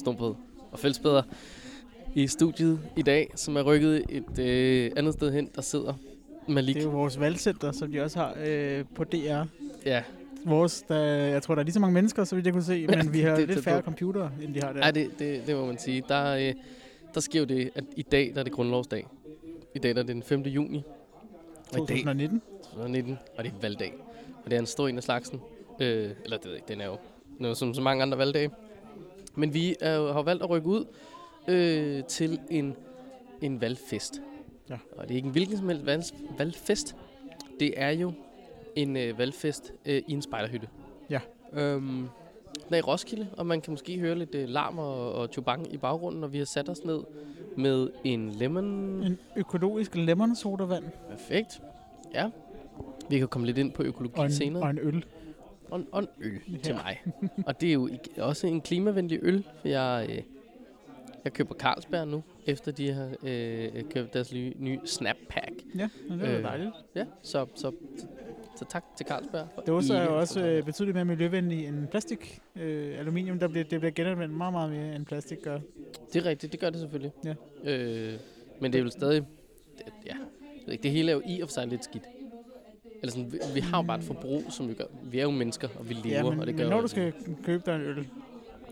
[0.00, 0.34] Stumperhed
[0.72, 1.22] og Fællesbedre
[2.14, 5.94] i studiet i dag, som er rykket et øh, andet sted hen, der sidder
[6.48, 6.74] Malik.
[6.74, 9.42] Det er jo vores valgcenter, som de også har øh, på DR.
[9.86, 10.02] Ja,
[10.44, 12.86] Vores, der, jeg tror, der er lige så mange mennesker, så vidt jeg kunne se,
[12.86, 14.80] men vi har det lidt færre computere, end de har der.
[14.80, 16.02] Ej, det, det, det må man sige.
[16.08, 16.54] Der, øh,
[17.14, 19.06] der sker jo det, at i dag der er det grundlovsdag.
[19.74, 20.40] I dag der er det den 5.
[20.40, 20.82] juni.
[21.72, 22.42] Og i dag 2019.
[22.62, 23.94] 2019, og det er valgdag.
[24.44, 25.40] Og det er en stor en af slagsen.
[25.80, 26.96] Øh, eller det ved jeg ikke, den er jo,
[27.40, 28.50] jo som så mange andre valgdage.
[29.34, 30.84] Men vi er, jo- har valgt at rykke ud
[31.48, 32.76] øh, til en,
[33.40, 34.22] en valgfest.
[34.70, 34.76] Ja.
[34.96, 36.02] Og det er ikke en hvilken som helst valg,
[36.38, 36.96] valgfest.
[37.60, 38.12] Det er jo
[38.76, 40.68] en øh, valgfest øh, i en spejderhytte.
[41.10, 41.20] Ja.
[41.52, 42.08] Øhm,
[42.66, 45.74] den er i Roskilde, og man kan måske høre lidt øh, larm og, og tjubang
[45.74, 47.00] i baggrunden, og vi har sat os ned
[47.56, 48.64] med en lemon
[49.04, 51.60] En økologisk lemon sodavand Perfekt.
[52.14, 52.30] Ja.
[53.08, 54.62] Vi kan komme lidt ind på økologi og en, senere.
[54.62, 55.04] og en øl.
[55.70, 56.58] Og en, og en øl Ja.
[56.62, 57.02] til mig.
[57.46, 60.22] og det er jo også en klimavenlig øl, for jeg, øh,
[61.24, 65.52] jeg køber Carlsberg nu, efter de har øh, købt deres nye, nye Snap Pack.
[65.78, 66.70] Ja, men det er Øh, dejligt.
[66.94, 68.06] Ja, så, så, så,
[68.56, 69.46] så tak til Carlsberg.
[69.66, 72.40] Dåser er jo også øh, betydeligt mere miljøvenlige end plastik.
[72.56, 75.58] Øh, aluminium, der bliver, det bliver genanvendt meget, meget mere end plastik gør.
[76.12, 77.12] Det er rigtigt, det gør det selvfølgelig.
[77.24, 77.34] Ja.
[77.64, 78.12] Øh,
[78.60, 79.22] men det er jo stadig...
[79.78, 80.14] Det, ja,
[80.56, 82.04] jeg ved ikke, det hele er jo i og for sig lidt skidt.
[83.02, 84.84] Eller sådan, vi, vi har jo bare et forbrug, som vi gør.
[85.02, 86.82] Vi er jo mennesker, og vi lever, Ja, men, og det men gør når jo-
[86.82, 87.12] du skal
[87.44, 88.08] købe dig en øl,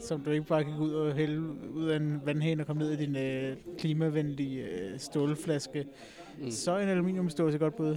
[0.01, 1.41] som du ikke bare kan gå ud og hælde
[1.75, 5.85] ud af en vandhane og komme ned i din øh, klimavenlige øh, stålflaske,
[6.43, 6.51] Mm.
[6.51, 7.97] så er en aluminiumsdåse godt bud.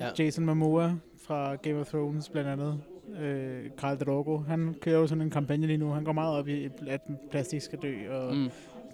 [0.00, 0.08] Ja.
[0.18, 2.80] Jason Momoa fra Game of Thrones blandt andet.
[3.22, 5.90] Øh, Karl Drogo, han kører jo sådan en kampagne lige nu.
[5.90, 7.00] Han går meget op i, at
[7.30, 8.36] plastik skal dø, og.
[8.36, 8.48] Mm.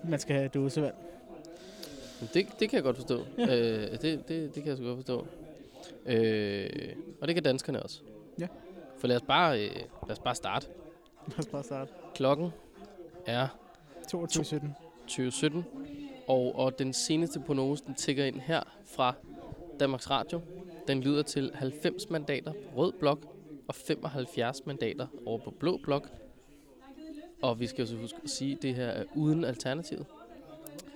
[0.04, 0.94] man skal have dåsevand.
[2.34, 3.20] Det, det kan jeg godt forstå.
[3.38, 3.44] Ja.
[3.44, 5.26] Øh, det, det, det kan jeg så godt forstå.
[6.06, 6.68] Øh,
[7.20, 8.00] og det kan danskerne også.
[8.40, 8.46] Ja.
[8.98, 9.74] For lad os bare, øh,
[10.06, 10.66] lad os bare starte.
[11.28, 11.92] Lad os bare starte.
[12.14, 12.50] Klokken
[13.26, 13.48] er
[14.14, 14.66] 22.17.
[15.08, 15.64] 2017,
[16.26, 19.14] og, og den seneste prognose, den tigger ind her fra
[19.80, 20.40] Danmarks Radio.
[20.88, 23.26] Den lyder til 90 mandater på rød blok
[23.68, 26.08] og 75 mandater over på blå blok.
[27.42, 30.06] Og vi skal jo så huske at sige, at det her er uden alternativet.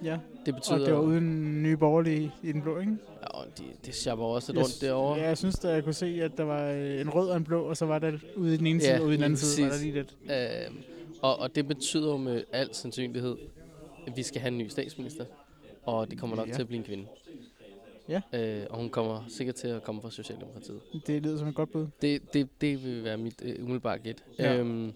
[0.04, 2.96] Ja, Det og betyder, det var uden nye borgerlige i den blå, ikke?
[3.22, 5.18] Ja, og de, det sjapper også lidt Jeg rundt derovre.
[5.18, 7.44] Ja, jeg synes, at jeg kunne se, at der var øh, en rød og en
[7.44, 9.24] blå, og så var der ude i den ene Ja, side, og ude i den
[9.24, 9.84] anden side, var der præcis.
[9.84, 10.16] lige lidt.
[10.70, 10.76] Øh,
[11.22, 13.36] og, og det betyder jo med al sandsynlighed,
[14.06, 15.24] at vi skal have en ny statsminister.
[15.82, 16.52] Og det kommer nok Ja.
[16.52, 17.04] til at blive en kvinde.
[18.08, 18.20] Ja.
[18.34, 20.80] Øh, og hun kommer sikkert til at komme fra Socialdemokratiet.
[21.06, 21.86] Det lyder som et godt bud.
[22.02, 24.24] Det, det, det vil være mit øh, umiddelbare gæt.
[24.38, 24.56] Ja.
[24.56, 24.92] Øhm,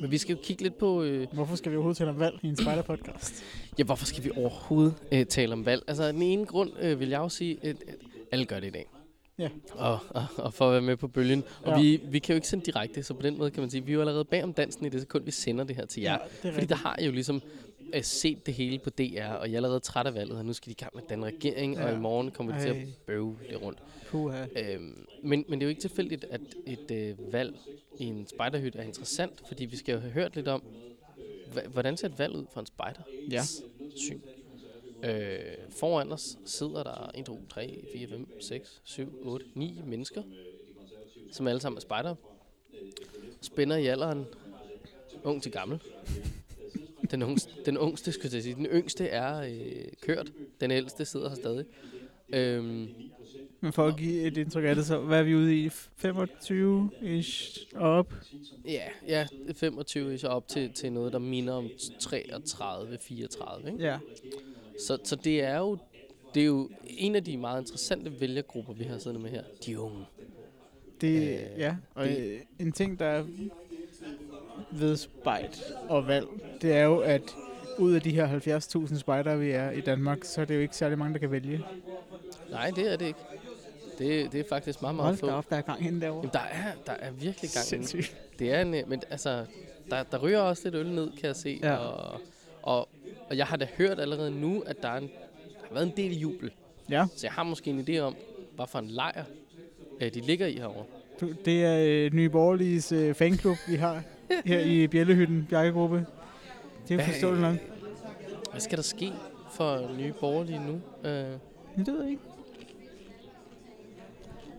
[0.00, 2.38] men vi skal jo kigge lidt på, øh, Hvorfor skal vi overhovedet tale om valg
[2.42, 3.44] i en spejderpodcast?
[3.78, 5.82] ja, hvorfor skal vi overhovedet øh, tale om valg?
[5.86, 7.94] Altså, den ene grund øh, vil jeg jo sige, at, at
[8.32, 8.86] alle gør det i dag.
[9.38, 9.48] Ja.
[9.72, 11.44] Og, og, og for at være med på bølgen.
[11.62, 11.82] Og Ja.
[11.82, 13.92] vi, vi kan jo ikke sende direkte, så på den måde kan man sige, vi
[13.92, 16.14] er jo allerede bag om dansen i det sekund, vi sender det her til jer.
[16.14, 16.68] er Fordi rigtigt.
[16.68, 17.42] der har I jo ligesom
[17.94, 20.52] øh, set det hele på DR, og jeg er allerede træt af valget, og nu
[20.52, 21.86] skal de i gang med den regering, ja.
[21.86, 22.76] og i morgen kommer de til at
[23.06, 23.82] bøve det rundt.
[24.08, 24.46] Puha.
[24.56, 27.56] Øhm, men, men det er jo ikke tilfældigt, at et øh, valg
[27.98, 30.62] i en spejderhytte er interessant, fordi vi skal jo have hørt lidt om,
[31.68, 33.00] hvordan ser et valg ud for en spejder?
[33.30, 33.42] Ja.
[33.96, 34.20] Syn.
[35.02, 35.38] Øh,
[35.70, 40.22] foran os sidder der 1, 2, 3, 4, 5, 6, 7, 8, 9 mennesker,
[41.32, 42.16] som alle sammen er spejdere.
[43.40, 44.26] Spænder i alderen
[45.24, 45.80] ung til gammel.
[47.10, 48.54] Den, ungste, den ungste, skulle jeg sige.
[48.54, 50.32] Den yngste er øh, kørt.
[50.60, 51.64] Den ældste sidder her stadig.
[52.32, 52.88] Øhm,
[53.60, 55.68] Men for at give et indtryk af det, så hvad er vi ude i?
[55.68, 58.14] 25-ish og op?
[58.64, 63.66] Ja, ja 25 så op til, til noget, der minder om 33-34.
[63.66, 63.78] Ikke?
[63.84, 63.98] Ja.
[64.86, 65.78] Så, så det er jo
[66.34, 69.42] det er jo en af de meget interessante vælgergrupper, vi har siddende med her.
[69.66, 70.04] De unge.
[71.00, 73.24] Det, Øh, ja, og det- en ting, der er
[74.70, 76.26] ved spejt og valg,
[76.62, 77.22] det er jo, at
[77.78, 80.76] ud af de her 70.000 spejdere, vi er i Danmark, så er det jo ikke
[80.76, 81.64] særlig mange, der kan vælge.
[82.50, 83.18] Nej, det er det ikke.
[83.98, 85.36] Det, det er faktisk meget, meget Hold få.
[85.36, 86.18] op, der er gang henne derovre.
[86.20, 87.64] Jamen, der er, der er virkelig gang.
[87.64, 88.16] Sindssygt.
[88.38, 89.44] Det er en, men altså,
[89.90, 91.60] der, der ryger også lidt øl ned, kan jeg se.
[91.62, 91.76] Ja.
[91.76, 92.20] Og,
[92.62, 92.88] og,
[93.30, 95.92] og jeg har da hørt allerede nu, at der, er en, der har været en
[95.96, 96.50] del jubel.
[96.90, 98.16] Ja, Så jeg har måske en idé om,
[98.56, 99.24] hvad for en lejr
[100.00, 100.84] øh, de ligger i herovre.
[101.44, 104.02] det er øh, Nye Borgerliges øh, fanklub, vi har
[104.44, 106.06] her i Bjellehytten, Bjarkegruppe.
[106.88, 107.56] Det er jo forståeligt nok.
[108.50, 109.12] Hvad skal der ske
[109.52, 110.80] for nye borgerlige nu?
[111.08, 111.12] Øh,
[111.76, 112.22] det ved jeg ikke.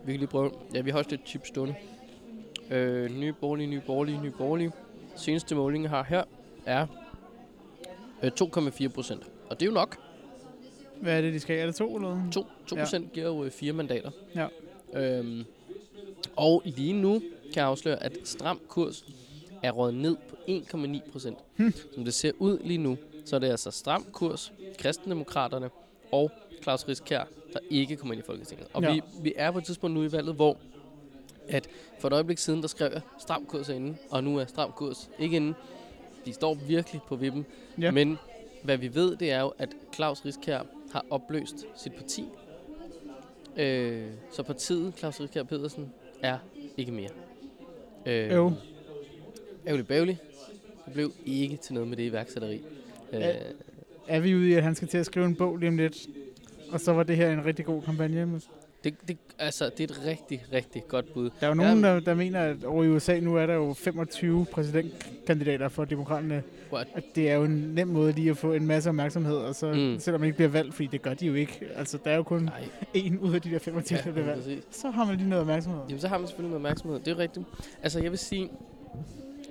[0.04, 0.50] vi kan lige prøve.
[0.74, 1.74] Ja, vi har også lidt chip stående.
[2.70, 4.72] Øh, nye borgerlige, nye borgerlige, nye borgerlige.
[5.16, 6.24] Seneste måling, har her,
[6.66, 6.86] er
[8.22, 9.22] øh, 2,4 procent.
[9.50, 9.96] Og det er jo nok.
[11.00, 11.58] Hvad er det, de skal?
[11.58, 12.32] Er det to eller hvad?
[12.32, 14.10] 2, 2 procent giver jo øh, fire mandater.
[14.34, 14.46] Ja.
[14.94, 15.44] Øhm,
[16.36, 19.04] og lige nu kan jeg afsløre, at Stram Kurs
[19.62, 21.38] er rådet ned på 1,9 procent.
[21.94, 25.70] Som det ser ud lige nu, så er det altså stram kurs, kristendemokraterne
[26.12, 26.30] og
[26.62, 28.66] Claus Riskær, der ikke kommer ind i Folketinget.
[28.72, 28.92] Og ja.
[28.92, 30.56] vi, vi er på et tidspunkt nu i valget, hvor
[31.48, 31.68] at
[31.98, 34.72] for et øjeblik siden, der skrev jeg stram kurs er inde, og nu er stram
[34.72, 35.54] kurs ikke inde.
[36.24, 37.46] De står virkelig på vippen.
[37.80, 37.90] Ja.
[37.90, 38.18] Men
[38.62, 40.62] hvad vi ved, det er jo, at Claus Riskær
[40.92, 42.24] har opløst sit parti.
[43.56, 45.92] Øh, så partiet, Claus Riskær Pedersen,
[46.22, 46.38] er
[46.76, 47.10] ikke mere.
[48.06, 48.52] Øh, Jo.
[49.66, 50.18] Ærgerligt bævligt.
[50.84, 52.62] Det blev ikke til noget med det iværksætteri.
[53.12, 53.20] Øh.
[54.08, 56.06] Er vi ude i, at han skal til at skrive en bog lige om lidt?
[56.72, 58.40] Og så var det her en rigtig god kampagne.
[58.84, 61.30] det, det, altså, det er et rigtig, rigtig godt bud.
[61.40, 63.74] Der er jo nogen, der, der mener, at over i USA nu er der jo
[63.74, 66.42] 25 præsidentkandidater for demokraterne.
[66.72, 66.88] What?
[66.94, 69.72] At det er jo en nem måde lige at få en masse opmærksomhed, og så
[69.72, 69.98] Mm.
[69.98, 71.60] selvom man ikke bliver valgt, fordi det gør de jo ikke.
[71.76, 72.64] Altså, der er jo kun Nej,
[72.94, 74.44] en ud af de der 25, ja, der bliver valgt.
[74.44, 74.64] præcis.
[74.70, 75.80] Så har man lige noget opmærksomhed.
[75.88, 76.98] Jamen, så har man selvfølgelig noget opmærksomhed.
[77.00, 77.46] Det er rigtigt.
[77.82, 78.50] Altså, jeg vil sige,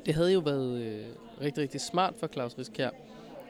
[0.10, 1.06] det havde jo været øh,
[1.42, 2.90] rigtig, rigtig smart for Claus Riskær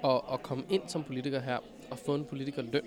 [0.03, 1.57] at, at komme ind som politiker her
[1.91, 2.81] og få en politikerløn.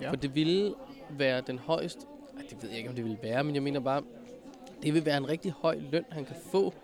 [0.00, 0.10] Ja.
[0.10, 0.74] For det ville
[1.10, 2.06] være den højeste...
[2.36, 4.02] Ej, det ved jeg ikke, om det ville være, men jeg mener bare,
[4.82, 6.74] det vil være en rigtig høj løn, han kan få,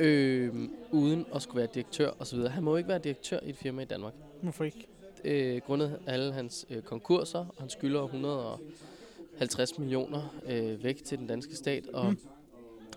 [0.00, 2.38] øh, uden at skulle være direktør osv.
[2.38, 4.12] Han må jo ikke være direktør i et firma i Danmark.
[4.42, 4.86] Hvorfor ikke?
[5.24, 7.38] øh, grundet alle hans øh, konkurser.
[7.38, 11.86] og Han skylder 150 millioner øh, væk til den danske stat.
[11.86, 12.18] Og, Mm.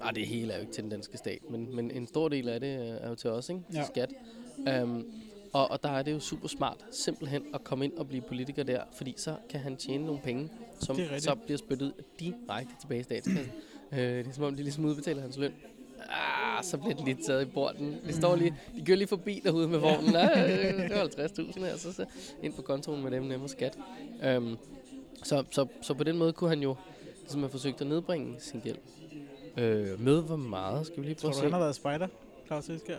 [0.02, 2.50] Ah, det hele er jo ikke til den danske stat, men, men en stor del
[2.50, 3.62] af det øh, er jo til os, ikke?
[3.74, 3.78] Ja.
[3.78, 4.14] Til skat.
[4.84, 5.06] Um,
[5.54, 8.64] og, og der er det jo super smart simpelthen at komme ind og blive politiker
[8.64, 10.50] der, fordi så kan han tjene nogle penge,
[10.80, 13.52] som Det så bliver spyttet direkte tilbage i statskassen.
[13.92, 15.54] øh, det er som om, de ligesom udbetaler hans løn.
[16.10, 17.98] Ah, så bliver den lige taget i porten.
[18.08, 20.16] De står lige, de kører lige forbi derude med vognen.
[20.16, 20.50] Ah,
[20.90, 22.06] det var 50.000 her, så, så
[22.44, 23.78] ind på kontoen med dem nemmere skat.
[24.38, 24.58] Um,
[25.24, 26.76] så, så, så på den måde kunne han jo
[27.22, 28.78] ligesom have forsøgt at nedbringe sin gæld.
[29.58, 30.86] Øh, med hvor meget?
[30.88, 31.54] Skal vi lige Tror prøve du, at han se?
[31.54, 32.08] har været spider?
[32.48, 32.96] Claus Riskær?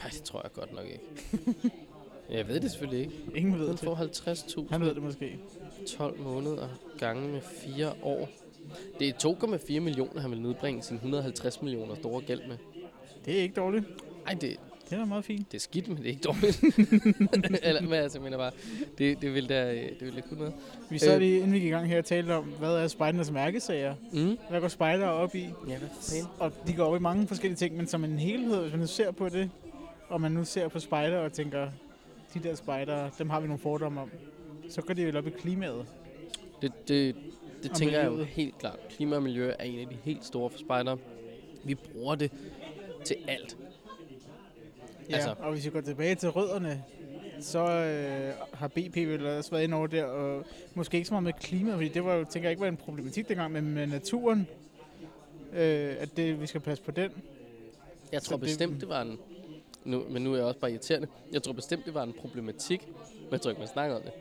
[0.00, 1.04] Nej, det tror jeg godt nok ikke.
[2.30, 3.14] jeg ved det selvfølgelig ikke.
[3.34, 3.84] Ingen ved Han det.
[3.84, 3.94] får
[4.62, 5.38] 50.000 Han ved det måske.
[5.96, 6.68] 12 måneder
[6.98, 8.28] gange med 4 år.
[8.98, 9.12] Det er
[9.76, 12.56] 2,4 millioner, han vil nedbringe sin 150 millioner store gæld med.
[13.24, 13.84] Det er ikke dårligt.
[14.26, 14.56] Ej, det,
[14.90, 15.52] Det er meget fint.
[15.52, 16.62] det er skidt, men det er ikke dårligt.
[17.66, 18.50] Eller, men altså, jeg mener bare,
[18.98, 20.54] det, det vil da, det vil da kunne noget.
[20.90, 21.20] Vi sad Øh.
[21.20, 23.94] lige, inden vi gik i gang her, og talte om, hvad er spejdernes mærkesager?
[24.12, 24.38] Mm.
[24.50, 25.40] Hvad går spejder op i?
[25.68, 26.26] Ja, hvad fanden?
[26.38, 28.86] Og de går op i mange forskellige ting, men som en helhed, hvis man nu
[28.86, 29.50] ser på det,
[30.08, 31.68] og man nu ser på spejder og tænker,
[32.34, 34.10] de der spejder, dem har vi nogle fordomme om,
[34.70, 35.86] så går det vel op i klimaet.
[36.62, 37.16] Det, det,
[37.62, 38.28] det tænker jeg jo miljøet.
[38.28, 38.78] helt klart.
[38.90, 40.98] Klima og miljø er en af de helt store for spejdere.
[41.64, 42.30] Vi bruger det
[43.04, 43.56] til alt.
[45.10, 45.34] Ja, Altså.
[45.38, 46.82] og hvis vi går tilbage til rødderne,
[47.40, 51.24] så øh, har BP vel også været inde over der, og måske ikke så meget
[51.24, 53.86] med klima, fordi det var jo, tænker jeg ikke var en problematik dengang, men med
[53.86, 54.46] naturen,
[55.52, 57.10] øh, at det, vi skal passe på den.
[58.12, 59.18] Jeg Så tror det- bestemt, det var en...
[59.84, 61.08] Nu, men nu er jeg også bare irriterende.
[61.32, 62.88] Jeg tror bestemt, det var en problematik,
[63.22, 64.12] men jeg tror ikke, man snakkede om det.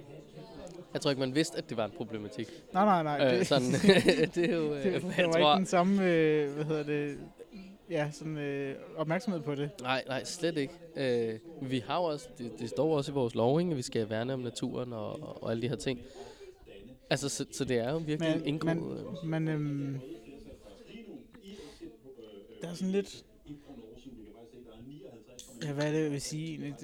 [0.94, 2.48] Jeg tror ikke, man vidste, at det var en problematik.
[2.74, 3.28] Nej, nej, nej.
[3.34, 3.72] Øh, det, sådan,
[4.36, 4.74] det er jo...
[4.76, 7.18] Øh, det, jeg det var tror, ikke den samme, øh, hvad hedder det,
[7.90, 9.70] ja, sådan, øh, opmærksomhed på det.
[9.82, 10.74] Nej, nej, slet ikke.
[10.96, 14.10] Øh, vi har også, det, det står også i vores lov, ikke, at vi skal
[14.10, 16.00] værne om naturen og, og, og alle de her ting.
[17.10, 19.06] Altså, så, så det er jo virkelig Men, indgået.
[19.24, 20.00] men, men øhm,
[22.62, 23.26] der er sådan lidt...
[25.64, 26.76] Ja, hvad er det, vil sige?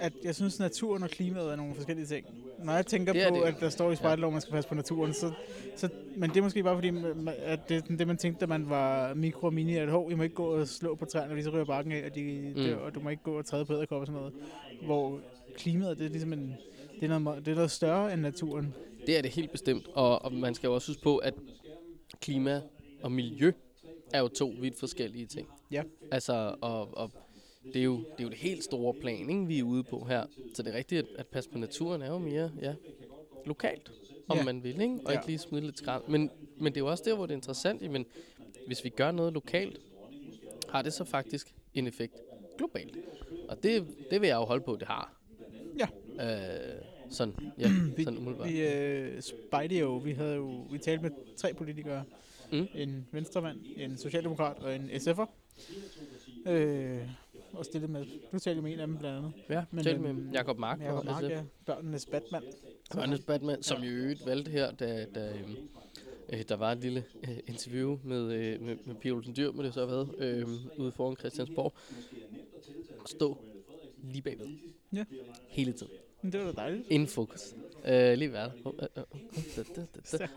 [0.00, 2.26] At jeg synes, naturen og klimaet er nogle forskellige ting.
[2.64, 4.68] Når jeg tænker Det på, det at der står i spejderloven, at man skal passe
[4.68, 5.32] på naturen, så,
[5.76, 5.88] så...
[6.16, 6.88] Men det er måske bare fordi,
[7.38, 10.14] at det er det, man tænkte, da man var mikro og mini, at hov, I
[10.14, 12.76] må ikke gå og slå på træerne, fordi så ryger barken af, og, de dør,
[12.76, 12.82] Mm.
[12.84, 14.34] og du må ikke gå og træde på æderkopper og sådan noget.
[14.84, 15.20] Hvor
[15.56, 16.54] klimaet, det er ligesom en...
[17.00, 18.74] Det er, noget, det er noget større end naturen.
[19.06, 19.86] Det er det helt bestemt.
[19.94, 21.34] Og, og man skal jo også huske på, at
[22.20, 22.60] klima
[23.02, 23.52] og miljø
[24.12, 25.48] er jo to vidt forskellige ting.
[25.70, 25.82] Ja.
[26.10, 27.10] Altså, og, og
[27.64, 30.04] det, er jo, det er jo det helt store plan, ikke, vi er ude på
[30.04, 30.24] her.
[30.54, 32.74] Så det er rigtigt, at, at passe på naturen er jo mere ja,
[33.46, 33.90] lokalt,
[34.28, 34.44] om Ja.
[34.44, 34.98] man vil, ikke?
[35.04, 35.18] og Ja.
[35.18, 36.02] ikke lige smide lidt skrald.
[36.08, 37.90] Men, men det er jo også der, hvor det er interessant.
[37.90, 38.06] Men
[38.66, 39.80] hvis vi gør noget lokalt,
[40.68, 42.14] har det så faktisk en effekt
[42.58, 42.96] globalt.
[43.48, 45.20] Og det, det vil jeg jo holde på, det har.
[45.78, 45.86] Ja.
[46.24, 48.48] Øh, sådan, ja, Vi, sådan umiddelbart.
[48.48, 52.04] vi øh, spejde jo, vi havde jo, vi talte med tre politikere.
[52.52, 52.66] Mm.
[52.74, 55.26] En venstremand, en socialdemokrat og en SF'er.
[56.46, 56.98] Øh,
[57.52, 59.32] og stillet med, du talte med en af dem blandt andet.
[59.48, 61.30] Ja, Men, tal med øhm, Jacob Mark Jacob Mark, SF.
[61.30, 62.42] ja, børnenes Batman.
[62.94, 65.56] Børnes Batman, som jo i øvrigt valgte her, da, da øhm,
[66.32, 69.62] øh, der var et lille øh, interview med, øh, med, med Pia Olsen Dyr, må
[69.62, 70.46] det så været, øh,
[70.78, 71.72] ude foran Christiansborg.
[73.06, 73.38] Stå
[74.02, 74.46] lige bagved.
[74.92, 75.04] Ja.
[75.48, 75.92] Hele tiden.
[76.22, 76.86] Det var da dejligt.
[76.90, 77.54] Inden fokus.
[77.84, 78.52] Øh, lige været.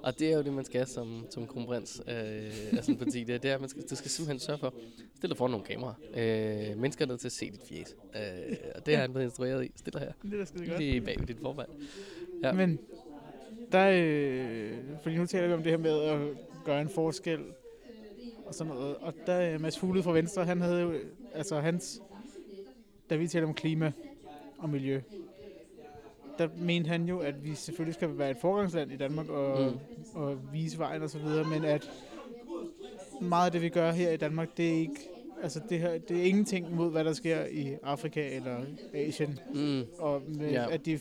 [0.03, 3.23] Og det er jo det, man skal som, som kronprins øh, af sådan en parti.
[3.23, 4.73] Det, det er, at man skal, du skal simpelthen sørge for,
[5.15, 5.93] stille dig foran nogle kameraer.
[6.71, 7.95] Øh, mennesker er nødt til at se dit fjes.
[8.15, 9.71] Øh, og det har han blevet instrueret i.
[9.75, 10.11] Stil dig her.
[10.31, 10.79] Det er skide godt.
[10.79, 11.69] Lige bag ved dit formand.
[12.43, 12.53] Ja.
[12.53, 12.79] Men
[13.71, 16.19] der øh, fordi nu taler vi om det her med at
[16.65, 17.39] gøre en forskel
[18.45, 18.95] og sådan noget.
[18.95, 20.93] Og der er Mads Fuglede fra Venstre, han havde jo,
[21.33, 22.01] altså hans,
[23.09, 23.91] da vi taler om klima
[24.57, 25.01] og miljø,
[26.39, 29.77] der mente han jo, at vi selvfølgelig skal være et forgangsland i Danmark og, Mm.
[30.21, 31.89] og vise vejen og så videre, men at
[33.21, 35.09] meget af det, vi gør her i Danmark, det er ikke,
[35.43, 38.57] altså det, her, det er ingenting mod, hvad der sker i Afrika eller
[38.93, 39.81] Asien Mm.
[39.99, 40.71] og med, Ja.
[40.73, 40.99] at de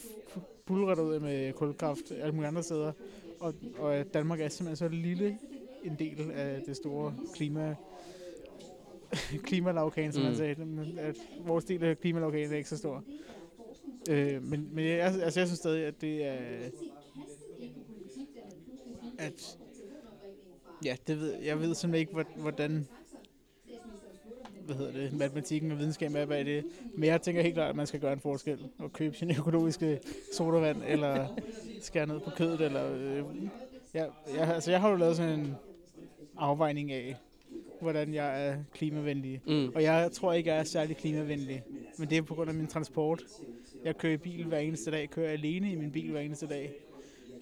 [0.67, 2.93] bulrer ud med kulkraft alle mulige andre steder.
[3.41, 5.39] Og, og at Danmark er simpelthen så lille
[5.85, 7.75] en del af det store klima
[9.49, 10.27] klimalavkan, som mm.
[10.29, 10.65] Man sagde.
[10.65, 13.05] Men At vores del af klimalavkanen er ikke så stor.
[14.11, 16.37] Øh, men men jeg, altså, jeg synes stadig, at det er...
[19.19, 19.59] At,
[20.85, 22.89] ja, det ved, jeg ved simpelthen ikke, hvor- hvordan
[24.67, 26.65] hvad hedder det, matematikken og videnskaben er bag det.
[26.95, 30.01] Men jeg tænker helt klart, at man skal gøre en forskel og købe sin økologiske
[30.33, 31.27] sodavand, eller
[31.81, 32.93] skære ned på kødet, eller...
[32.95, 33.25] Øh,
[33.95, 35.55] jeg, jeg, altså, jeg har jo lavet sådan en
[36.37, 37.17] afvejning af,
[37.81, 39.41] hvordan jeg er klimavenlig.
[39.47, 39.69] Mm.
[39.75, 41.63] Og jeg tror ikke, jeg er særlig klimavenlig,
[41.99, 43.23] men det er på grund af min transport.
[43.85, 46.73] Jeg kører i bil hver eneste dag, kører alene i min bil hver eneste dag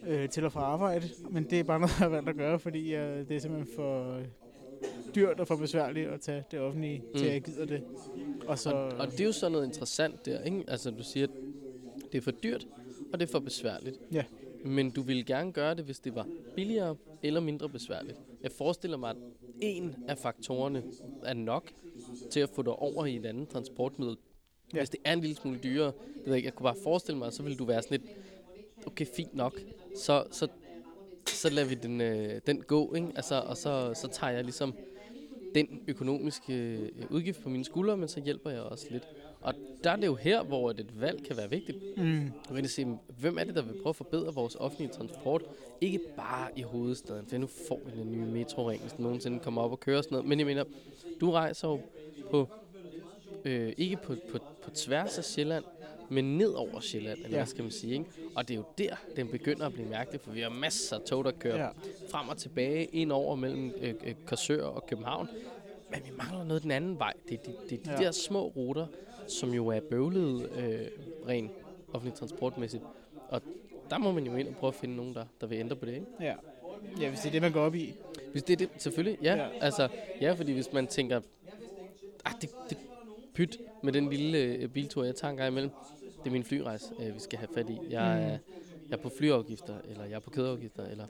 [0.07, 1.09] øh, til og fra arbejde.
[1.31, 3.75] Men det er bare noget, jeg har valgt at gøre, fordi jeg, det er simpelthen
[3.77, 4.21] for
[5.15, 7.19] dyrt og for besværligt at tage det offentlige mm.
[7.19, 7.83] til, at jeg gider det.
[8.47, 10.65] Og så, Og, og det er jo sådan noget interessant der, ikke?
[10.69, 11.33] Altså, du siger, at
[12.13, 12.67] det er for dyrt,
[13.13, 14.01] og det er for besværligt.
[14.13, 14.25] Ja.
[14.65, 18.19] Men du ville gerne gøre det, hvis det var billigere eller mindre besværligt.
[18.43, 19.17] Jeg forestiller mig, at
[19.61, 20.83] en af faktorerne
[21.25, 21.73] er nok
[22.31, 24.17] til at få dig over i et andet transportmiddel.
[24.75, 24.79] Ja.
[24.79, 27.33] Hvis det er en lille smule dyrere, det ved jeg, jeg kunne bare forestille mig,
[27.33, 28.13] så ville du være sådan lidt,
[28.87, 29.61] okay, fint nok,
[29.97, 30.49] så, så,
[31.27, 33.09] så lader vi den, øh, den gå, ikke?
[33.17, 34.75] Altså, og så, så tager jeg ligesom
[35.55, 39.09] den økonomiske øh, udgift på mine skuldre, men så hjælper jeg også lidt.
[39.41, 41.79] Og der er det jo her, hvor et valg kan være vigtigt.
[41.97, 42.87] mm, Du kan se,
[43.21, 45.43] hvem er det, der vil prøve at forbedre vores offentlige transport?
[45.81, 49.63] Ikke bare i hovedstaden, for nu får vi den nye metroring, hvis den nogensinde kommer
[49.63, 50.29] op og kører og sådan noget.
[50.29, 50.65] Men jeg mener,
[51.21, 51.81] du rejser jo
[52.31, 52.49] på,
[53.45, 55.65] øh, ikke på, på, på tværs af Sjælland,
[56.09, 57.37] men ned over Sjælland, eller ja.
[57.37, 58.05] Hvad skal man sige, ikke?
[58.35, 61.03] Og det er jo der, den begynder at blive mærkelig, for vi har masser af
[61.03, 61.69] tog, der kører ja.
[62.11, 65.29] frem og tilbage, ind over mellem øh, øh, Korsør og København.
[65.91, 67.13] Men vi mangler noget den anden vej.
[67.29, 68.05] Det er de, er de ja.
[68.05, 68.87] Der små ruter,
[69.29, 70.89] som jo er bøvlede øh,
[71.29, 71.51] ren
[71.93, 72.83] offentlig transportmæssigt.
[73.29, 73.43] Og
[73.91, 75.87] der må man jo ind og prøve at finde nogen, der, der vil ændre på
[75.87, 76.07] det, ikke?
[76.21, 76.35] ja.
[77.01, 77.95] Ja, hvis det er det, man går op i.
[78.33, 79.35] Hvis det er det, selvfølgelig, ja.
[79.35, 79.43] ja.
[79.43, 79.49] Ja.
[79.61, 79.89] Altså,
[80.21, 81.21] ja, fordi hvis man tænker,
[82.25, 82.79] ah, det, det
[83.41, 85.71] pyt med den lille øh, biltur, jeg tager en gang imellem,
[86.25, 87.79] det er min flyrejse, øh, vi skal have fat i.
[87.91, 88.23] Jeg, Mm.
[88.25, 88.39] er,
[88.91, 91.07] jeg er på flyafgifter, eller jeg er på kædeafgifter, eller,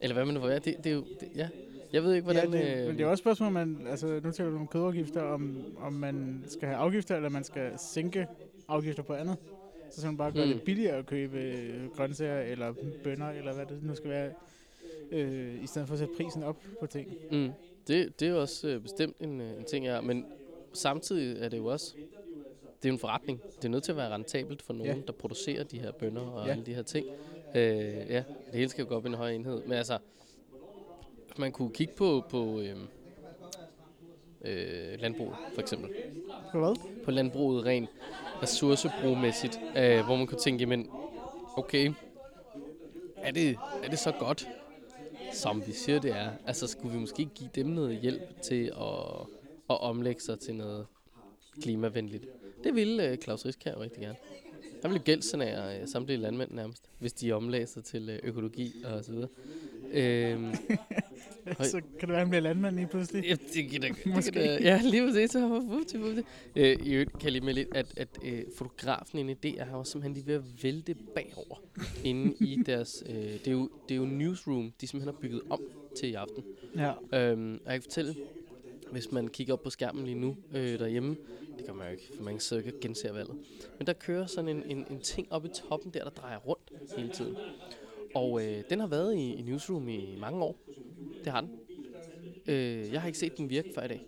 [0.00, 0.58] eller hvad man nu får være.
[0.58, 1.48] Det, det er jo, det, ja.
[1.92, 2.52] Jeg ved ikke, hvordan...
[2.54, 4.66] ja, det, øh, men det er også et spørgsmål, man, altså nu taler vi om
[4.66, 8.26] kødafgifter, om, om man skal have afgifter, eller man skal sænke
[8.68, 9.36] afgifter på andet.
[9.90, 10.52] Så skal man bare gøre Mm.
[10.52, 12.74] det billigere at købe øh, grøntsager, eller
[13.04, 14.30] bønner, eller hvad det nu skal være,
[15.12, 17.08] øh, i stedet for at sætte prisen op på ting.
[17.32, 17.50] Mm.
[17.88, 20.24] Det, det er også øh, bestemt en, øh, en ting, jeg men
[20.72, 21.94] samtidig er det jo også,
[22.82, 23.42] det er jo en forretning.
[23.56, 25.02] Det er nødt til at være rentabelt for nogen, ja.
[25.06, 26.46] Der producerer de her bønder og.
[26.46, 26.52] Ja.
[26.52, 27.06] alle de her ting.
[27.54, 27.62] Øh,
[28.08, 29.62] ja, det hele skal jo gå op i en høj enhed.
[29.62, 29.98] Men altså,
[31.36, 32.76] man kunne kigge på, på øh,
[34.44, 35.90] øh, landbruget, for eksempel.
[36.52, 37.02] På hvad?
[37.04, 37.90] På landbruget rent
[38.42, 40.90] ressourcebrugmæssigt, øh, hvor man kunne tænke, men
[41.56, 41.92] okay,
[43.16, 44.48] er det, er det så godt,
[45.32, 46.30] som vi siger, det er?
[46.46, 49.26] Altså, skulle vi måske give dem noget hjælp til at,
[49.70, 50.86] at omlægge sig til noget
[51.62, 52.26] klimavenligt?
[52.64, 54.16] Det ville øh, Claus Riskær rigtig gerne.
[54.82, 59.04] Han ville gældsanere øh, samtlige landmænd nærmest, hvis de omlagde sig til øh, økologi og
[59.04, 59.28] så videre.
[59.92, 60.54] Øhm,
[61.62, 63.24] så kan det være, at han bliver landmand lige pludselig.
[63.24, 64.30] Ja, det kan da, det Måske.
[64.30, 65.30] da, ja, lige præcis.
[65.30, 66.22] Så fufti, fufti.
[66.56, 69.60] Øh, I øvrigt kan jeg lige med lidt, at, at øh, fotografen inde i det
[69.60, 71.62] er jo simpelthen lige ved at vælte bagover
[72.04, 73.04] inde i deres...
[73.08, 75.60] Øh, det, er jo, det er jo newsroom, de simpelthen har bygget om
[75.96, 76.44] til i aften.
[76.76, 76.92] Ja.
[77.12, 78.14] Øhm, og jeg kan fortælle,
[78.92, 81.16] hvis man kigger op på skærmen lige nu øh, derhjemme,
[81.58, 83.36] det kan man jo ikke, for man så ikke gense valget.
[83.78, 86.72] Men der kører sådan en, en, en ting oppe i toppen der, der drejer rundt
[86.96, 87.36] hele tiden.
[88.14, 90.58] Og øh, den har været i, i Newsroom i mange år.
[91.24, 91.50] Det har den.
[92.46, 94.06] Øh, jeg har ikke set den virke før i dag.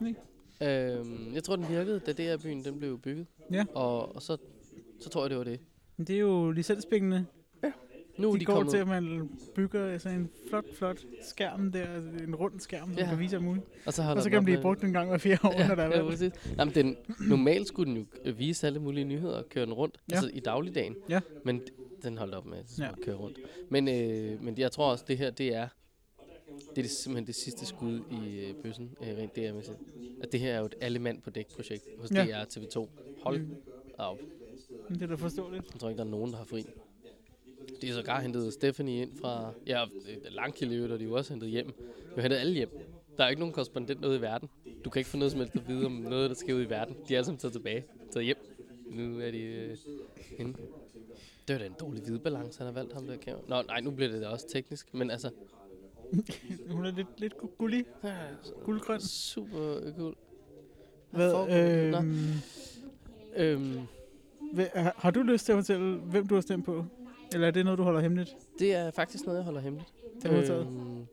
[0.00, 0.14] Nej.
[0.62, 3.26] Øh, jeg tror, den virkede, da DR-byen den blev bygget.
[3.52, 3.64] Ja.
[3.74, 4.36] Og, og så,
[5.00, 5.60] så tror jeg, det var det.
[5.96, 7.26] Men det er jo licenspengene.
[8.18, 11.72] Nu er de, de går kommet til, at man bygger sådan en flot, flot skærm
[11.72, 13.08] der, altså en rund skærm, som Ja.
[13.08, 13.66] kan vise muligt.
[13.86, 15.74] Og så, Og så kan den blive brugt en gang hver fire år, ja, når
[15.74, 16.32] der er ja, præcis.
[16.58, 16.96] Jamen, den,
[17.28, 20.14] normalt skulle den jo øh, vise alle mulige nyheder og køre den rundt, Ja.
[20.16, 20.96] altså i dagligdagen.
[21.08, 21.20] Ja.
[21.44, 21.62] Men
[22.02, 22.88] den holdt op med at Ja.
[23.04, 23.38] køre rundt.
[23.68, 25.68] Men, øh, men jeg tror også, det her, det er,
[26.70, 29.76] det er det, simpelthen det sidste skud i øh, bøssen, øh, rent DR-mæssigt.
[30.22, 32.24] At det her er jo et alle-mand på dæk-projekt hos Ja.
[32.24, 32.88] DR TV2.
[33.22, 33.54] Hold Mm.
[33.98, 34.18] op.
[34.88, 35.64] Men Det er da forståeligt.
[35.72, 36.66] Jeg tror ikke, der er nogen, der har fri.
[37.82, 39.52] De har sågar hentet Stephanie ind fra...
[39.66, 39.84] Ja,
[40.30, 41.66] Langkilde og de jo også hentet hjem.
[41.66, 41.72] De
[42.14, 42.68] har hentet alle hjem.
[43.16, 44.48] Der er jo ikke nogen korrespondent ude i verden.
[44.84, 46.70] Du kan ikke få noget som helst at vide om noget, der sker ude i
[46.70, 46.96] verden.
[47.08, 47.84] De er alle sammen taget tilbage.
[48.12, 48.36] Taget hjem.
[48.90, 49.76] Nu er de øh,
[50.38, 50.52] inde.
[51.48, 53.38] Det var da en dårlig hvide balance, han har valgt ham der kæver.
[53.48, 54.94] Nå, nej, nu bliver det da også teknisk.
[54.94, 55.30] Men altså,
[56.70, 57.84] Hun er lidt, lidt gu- gullig,
[58.64, 59.00] guldgrøn.
[59.00, 60.14] super cool.
[61.10, 62.04] Hvad, øhm,
[63.36, 63.78] øhm,
[64.96, 66.84] har du lyst til at fortælle, hvem du har stemt på?
[67.34, 68.36] Eller er det noget, du holder hemmeligt?
[68.58, 69.92] det er faktisk noget, jeg holder hemmeligt.
[70.22, 70.66] Det er modtaget.
[70.66, 71.06] Øhm,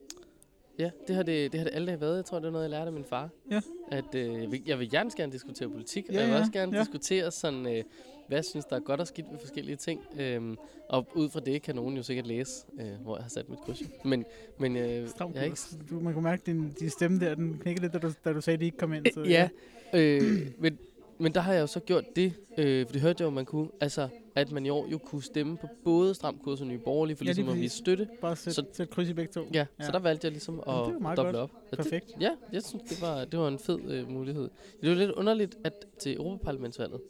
[0.79, 2.15] ja, det har det, det har det dage været.
[2.15, 3.29] Jeg tror, det er noget, jeg lærte af min far.
[3.51, 3.61] Ja.
[3.91, 6.39] At øh, jeg, vil, jeg vil gerne gerne diskutere politik, og Ja, jeg vil ja,
[6.39, 6.79] også gerne ja.
[6.83, 7.83] diskutere sådan, øh,
[8.27, 10.01] hvad jeg synes, der er godt og skidt ved forskellige ting.
[10.19, 10.57] Øhm,
[10.89, 13.59] og ud fra det kan nogen jo sikkert læse, øh, hvor jeg har sat mit
[13.59, 13.81] kryds.
[14.05, 14.25] Men,
[14.59, 15.59] men øh, Stram jeg er ikke...
[15.89, 18.41] du, man kunne mærke, din, din stemme der, den knækkede lidt, da du, da du
[18.41, 19.05] sagde, at de ikke kom ind.
[19.13, 19.49] Så, Ja,
[19.93, 20.21] øh,
[20.59, 20.77] men,
[21.17, 23.45] men der har jeg jo så gjort det, øh, for det hørte jeg jo, man
[23.45, 26.77] kunne, altså, at man i år jo kunne stemme på både Stram Kurs og Nye
[26.77, 28.07] Borgerlige, for Ja, lige ligesom at vise støtte.
[28.21, 29.41] Bare sæt, Så- sæt kryds i begge to.
[29.41, 29.65] Ja, Ja.
[29.79, 29.85] ja.
[29.85, 31.35] så der valgte jeg ligesom at det meget doble godt.
[31.35, 31.51] op.
[31.53, 32.11] Og det, Perfekt.
[32.19, 34.49] Ja, jeg synes, det var, det var en fed øh, mulighed.
[34.81, 37.01] Det var lidt underligt, at til Europaparlamentsvalget,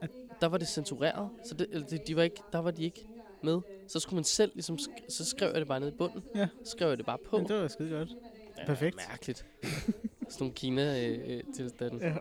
[0.00, 0.10] At-
[0.40, 3.06] der var det censureret, så det, eller det, de var ikke, der var de ikke
[3.42, 3.60] med.
[3.88, 6.22] Så skulle man selv, ligesom, sk- så skrev jeg det bare ned i bunden.
[6.34, 6.48] Ja.
[6.64, 7.38] Så skrev jeg det bare på.
[7.38, 8.08] Men det var skide godt.
[8.58, 8.96] Ja, perfekt.
[9.10, 9.46] Mærkeligt.
[9.62, 12.00] Sådan nogle Kina-tilstanden.
[12.00, 12.14] Ja.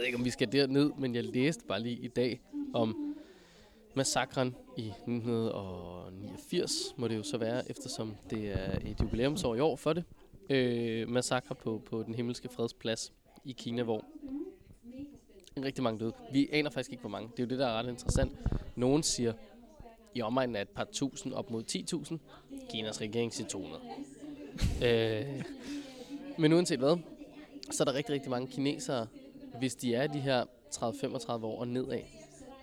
[0.00, 2.40] Jeg ved ikke, om vi skal derned, men jeg læste bare lige i dag
[2.74, 3.16] om
[3.94, 9.76] massakren i 1989, må det jo så være, eftersom det er et jubilæumsår i år
[9.76, 10.04] for det.
[10.50, 13.12] Øh, massakre på, på den himmelske fredsplads
[13.44, 14.04] i Kina, hvor
[15.64, 16.12] rigtig mange døde.
[16.32, 17.30] Vi aner faktisk ikke, hvor mange.
[17.36, 18.32] Det er jo det, der er ret interessant.
[18.76, 19.32] Nogen siger,
[20.14, 21.64] i omegnen af et par tusind op mod
[22.10, 22.16] 10.000.
[22.70, 23.82] Kinas regering siger 200.
[24.84, 25.42] øh,
[26.38, 26.96] men uanset hvad,
[27.70, 29.06] så er der rigtig, rigtig mange kinesere,
[29.60, 30.44] hvis de er de her
[30.74, 31.98] 30-35 år og nedad,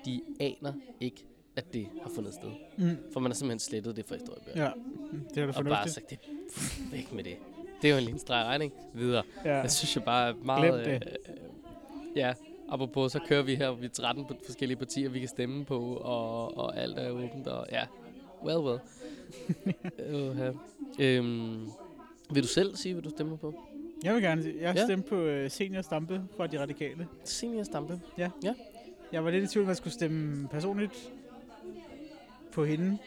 [0.05, 2.49] de aner ikke, at det har fundet sted.
[2.77, 2.97] Mm.
[3.13, 4.63] For man har simpelthen slettet det fra historiebøger.
[4.63, 4.71] Ja,
[5.11, 5.93] Mm, det er da og bare fornuftigt.
[5.93, 6.19] sagt, det
[6.53, 7.35] pff, væk med det.
[7.81, 9.23] Det er jo en lille streg regning videre.
[9.45, 9.55] Ja.
[9.57, 10.85] Jeg synes jo bare er meget...
[10.85, 11.07] Glem det.
[11.29, 11.35] Øh,
[12.15, 12.33] ja,
[12.69, 15.79] apropos, så kører vi her, vi er 13 på forskellige partier, vi kan stemme på,
[15.95, 17.85] og, og alt er åbent, og ja,
[18.43, 18.79] well, well.
[20.49, 20.55] uh,
[20.99, 21.69] øhm,
[22.31, 23.53] vil du selv sige, hvad du stemmer på?
[24.03, 24.83] Jeg vil gerne jeg Ja.
[24.85, 27.07] stemte på uh, Senior Stampe fra De Radikale.
[27.23, 28.01] Senior Stampe.
[29.11, 31.11] Jeg var lidt i tvivl, om jeg skulle stemme personligt
[32.51, 32.97] på hende.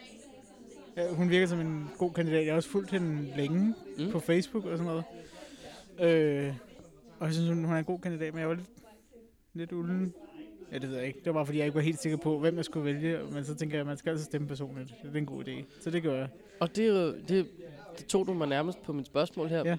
[0.97, 2.45] Ja, hun virker som en god kandidat.
[2.45, 4.11] Jeg har også fulgt hende længe Mm.
[4.11, 5.03] på Facebook og sådan noget.
[6.47, 6.53] Øh,
[7.19, 8.69] og jeg synes, hun, hun er en god kandidat, men jeg var lidt,
[9.53, 10.13] lidt ulden.
[10.71, 11.19] Ja, det ved jeg ikke.
[11.19, 13.19] Det var bare, fordi jeg ikke var helt sikker på, hvem jeg skulle vælge.
[13.31, 14.93] Men så tænker jeg, at man skal altså stemme personligt.
[15.03, 15.63] Det er en god idé.
[15.81, 16.27] Så det gør jeg.
[16.59, 17.47] Og det, er det,
[17.97, 19.63] det tog du mig nærmest på mit spørgsmål her.
[19.65, 19.77] Ja.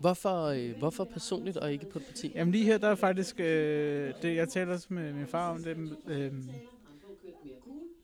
[0.00, 2.32] Hvorfor, øh, hvorfor personligt og ikke på et parti?
[2.34, 5.62] Jamen lige her, der er faktisk, øh, det, jeg talte også med min far om
[5.62, 6.32] det, øh,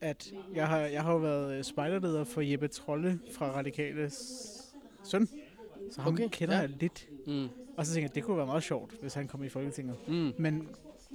[0.00, 4.14] at jeg har, jeg har været øh, spejderleder for Jeppe Trolle fra Radikales
[5.04, 5.28] søn.
[5.90, 6.60] Så ham Okay, kender ja.
[6.60, 7.08] jeg lidt.
[7.26, 7.48] Mm.
[7.76, 9.96] Og så tænker jeg, det kunne være meget sjovt, hvis han kom i Folketinget.
[10.08, 10.32] Mm.
[10.38, 10.68] Men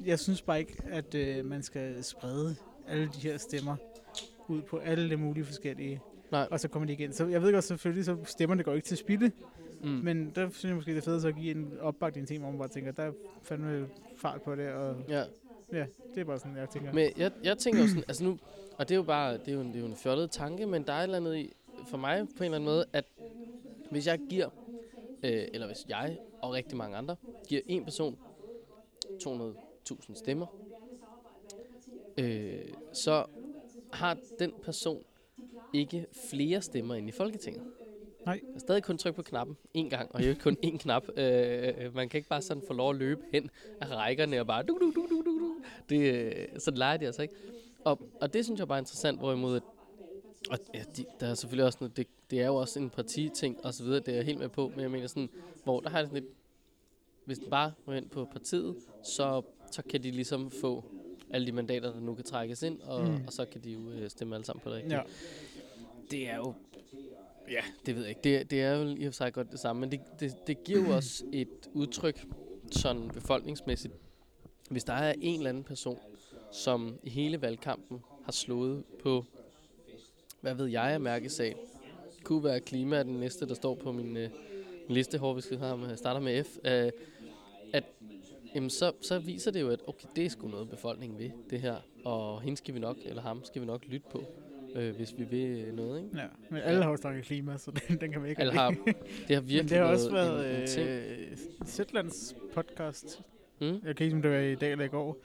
[0.05, 2.55] jeg synes bare ikke, at øh, man skal sprede
[2.87, 3.75] alle de her stemmer
[4.47, 6.01] ud på alle de mulige forskellige.
[6.31, 6.47] Nej.
[6.51, 7.13] Og så kommer de igen.
[7.13, 9.31] Så jeg ved godt selvfølgelig, så stemmerne går ikke til spilde.
[9.83, 9.89] Mm.
[9.89, 12.57] Men der synes jeg måske, det er fedt at give en opbakning til, hvor man
[12.57, 13.11] bare tænker, der er
[13.43, 15.23] fandme fart på det, og Ja.
[15.71, 16.93] ja, det er bare sådan, jeg tænker.
[16.93, 18.37] Men jeg, jeg tænker jo sådan, altså nu,
[18.77, 20.65] og det er jo bare, det er jo en, det er jo en fjollet tanke,
[20.65, 21.53] men der er et eller andet i,
[21.87, 23.05] for mig på en eller anden måde, at
[23.91, 24.49] hvis jeg giver,
[25.23, 27.15] øh, eller hvis jeg og rigtig mange andre,
[27.47, 28.17] giver en person
[29.23, 30.45] 200.000 stemmer,
[32.17, 32.59] øh,
[32.93, 33.25] så
[33.93, 35.03] har den person
[35.73, 37.61] ikke flere stemmer end i Folketinget.
[38.25, 38.39] Nej.
[38.43, 41.03] Jeg har stadig kun trykke på knappen en gang, og jo kun én knap.
[41.17, 43.49] Øh, man kan ikke bare sådan få lov at løbe hen
[43.81, 45.55] af rækkerne og bare du du du du du du.
[45.89, 47.33] Det, øh, sådan leger de altså ikke.
[47.83, 49.63] Og, og det synes jeg bare er interessant, hvorimod at,
[50.49, 53.65] og ja, de, der er selvfølgelig også noget, det, det er jo også en partiting
[53.65, 55.29] og så videre, det er jeg helt med på, men jeg mener sådan,
[55.63, 56.33] hvor der har jeg sådan lidt,
[57.25, 60.83] hvis den bare går ind på partiet, så, så kan de ligesom få
[61.29, 63.23] alle de mandater, der nu kan trækkes ind, og, mm.
[63.27, 64.95] og så kan de jo øh, stemme alle sammen på det rigtige.
[64.95, 65.01] Ja.
[66.11, 66.53] Det er jo...
[67.51, 68.21] Ja, det ved jeg ikke.
[68.23, 70.63] Det, det er jo i og for sig godt det samme, men det, det, det
[70.63, 72.25] giver jo også et udtryk
[72.71, 73.93] sådan befolkningsmæssigt.
[74.69, 75.99] Hvis der er en eller anden person,
[76.51, 79.25] som i hele valgkampen har slået på
[80.41, 81.55] hvad ved jeg af mærkesag,
[82.23, 84.29] kunne være klima den næste, der står på min, øh,
[84.87, 86.91] min liste, hvor vi skal have med, øh, starter med F, øh,
[87.73, 87.83] at
[88.55, 91.61] jamen, så, så viser det jo, at okay, det er sgu noget befolkningen ved, det
[91.61, 94.23] her, og hende skal vi nok, eller ham skal vi nok lytte på,
[94.75, 96.17] øh, hvis vi vil noget, ikke?
[96.17, 98.69] Ja, men alle har jo snakket klima, så den, den kan vi ikke Alle har,
[99.27, 100.89] det har virkelig Men det har også været en, en ting.
[100.89, 103.21] øh, Zetlands podcast.
[103.61, 103.81] Mm?
[103.85, 105.17] Jeg kan ikke, om det var i dag eller i går.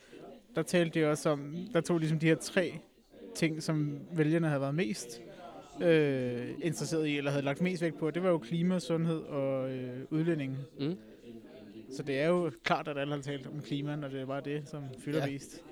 [0.55, 2.79] Der talte de også om, der tog ligesom de her tre
[3.35, 5.23] ting, som vælgerne havde været mest
[5.83, 8.11] øh, interesseret i, eller havde lagt mest vægt på.
[8.11, 10.57] Det var jo klima, sundhed og øh, udlænding.
[10.81, 10.97] Mm?
[11.91, 14.41] Så det er jo klart, at alle har talt om klima, når det er bare
[14.45, 15.33] det, som fylder ja.
[15.33, 15.63] mest.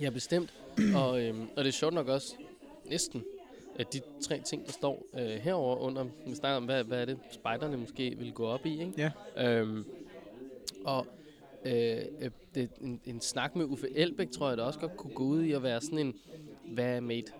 [0.00, 0.54] Ja, bestemt.
[0.96, 2.34] og, øhm, og det er sjovt nok også
[2.84, 3.24] næsten,
[3.74, 7.04] at de tre ting, der står øh, herover under, vi snakker om, hvad, hvad er
[7.04, 9.10] det, spejderne måske vil gå op i, ikke?
[9.36, 9.58] Ja.
[9.58, 9.84] Øhm,
[10.84, 11.06] og
[11.64, 15.14] øh, øh, det, en, en snak med Uffe Elbæk, tror jeg, der også godt kunne
[15.14, 16.14] gå ud i at være sådan en,
[16.64, 17.32] hvad mate,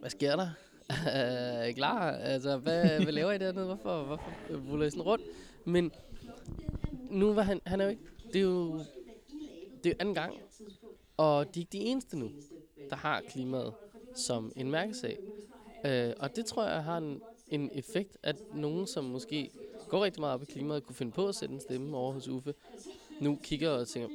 [0.00, 0.48] hvad sker der?
[1.06, 2.10] er I klar?
[2.10, 3.66] Altså, hvad, hvad laver I dernede?
[3.66, 4.30] Hvorfor, hvorfor
[4.70, 5.24] ruller I sådan rundt?
[5.64, 5.92] Men
[7.10, 8.78] nu var han, han er jo ikke, det er jo,
[9.84, 10.34] det er jo anden gang,
[11.16, 12.30] og de er ikke de eneste nu,
[12.90, 13.72] der har klimaet
[14.16, 15.18] som en mærkesag.
[15.84, 19.50] Øh, og det tror jeg har en, en effekt, at nogen, som måske
[19.88, 22.28] går rigtig meget op i klimaet, kunne finde på at sætte en stemme over hos
[22.28, 22.54] Uffe,
[23.20, 24.08] nu kigger og tænker,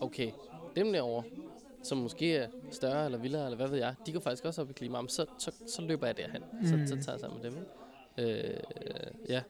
[0.00, 0.30] okay,
[0.76, 1.22] dem derovre,
[1.82, 4.70] som måske er større eller vildere, eller hvad ved jeg, de går faktisk også op
[4.70, 6.42] i klimaet, men så, så, så løber jeg derhen.
[6.60, 6.66] Mm.
[6.66, 7.58] Så, så tager jeg sammen med dem.
[7.58, 8.48] Ikke?
[8.48, 8.60] Øh,
[9.28, 9.42] ja.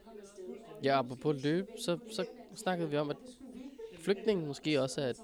[0.83, 3.17] Ja, på løb, så, så snakkede vi om, at
[3.99, 5.17] flygtningen måske også er et,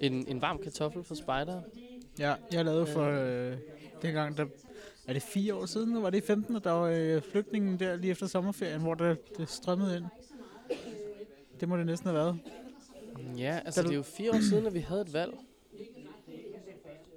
[0.00, 1.62] en, en varm kartoffel for spejdere.
[2.18, 3.56] Ja, jeg lavede for øh,
[4.06, 4.46] dengang, der
[5.06, 7.96] er det fire år siden var det i 15, og der var øh, flygtningen der
[7.96, 10.04] lige efter sommerferien, hvor der, det strømmede ind.
[11.60, 12.38] Det må det næsten have været.
[13.38, 15.32] Ja, altså Da det du- er jo fire år siden, at vi havde et valg.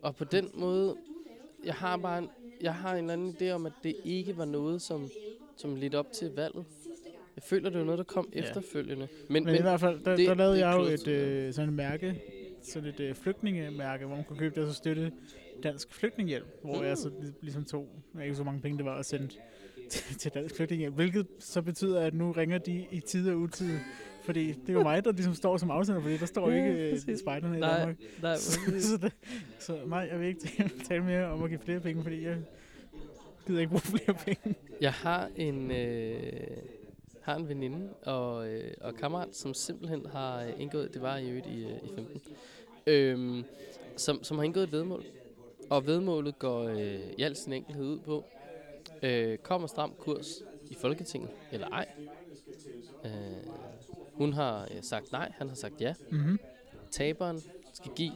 [0.02, 0.96] Og på den måde,
[1.66, 2.30] jeg har bare en,
[2.62, 5.10] jeg har en eller anden idé om, at det ikke var noget, som,
[5.58, 6.66] som lidt op til valget.
[7.36, 8.40] Jeg føler, det var noget, der kom Ja.
[8.40, 9.08] efterfølgende.
[9.28, 11.54] Men, Men, men i hvert fald, der, det- der lavede det jeg jo et øh,
[11.54, 12.22] sådan et mærke,
[12.64, 15.12] sådan et øh, flygtningemærke, hvor man kunne købe det og så støtte
[15.64, 16.84] Dansk Flygtningehjælp, hvor Mm.
[16.84, 17.88] jeg så lig- ligesom tog,
[18.24, 19.28] ikke så mange penge det var at sende
[19.90, 23.78] til, til Dansk Flygtningehjælp, hvilket så betyder, at nu ringer de i tid og utid,
[24.24, 26.68] fordi det er jo mig, der ligesom står som afsender, fordi der står jo Ja,
[26.70, 27.20] ikke øh, præcis.
[27.20, 27.98] spejderne i nej, Danmark.
[28.22, 29.12] nej, Så, så, det,
[29.60, 32.38] så nej, jeg vil ikke tale mere om at give flere penge, fordi jeg
[33.48, 34.56] gider ikke bruge flere penge.
[34.82, 36.34] Jeg har en, øh,
[37.22, 41.28] har en veninde og, øh, og kammerat, som simpelthen har øh, indgået, det var i
[41.30, 42.22] øvrigt i, øh, i 15,
[42.88, 43.44] øhm,
[43.96, 45.04] som, som har indgået et vedmål.
[45.70, 48.26] Og vedmålet går øh, i al sin enkelhed ud på,
[49.04, 51.88] øh, kommer stram kurs i Folketinget, eller ej.
[53.06, 53.12] Øh,
[54.14, 55.94] hun har øh, sagt nej, han har sagt ja.
[56.12, 56.40] Mm-hmm.
[56.92, 57.42] Taberen
[57.74, 58.12] skal give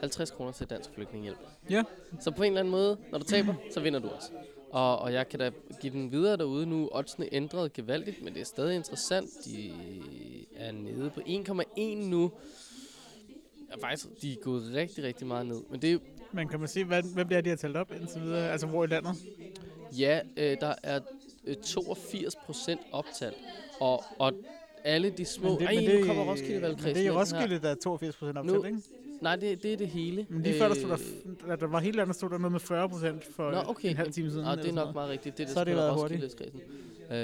[0.00, 1.38] 50 kroner til Dansk Flygtningehjælp.
[1.70, 1.82] Ja.
[2.20, 4.30] Så på en eller anden måde, når du taber, så vinder du også.
[4.70, 6.88] Og, og jeg kan da give den videre derude nu.
[6.92, 9.30] Oddsene ændret gevaldigt, men det er stadig interessant.
[9.44, 9.72] De
[10.56, 12.32] er nede på 1,1 nu.
[13.70, 15.62] Ja, faktisk, de er gået rigtig, rigtig meget ned.
[15.70, 15.98] Men det er
[16.34, 18.50] Men kan man se, hvad, hvem det er, de har talt op indtil videre?
[18.50, 19.14] Altså, hvor i landet?
[19.98, 21.00] ja, øh, der er
[21.46, 23.36] øh, 82 procent optalt.
[23.80, 24.32] Og, og
[24.84, 25.48] alle de små...
[25.48, 28.16] Men det, ej, men nu det, kommer Roskilde men det er Roskilde, der er 82
[28.16, 28.78] procent optalt, Nu- ikke?
[29.20, 30.26] Nej, det, det er det hele.
[30.28, 30.96] Men lige før der stod der,
[31.48, 33.90] da der var helt andet, stod der noget med 40 procent for Nå, okay.
[33.90, 34.46] en halv time siden.
[34.46, 35.38] Ah, det er nok meget rigtigt.
[35.38, 36.42] Det, er Så har det været hurtigt.
[36.42, 37.16] Øh,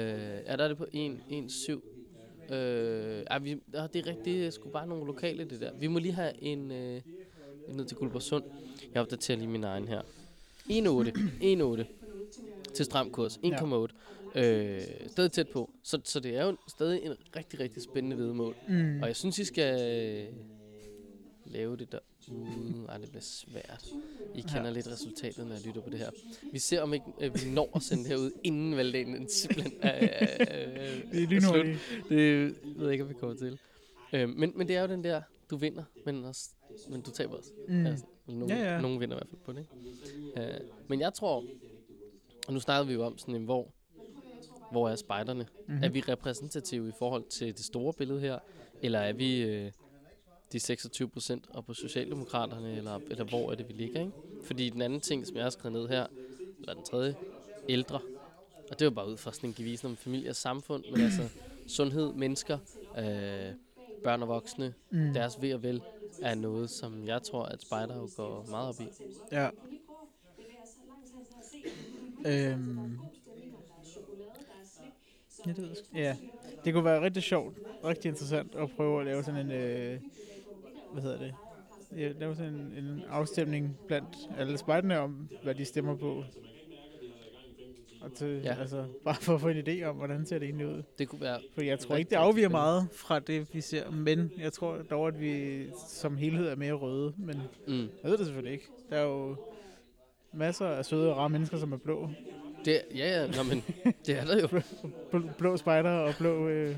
[0.47, 2.53] ja, der er det på 1-7.
[2.55, 4.25] Øh, ej, vi, ah, det er rigtigt.
[4.25, 5.71] Det er sgu bare nogle lokale, det der.
[5.79, 6.71] Vi må lige have en...
[6.71, 7.01] Øh,
[7.75, 8.43] ned til Guldborgsund.
[8.93, 10.01] Jeg opdaterer lige min egen her.
[10.69, 11.83] 1,8.
[11.83, 13.37] 1,8 til stram kurs.
[13.37, 14.39] 1,8.
[14.39, 15.69] Øh, stadig tæt på.
[15.83, 18.55] Så, så det er jo stadig en rigtig, rigtig spændende vedmål.
[18.67, 19.01] Mm.
[19.01, 20.25] Og jeg synes, I skal øh,
[21.45, 22.85] lave det derude.
[22.89, 23.85] Ej, det bliver svært.
[24.35, 24.69] I kender Ja.
[24.69, 26.09] lidt resultatet, når jeg lytter på det her.
[26.51, 29.29] Vi ser, om ikke øh, vi når at sende det her ud, inden valgdagen den
[29.29, 30.45] simpelthen er, er, er,
[31.11, 31.65] Det er er slut.
[32.09, 33.59] Det ved jeg ikke, om vi kommer til.
[34.13, 36.49] Øh, men, men det er jo den der, du vinder, men, også,
[36.89, 37.51] men du taber også.
[37.67, 37.85] Mm.
[37.85, 38.81] Altså, nogen, Ja, ja.
[38.81, 39.65] nogen vinder i hvert fald på det.
[40.37, 40.53] Ikke?
[40.53, 41.43] Øh, men jeg tror,
[42.47, 43.67] og nu snakkede vi jo om sådan en, hvor,
[44.71, 45.47] hvor er spejderne?
[45.67, 45.83] Mm-hmm.
[45.83, 48.39] Er vi repræsentative i forhold til det store billede her?
[48.81, 49.71] Eller er vi øh,
[50.51, 52.75] de 26 procent og på Socialdemokraterne?
[52.77, 53.99] Eller, eller hvor er det, vi ligger?
[53.99, 54.11] Ikke?
[54.43, 56.07] Fordi den anden ting, som jeg har skrevet ned her,
[56.59, 57.15] eller den tredje,
[57.69, 57.99] ældre.
[58.71, 61.29] Og det var bare ud fra sådan en gevis om familie og samfund, men altså
[61.67, 62.57] sundhed, mennesker,
[62.97, 63.53] øh,
[64.03, 65.13] børn og voksne, Mm.
[65.13, 65.81] deres ved og vel,
[66.21, 68.87] er noget, som jeg tror, at spejder går meget op i.
[69.31, 69.49] Ja.
[72.25, 72.99] Øhm.
[75.47, 75.83] Ja, det.
[75.95, 76.15] Ja,
[76.65, 79.99] det kunne være rigtig sjovt, rigtig interessant at prøve at lave sådan en, øh,
[80.93, 81.33] hvad hedder det,
[82.19, 86.23] lave sådan en, en afstemning blandt alle spejderne om, hvad de stemmer på.
[88.01, 88.53] Og til, Ja.
[88.53, 88.59] ja.
[88.61, 90.83] altså, bare for at få en idé om, hvordan ser det egentlig ud.
[90.99, 91.39] Det kunne være...
[91.53, 92.61] For jeg tror ikke, det afviger spændende.
[92.61, 93.91] meget fra det, vi ser.
[93.91, 97.13] Men jeg tror dog, at vi som helhed er mere røde.
[97.17, 97.73] Men Mm.
[97.79, 98.67] jeg ved det selvfølgelig ikke.
[98.89, 99.35] Der er jo
[100.33, 102.09] masser af søde og rare mennesker, som er blå.
[102.65, 103.63] Det, ja, ja, nå, men
[104.05, 104.47] det er der jo.
[105.11, 106.75] Blå, blå spejder og blå øh,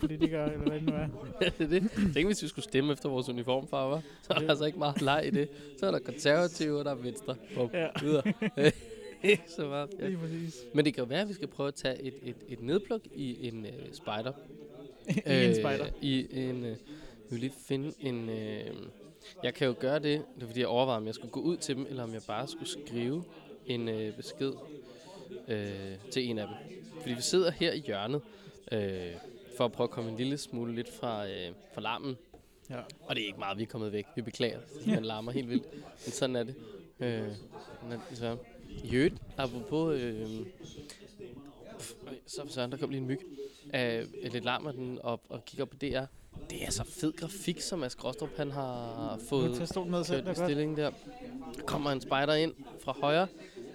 [0.00, 1.06] politikere, eller hvad det nu er.
[1.38, 1.90] det er det.
[2.14, 4.00] Tænk, hvis vi skulle stemme efter vores uniformfarver.
[4.22, 5.48] Så er der altså ikke meget leg i det.
[5.78, 7.34] Så er der konservative, og der er venstre.
[7.54, 7.88] Bum, Ja.
[8.02, 8.22] videre.
[9.24, 9.90] Ikke så meget.
[9.98, 10.06] Ja.
[10.06, 10.64] Lige præcis.
[10.74, 13.00] Men det kan jo være, at vi skal prøve at tage et, et, et nedpluk
[13.14, 14.32] i en øh, spider.
[15.42, 15.86] I en spejder.
[16.00, 16.64] I en...
[16.64, 16.76] Øh, jeg
[17.30, 18.28] vil lige finde en...
[18.28, 18.66] Øh,
[19.42, 21.56] jeg kan jo gøre det, det er fordi jeg overvejede, om jeg skulle gå ud
[21.56, 23.24] til dem, eller om jeg bare skulle skrive
[23.66, 24.52] en øh, besked
[25.48, 26.56] øh, til en af dem.
[27.00, 28.20] Fordi vi sidder her i hjørnet,
[28.72, 29.12] øh,
[29.56, 32.16] for at prøve at komme en lille smule lidt fra, øh, fra larmen.
[32.70, 32.80] Ja.
[33.00, 34.06] Og det er ikke meget, vi er kommet væk.
[34.16, 35.72] Vi beklager, man larmer helt vildt.
[35.72, 36.54] Men sådan er det.
[37.00, 37.22] Øh,
[37.80, 38.36] sådan er det så.
[38.84, 40.00] I øvrigt, apropos...
[40.00, 40.26] Øh,
[41.78, 41.92] pff,
[42.26, 43.20] så for søren, der kom lige en myg.
[43.74, 46.00] Øh, lidt larmer den op og kigger op på DR.
[46.50, 50.32] Det er så fed grafik, som Mads Gråstrup han har fået stolen med selv, det
[50.32, 50.90] i stillingen der.
[51.56, 52.52] Der kommer en spider ind
[52.84, 53.26] fra højre.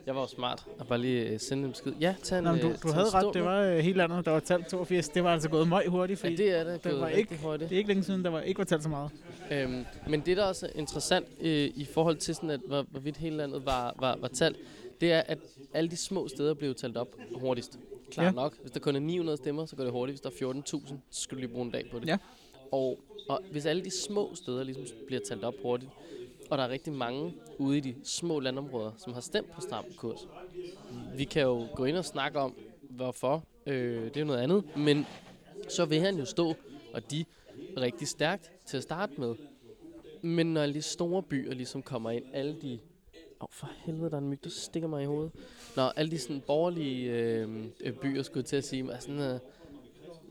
[0.05, 1.93] Jeg var jo smart og bare lige øh, sende en besked.
[2.01, 4.25] Ja, tag en, Nå, du, øh, du havde ret, det var øh, helt andet.
[4.25, 5.09] Der var talt 82.
[5.09, 7.69] Det var altså gået møg hurtigt, fordi Ja, det er det gået var ikke- hurtigt.
[7.69, 9.11] det er ikke længe siden, der var ikke var talt så meget.
[9.51, 13.17] Øhm, men det, der også er interessant øh, i forhold til, sådan, at hvor, hvorvidt
[13.17, 14.57] hele landet var, var, var talt,
[15.01, 15.39] det er, at
[15.73, 17.79] alle de små steder blev talt op hurtigst.
[18.11, 18.25] Klart.
[18.25, 18.31] Ja.
[18.31, 18.61] nok.
[18.61, 20.23] Hvis der kun er 900 stemmer, så går det hurtigt.
[20.23, 22.07] Hvis der er 14.000, så skal du lige bruge en dag på det.
[22.07, 22.17] Ja.
[22.71, 25.91] Og, og hvis alle de små steder ligesom bliver talt op hurtigt,
[26.49, 29.85] og der er rigtig mange ude i de små landområder, som har stemt på stram
[29.97, 30.27] kurs.
[31.15, 32.55] Vi kan jo gå ind og snakke om,
[32.89, 33.43] hvorfor.
[33.65, 34.77] Øh, det er jo noget andet.
[34.77, 35.05] Men
[35.69, 36.55] så vil han jo stå,
[36.93, 37.25] og de
[37.77, 39.35] rigtig stærkt til at starte med.
[40.21, 42.79] Men når alle de store byer ligesom kommer ind, alle de...
[43.39, 45.31] Åh, oh, for helvede, der er en myg, der stikker mig i hovedet.
[45.75, 49.19] Når alle de sådan borgerlige øh, øh, byer, skulle jeg til at sige, er sådan...
[49.19, 49.39] Øh,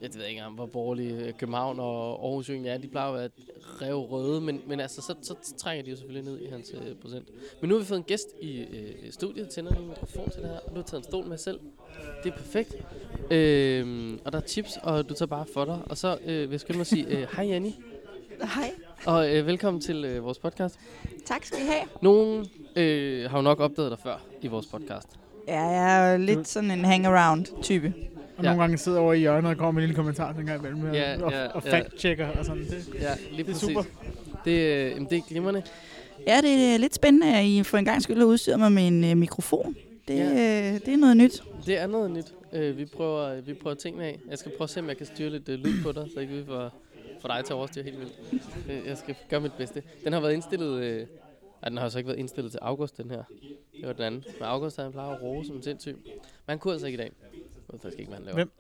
[0.00, 2.78] jeg ved ikke engang, hvor borgerlige øh, København og Aarhus egentlig er.
[2.78, 6.32] De plejer at være rev røde, men, men altså, så, så, trænger de jo selvfølgelig
[6.32, 7.28] ned i hans øh, procent.
[7.60, 10.50] Men nu har vi fået en gæst i øh, studiet, tænder en mikrofon til det
[10.50, 11.60] her, og du har taget en stol med selv.
[12.24, 12.74] Det er perfekt.
[13.30, 15.82] Øh, og der er chips, og du tager bare for dig.
[15.86, 17.76] Og så øh, vil jeg skynde mig at sige, øh, hej Janni,
[18.54, 20.78] Hej og øh, velkommen til øh, vores podcast.
[21.26, 21.82] Tak skal I have.
[22.02, 25.08] Nogen øh, har jo nok opdaget dig før i vores podcast.
[25.48, 27.92] Ja, jeg er lidt sådan en hangaround-type.
[28.36, 28.48] Og Ja.
[28.48, 30.94] nogle gange sidder over i hjørnet og kommer med en lille kommentar en gang imellem.
[30.94, 31.78] Ja, og, ja, og ja.
[31.80, 32.62] fact-checker og sådan.
[32.64, 33.68] Det, Ja, lige det er præcis.
[33.68, 33.82] super.
[34.44, 35.62] Det, øh, jamen, det er glimrende.
[36.26, 39.04] Ja, det er lidt spændende, at I for en gang skulle udstyre mig med en
[39.04, 39.76] øh, mikrofon.
[40.08, 40.24] Det, Ja.
[40.24, 40.72] ja.
[40.74, 41.42] øh, det er noget nyt.
[41.66, 42.32] Det er noget nyt.
[42.52, 44.18] Øh, vi, prøver, vi prøver tingene af.
[44.30, 46.20] Jeg skal prøve at se, om jeg kan styre lidt øh, lyd på dig, så
[46.20, 46.72] ikke vi får,
[47.20, 48.12] får dig til at overstyre helt vildt.
[48.70, 49.82] Øh, jeg skal gøre mit bedste.
[50.04, 50.82] Den har været indstillet...
[50.82, 51.06] Øh,
[51.62, 53.22] ej, den har så ikke været indstillet til august, den her.
[53.76, 54.24] Det var den anden.
[54.38, 55.96] Men august, han plejer at roe som en sindssyg.
[56.04, 56.12] Men
[56.48, 57.12] han kunne altså ikke i dag.
[57.32, 57.40] Jeg
[57.72, 58.34] ved faktisk ikke, hvad han laver.
[58.36, 58.50] Hvem?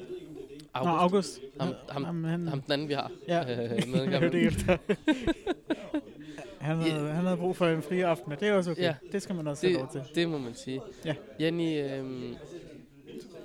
[0.74, 0.90] August.
[0.92, 1.40] Nå, August.
[1.60, 3.10] Ham- ham- Jamen, han, Ham den anden, vi har.
[3.28, 3.40] Ja.
[3.64, 4.76] Øh, med jeg hørte efter.
[6.60, 8.82] han, havde, han havde brug for en fri aften, og det er også okay.
[8.82, 8.94] Ja.
[9.12, 10.00] Det skal man også have lov til.
[10.00, 10.80] det, det må man sige.
[11.04, 11.14] Ja.
[11.40, 12.04] Jenny, øh,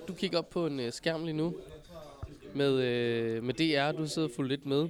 [0.08, 1.54] du kigger op på en øh, skærm lige nu
[2.54, 3.98] med, øh, med DR.
[3.98, 4.88] Du sidder fuldt lidt med.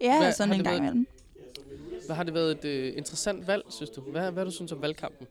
[0.00, 1.06] Ja, Hvad- sådan en gang imellem.
[2.06, 4.00] Hvad har det været et øh, interessant valg, synes du?
[4.00, 5.26] Hvad, hvad du synes om valgkampen?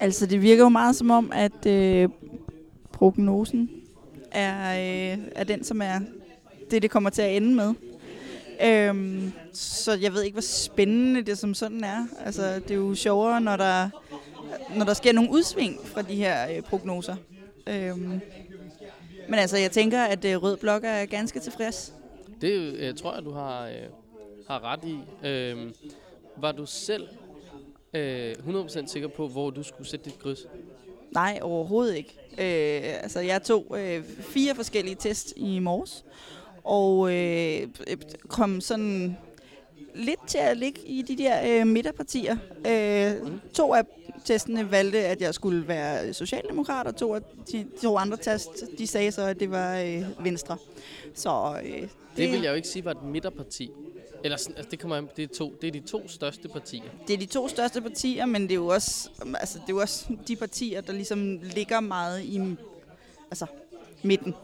[0.00, 2.08] Altså, det virker jo meget som om, at øh,
[2.92, 3.70] prognosen
[4.30, 6.00] er, øh, er den, som er
[6.70, 7.74] det, det kommer til at ende med.
[8.64, 12.06] Øhm, så jeg ved ikke, hvor spændende det som sådan er.
[12.24, 13.88] Altså, det er jo sjovere, når der,
[14.76, 17.16] når der sker nogle udsving fra de her øh, prognoser.
[17.66, 18.20] Øhm,
[19.28, 21.94] men altså, jeg tænker, at øh, Rød Blok er ganske tilfreds.
[22.40, 23.74] Det øh, tror jeg, du har, øh,
[24.48, 25.26] har ret i.
[25.26, 25.70] Øh,
[26.36, 27.08] var du selv
[27.94, 30.46] øh, 100% sikker på, hvor du skulle sætte dit kryds?
[31.10, 32.18] Nej, overhovedet ikke.
[32.32, 36.04] Øh, altså, jeg tog øh, fire forskellige test i morges,
[36.64, 37.68] og øh,
[38.28, 39.16] kom sådan
[39.94, 42.36] lidt til at ligge i de der øh, midterpartier.
[42.66, 43.12] Øh.
[43.54, 43.84] To af
[44.24, 47.20] testene valgte, at jeg skulle være socialdemokrat, og to af
[47.52, 48.48] de to andre test,
[48.78, 50.56] de sagde så, at det var øh, Venstre.
[51.14, 53.70] Så øh, det, Det vil jeg jo ikke sige var et midterparti.
[54.24, 56.82] Eller sådan, altså det kommer an, det er, to, det er de to største partier.
[57.06, 59.80] det er de to største partier, men det er jo også, altså, det er jo
[59.80, 62.40] også de partier, der ligesom ligger meget i
[63.30, 63.46] altså,
[64.02, 64.34] midten,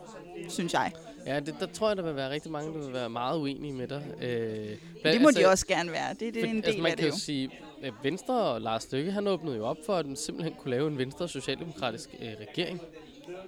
[0.49, 0.93] synes jeg.
[1.27, 3.73] Ja, det, der tror jeg, der vil være rigtig mange, der vil være meget uenige
[3.73, 4.03] med dig.
[4.23, 6.11] Øh, det må de også gerne være.
[6.21, 7.51] Det, det er en altså, del man af kan det jo sige,
[7.83, 10.89] at Venstre og Lars Støkke, han åbnede jo op for, at man simpelthen kunne lave
[10.89, 12.81] en venstre socialdemokratisk øh, regering.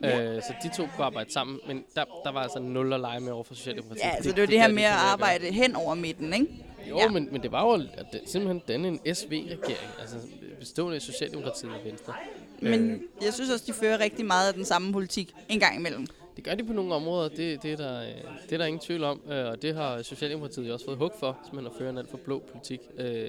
[0.02, 0.34] Ja.
[0.36, 3.20] Øh, så de to kunne arbejde sammen, men der, der var altså nul at lege
[3.20, 4.04] med over for Socialdemokratiet.
[4.04, 6.32] Ja, altså det er jo det her gad de med at arbejde hen over midten,
[6.32, 6.46] ikke?
[6.88, 7.08] Jo, Ja.
[7.10, 10.16] men, men det var jo at det, simpelthen danne en SV-regering, altså
[10.58, 12.12] bestående af Socialdemokratiet og Venstre.
[12.60, 13.00] Men Øh.
[13.24, 16.06] jeg synes også, de fører rigtig meget af den samme politik en gang imellem.
[16.38, 18.06] Det gør de på nogle områder, det, det, er, der, øh,
[18.44, 21.38] det er der ingen tvivl om, øh, og det har Socialdemokratiet også fået hug for,
[21.42, 22.80] hvis man har ført en alt for blå politik.
[22.98, 23.28] Øh,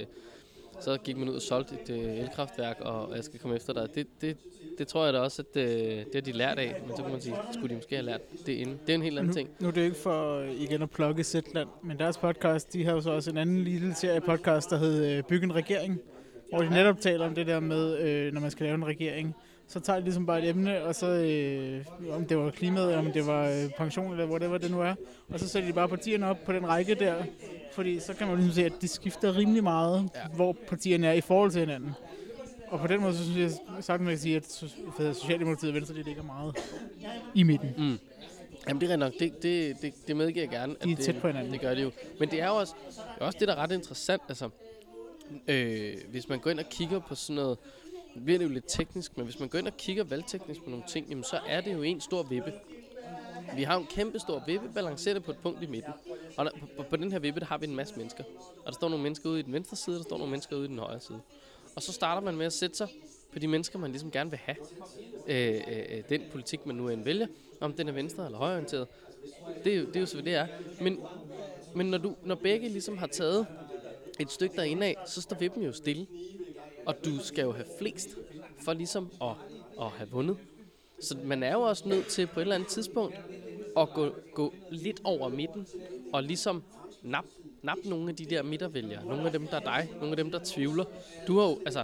[0.82, 3.88] Så gik man ud og solgte et elkraftværk, og jeg skal komme efter dig.
[3.96, 4.38] Det, det,
[4.78, 7.12] det tror jeg da også, at øh, det har de lært af, men så kan
[7.12, 8.80] man sige, skulle de måske have lært det inden.
[8.86, 9.50] Det er en helt anden Nu, ting.
[9.60, 13.02] nu er det ikke for igen at plukke Zetland, men deres podcast, de har jo
[13.02, 16.00] så også en anden lille serie podcast, der hedder Byg en regering,
[16.54, 19.36] hvor de netop taler om det der med, øh, når man skal lave en regering.
[19.72, 23.00] Så tager de ligesom bare et emne, og så øh, om det var klimaet, eller
[23.00, 24.96] om det var øh, pension, eller whatever det nu er.
[25.30, 27.24] Og så sætter de bare partierne op på den række der,
[27.74, 30.28] fordi så kan man ligesom se, at de skifter rimelig meget, Ja.
[30.36, 31.92] hvor partierne er i forhold til hinanden.
[32.68, 33.52] Og på den måde, så synes jeg
[33.84, 36.56] sagtens, man kan sige, at Socialdemokratiet og Venstre, de ligger meget
[37.36, 37.70] i midten.
[37.78, 37.98] Mm.
[38.68, 40.74] Jamen det er nok, det, det, det, det medgiver jeg gerne.
[40.84, 41.54] De er at det, tæt på hinanden.
[41.54, 41.92] Det gør det jo.
[42.20, 44.22] Men det er jo også, det er også det, der er ret interessant.
[44.30, 44.50] Altså,
[45.48, 47.58] øh, hvis man går ind og kigger på sådan noget,
[48.16, 50.70] nu bliver det jo lidt teknisk, men hvis man går ind og kigger valgteknisk på
[50.70, 52.54] nogle ting, jamen så er det jo en stor vippe.
[53.56, 55.94] Vi har en kæmpe stor vippe, balanceret på et punkt i midten.
[56.38, 58.24] Og der, på, på, den her vippe, der har vi en masse mennesker.
[58.58, 60.56] Og der står nogle mennesker ude i den venstre side, og der står nogle mennesker
[60.56, 61.20] ude i den højre side.
[61.76, 62.88] Og så starter man med at sætte sig
[63.34, 64.58] på de mennesker, man ligesom gerne vil have.
[65.28, 67.28] Øh, øh, øh den politik, man nu end vælger,
[67.60, 68.88] om den er venstre eller højreorienteret.
[69.64, 70.48] Det er jo, det er jo så, hvad det er.
[70.82, 71.00] Men,
[71.76, 73.48] men når, du, når begge ligesom har taget
[74.20, 76.08] et stykke derinde af, så står vippen jo stille.
[76.90, 78.10] Og du skal jo have flest
[78.64, 79.28] for ligesom at,
[79.82, 80.38] at have vundet.
[81.02, 83.16] Så man er jo også nødt til på et eller andet tidspunkt
[83.78, 85.68] at gå, gå lidt over midten
[86.14, 86.64] og ligesom
[87.04, 87.24] nap,
[87.64, 89.06] nap nogle af de der midtervælgere.
[89.06, 89.90] Nogle af dem, der er dig.
[89.96, 90.84] Nogle af dem, der tvivler.
[91.28, 91.84] Du har jo, altså,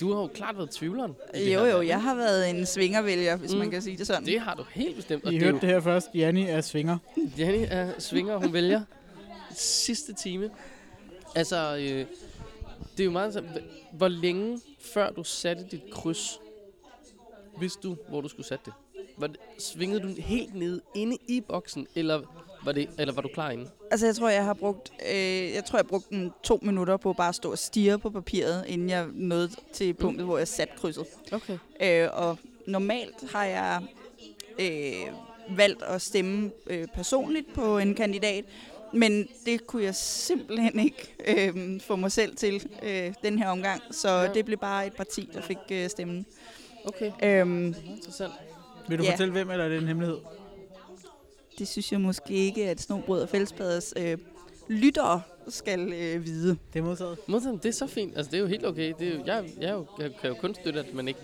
[0.00, 1.14] du har jo klart været tvivleren.
[1.34, 3.58] Jo, jo, jeg har været en svingervælger, hvis Mm.
[3.58, 4.24] man kan sige det sådan.
[4.26, 5.24] Det har du helt bestemt.
[5.24, 6.08] Og I det er hørte det her først.
[6.14, 6.98] Janni er svinger.
[7.38, 8.80] Jenny er svinger, hun vælger
[9.56, 10.50] sidste time.
[11.34, 12.06] Altså, øh,
[12.96, 16.40] det er jo meget hvor længe før du satte dit kryds,
[17.60, 18.74] vidste du, hvor du skulle sætte det?
[19.18, 22.20] Var det, svingede du helt ned inde i boksen, eller
[22.64, 23.70] var, det, eller var du klar inde?
[23.90, 27.12] Altså, jeg tror, jeg har brugt, øh, jeg tror, jeg brugte en to minutter på
[27.12, 30.74] bare at stå og stirre på papiret, inden jeg nåede til punktet, hvor jeg satte
[30.76, 31.06] krydset.
[31.32, 31.58] Okay.
[31.82, 33.82] Øh, og normalt har jeg
[34.58, 38.44] øh, valgt at stemme øh, personligt på en kandidat,
[38.94, 43.82] men det kunne jeg simpelthen ikke øh, få mig selv til øh, den her omgang,
[43.90, 44.32] så Ja.
[44.32, 46.26] det blev bare et parti, der fik øh, stemmen.
[46.84, 48.32] Okay, Øhm, interessant.
[48.88, 49.10] Vil du Ja.
[49.12, 50.18] fortælle hvem, eller er det en hemmelighed?
[51.58, 54.18] det synes jeg måske ikke, at Snobrød og Fællesbadets øh,
[54.68, 56.56] lyttere skal øh, vide.
[56.72, 57.18] Det er modtaget.
[57.26, 58.16] Modtaget, det er så fint.
[58.16, 58.92] Altså, det er jo helt okay.
[58.98, 61.20] Det er jo, jeg, jeg, er jo, jeg kan jo kun støtte, at man ikke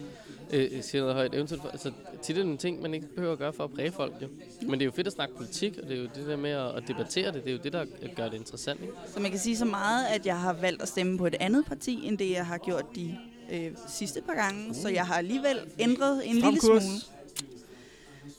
[0.52, 1.34] øh, siger noget højt.
[1.34, 3.70] Eventuelt, for, altså, tit er det en ting, man ikke behøver at gøre for at
[3.72, 4.28] præge folk, jo.
[4.62, 6.50] Men det er jo fedt at snakke politik, og det er jo det der med
[6.50, 7.44] at, at debattere det.
[7.44, 7.84] Det er jo det, der
[8.16, 8.92] gør det interessant, ikke?
[9.14, 11.64] Så man kan sige så meget, at jeg har valgt at stemme på et andet
[11.66, 13.16] parti, end det jeg har gjort de
[13.52, 14.74] øh, sidste par gange.
[14.74, 16.82] Så jeg har alligevel ændret en Stram lille kurs.
[16.82, 17.00] smule.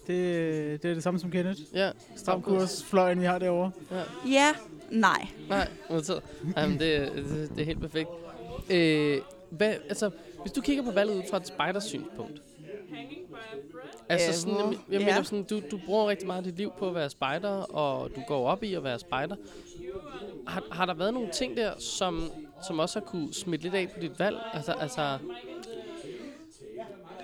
[0.08, 1.60] Det, det er det samme som Kenneth.
[1.74, 3.72] Ja, Stram kurs, fløjen, vi har derovre.
[3.92, 4.02] Ja.
[4.32, 4.52] Ja,
[4.90, 5.28] nej.
[5.50, 6.22] Nej, modtaget.
[6.58, 8.10] Jamen, det, er- det, det er helt perfekt.
[8.70, 9.18] Øh,
[9.50, 10.10] hvad, altså,
[10.42, 12.42] hvis du kigger på valget ud fra et spejdersynspunkt,
[14.10, 16.72] altså Øh, sådan, jeg, jeg mener sådan, du, du bruger rigtig meget af dit liv
[16.78, 19.36] på at være spejder, og du går op i at være spejder.
[20.48, 22.32] Har, har der været nogle ting der, som,
[22.68, 24.38] som også har kunne smitte lidt af på dit valg?
[24.54, 25.18] Altså, altså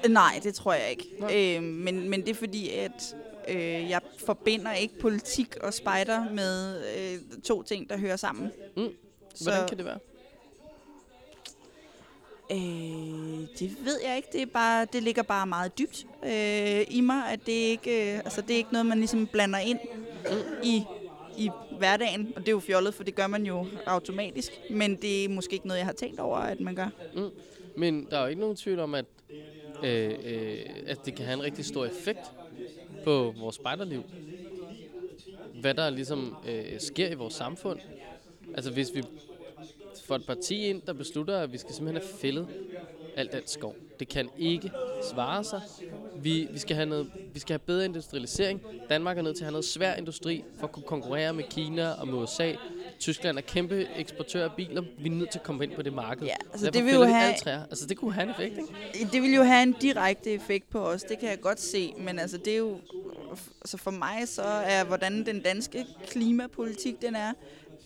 [0.09, 1.05] Nej, det tror jeg ikke.
[1.19, 1.55] Nej.
[1.57, 3.15] Øh, men, men det er fordi, at
[3.47, 8.51] øh, jeg forbinder ikke politik og spejder med øh, to ting, der hører sammen.
[8.77, 8.89] Mm.
[9.43, 9.99] hvordan kan det være?
[12.51, 12.57] Øh,
[13.59, 14.27] det ved jeg ikke.
[14.31, 18.17] Det, er bare, det ligger bare meget dybt øh, i mig, at det ikke, øh,
[18.17, 19.79] altså, det er ikke noget, man ligesom blander ind
[20.63, 20.83] i,
[21.37, 22.33] i hverdagen.
[22.35, 24.51] Og det er jo fjollet, for det gør man jo automatisk.
[24.69, 26.89] Men det er måske ikke noget, jeg har tænkt over, at man gør.
[27.15, 27.29] Mm.
[27.77, 29.05] Men der er jo ikke nogen tvivl om, at,
[29.83, 32.31] øh, øh, at det kan have en rigtig stor effekt
[33.03, 34.03] på vores spejderliv.
[35.61, 37.79] Hvad der ligesom øh, sker i vores samfund.
[38.55, 39.03] Altså hvis vi
[40.07, 42.47] får et parti ind, der beslutter, at vi skal simpelthen have fældet
[43.17, 43.75] alt den skov.
[43.99, 44.71] Det kan ikke
[45.11, 45.61] svare sig.
[46.21, 48.61] Vi, vi, skal have noget, vi skal have bedre industrialisering.
[48.89, 51.91] Danmark er nødt til at have noget svær industri for at kunne konkurrere med Kina
[51.91, 52.53] og med USA.
[52.99, 54.83] Tyskland er kæmpe eksportør af biler.
[54.99, 56.25] Vi er nødt til at komme ind på det marked.
[56.25, 57.65] Ja, altså, Derfor det vil jo have-.
[57.69, 58.57] Altså det kunne have en effekt,
[58.95, 59.11] ikke?
[59.11, 62.19] Det vil jo have en direkte effekt på os, det kan jeg godt se, men
[62.19, 62.79] altså det er jo,
[63.61, 67.33] altså for mig så er, hvordan den danske klimapolitik den er,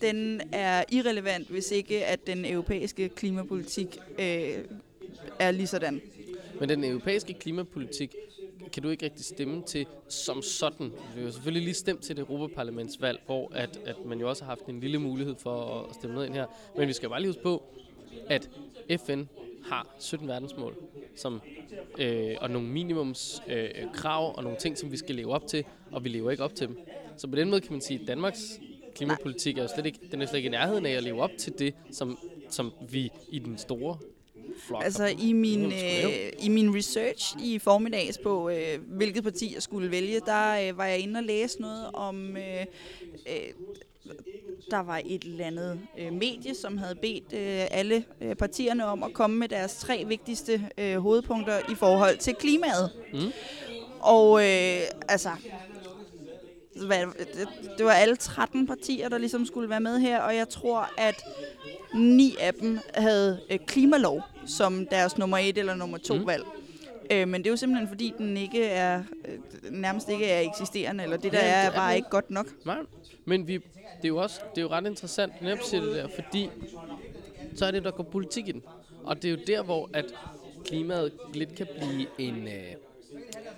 [0.01, 4.57] den er irrelevant, hvis ikke at den europæiske klimapolitik øh,
[5.39, 6.01] er lige sådan.
[6.59, 8.15] Men den europæiske klimapolitik
[8.73, 10.91] kan du ikke rigtig stemme til som sådan.
[11.15, 14.51] Vi har selvfølgelig lige stemt til det Europaparlamentsvalg, hvor at, at man jo også har
[14.51, 16.45] haft en lille mulighed for at stemme noget ind her.
[16.77, 17.63] Men vi skal bare lige huske på,
[18.27, 18.49] at
[19.05, 19.23] FN
[19.65, 20.75] har 17 verdensmål,
[21.15, 21.41] som,
[21.97, 25.65] øh, og nogle minimums øh, krav og nogle ting, som vi skal leve op til,
[25.91, 26.79] og vi lever ikke op til dem.
[27.17, 28.59] Så på den måde kan man sige, at Danmarks
[28.95, 31.31] klimapolitik er jo slet ikke, den er slet ikke i nærheden af at leve op
[31.37, 32.17] til det, som,
[32.49, 33.97] som vi i den store
[34.67, 39.61] flok Altså i min, øh, i min research i formiddags på, øh, hvilket parti jeg
[39.61, 42.65] skulle vælge, der øh, var jeg inde og læse noget om, øh,
[43.27, 43.53] øh,
[44.71, 49.03] der var et eller andet øh, medie, som havde bedt øh, alle øh, partierne om
[49.03, 52.91] at komme med deres tre vigtigste øh, hovedpunkter i forhold til klimaet.
[53.13, 53.31] Mm.
[53.99, 55.29] Og øh, altså,
[56.73, 57.47] det,
[57.77, 61.23] det var alle 13 partier, der ligesom skulle være med her, og jeg tror, at
[61.95, 66.27] ni af dem havde øh, klimalov som deres nummer et eller nummer to mm.
[66.27, 66.43] valg.
[67.11, 71.03] Øh, men det er jo simpelthen fordi, den ikke er, øh, nærmest ikke er eksisterende,
[71.03, 72.47] eller det der Ja, er, er bare ikke godt nok.
[72.65, 72.77] Nej,
[73.25, 73.63] men vi, det
[74.03, 76.49] er jo også det er jo ret interessant, at siger det der, fordi
[77.55, 78.63] så er det, der går politik i den.
[79.03, 80.05] Og det er jo der, hvor at
[80.65, 82.53] klimaet lidt kan blive en, øh,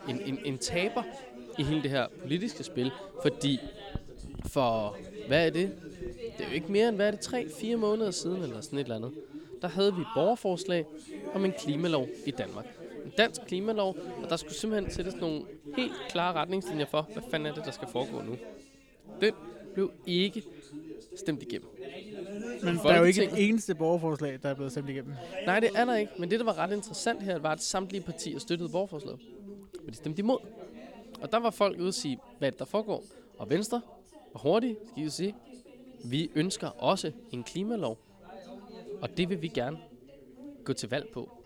[0.09, 1.03] en, en, en taber
[1.59, 2.91] i hele det her politiske spil,
[3.21, 3.59] fordi
[4.45, 4.97] for,
[5.27, 5.71] hvad er det?
[6.37, 8.83] Det er jo ikke mere end, hvad er det, 3-4 måneder siden, eller sådan et
[8.83, 9.11] eller andet.
[9.61, 10.85] Der havde vi et borgerforslag
[11.33, 12.65] om en klimalov i Danmark.
[13.17, 15.45] Dansk klimalov, og der skulle simpelthen sættes nogle
[15.75, 18.37] helt klare retningslinjer for, hvad fanden er det, der skal foregå nu.
[19.21, 19.33] Den
[19.73, 20.43] blev ikke
[21.15, 21.69] stemt igennem.
[22.63, 25.13] Men der er jo ikke et eneste borgerforslag, der er blevet stemt igennem.
[25.45, 26.11] Nej, det er der ikke.
[26.19, 29.19] Men det, der var ret interessant her, var, at samtlige partier støttede borgerforslaget.
[29.81, 30.37] Men de stemte imod.
[31.21, 33.03] Og der var folk ude og sige, hvad er der foregår.
[33.37, 33.81] Og Venstre
[34.33, 35.35] var hurtigt, skal I sige.
[36.05, 37.97] Vi ønsker også en klimalov.
[39.01, 39.77] Og det vil vi gerne
[40.63, 41.42] gå til valg på.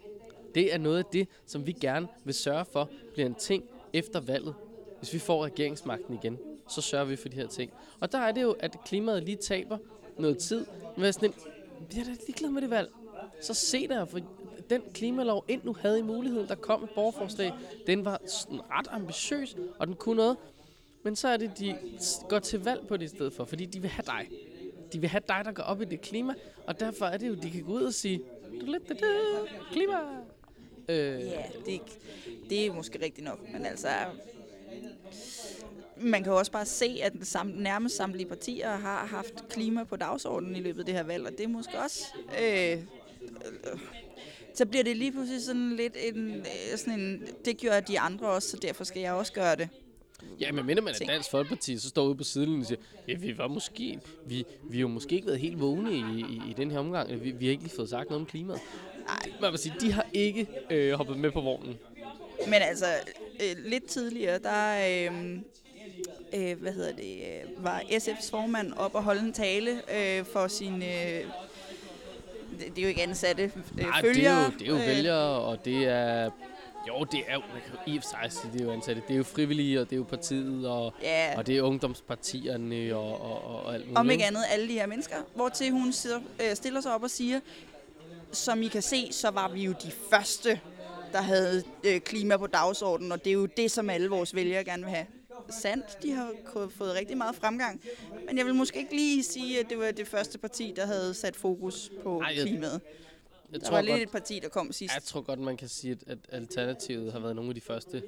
[0.57, 4.19] Det er noget af det, som vi gerne vil sørge for, bliver en ting efter
[4.19, 4.55] valget.
[4.99, 6.37] Hvis vi får regeringsmagten igen,
[6.69, 7.71] så sørger vi for de her ting.
[7.99, 9.77] Og der er det jo, at klimaet lige taber
[10.17, 10.65] noget tid.
[10.95, 11.35] Men jeg er sådan en,
[11.91, 12.89] vi er da ligeglade med det valg.
[13.41, 14.19] Så se der, for
[14.69, 17.53] den klimalov, ind nu havde I muligheden, der kom et borgerforslag,
[17.87, 20.37] den var sådan ret ambitiøs, og den kunne noget.
[21.03, 21.77] Men så er det, de
[22.29, 24.29] går til valg på det i stedet for, fordi de vil have dig.
[24.93, 26.33] De vil have dig, der går op i det klima,
[26.67, 28.21] og derfor er det jo, de kan gå ud og sige,
[28.61, 29.03] du lidt
[29.71, 29.97] klima.
[30.89, 31.81] Øh, Ja, det,
[32.49, 33.89] det er måske rigtigt nok, men altså...
[35.99, 39.95] Man kan jo også bare se, at sam, nærmest samtlige partier har haft klima på
[39.95, 42.03] dagsordenen i løbet af det her valg, og det er måske også...
[42.41, 42.77] Øh, øh,
[44.53, 47.23] så bliver det lige pludselig sådan lidt en, øh, sådan en...
[47.45, 49.69] Det gør de andre også, så derfor skal jeg også gøre det.
[50.39, 51.05] Ja, men minder man er.
[51.05, 54.77] Dansk Folkeparti, så står ude på sidelinjen og siger, ja, vi var måske, vi, vi
[54.77, 57.23] har jo måske ikke været helt vågne i, i, i den her omgang.
[57.23, 58.59] Vi, vi har ikke lige fået sagt noget om klimaet.
[59.07, 59.51] Nej.
[59.51, 61.77] Man sige, de har ikke øh, hoppet med på vognen.
[62.45, 62.85] Men altså,
[63.43, 64.77] øh, lidt tidligere, der
[65.11, 65.39] øh,
[66.33, 70.47] øh, hvad hedder det, øh, var SF's formand op og holde en tale øh, for
[70.47, 70.73] sin...
[70.73, 71.23] Øh,
[72.59, 73.51] det, det er jo ikke ansatte øh,
[73.85, 74.15] Nej, følgere.
[74.19, 76.29] det er jo, det er jo vælgere, og det er...
[76.87, 79.01] Jo, det er jo, man kan jo i og for sig det er jo ansatte.
[79.07, 82.95] Det er jo frivillige, og det er jo partiet, og, Ja, og det er ungdomspartierne,
[82.95, 83.97] og, og, og, og alt muligt.
[83.97, 87.03] om ikke andet alle de her mennesker, hvor til hun sidder, øh, stiller sig op
[87.03, 87.39] og siger,
[88.31, 90.59] som I kan se, så var vi jo de første,
[91.11, 94.63] der havde øh, klima på dagsordenen, og det er jo det, som alle vores vælgere
[94.63, 95.05] gerne vil have.
[95.49, 96.31] Sandt, de har
[96.69, 97.81] fået rigtig meget fremgang,
[98.27, 101.13] men jeg vil måske ikke lige sige, at det var det første parti, der havde
[101.13, 102.81] sat fokus på Ej, jeg- klimaet.
[103.51, 104.93] Jeg Der tror var godt, lidt et parti, der kom sidst.
[104.95, 108.03] Jeg tror godt, man kan sige, at, at Alternativet har været nogle af de første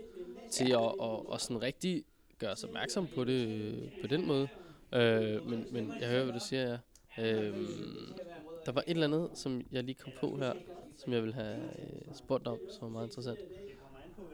[0.52, 2.04] til at, at, at sådan rigtig
[2.40, 4.48] gøre os opmærksom på det øh, på den måde.
[4.94, 6.78] Øh, men, men jeg hører, hvad du siger,
[7.18, 7.24] ja.
[7.24, 7.56] Øh,
[8.66, 10.54] der var et eller andet, som jeg lige kom på her,
[10.98, 13.40] som jeg ville have øh, spurgt om, som var meget interessant.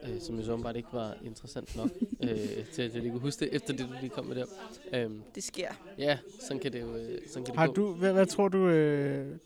[0.03, 1.89] Øh, som jeg så åbenbart ikke var interessant nok,
[2.23, 4.45] øh, til at jeg lige kunne huske det, efter det, du lige kom med der.
[4.93, 5.67] Øh, Det sker.
[5.97, 7.73] ja, sådan kan det jo øh, sådan kan det Har gå.
[7.73, 9.37] du, hvad, hvad tror du, øh,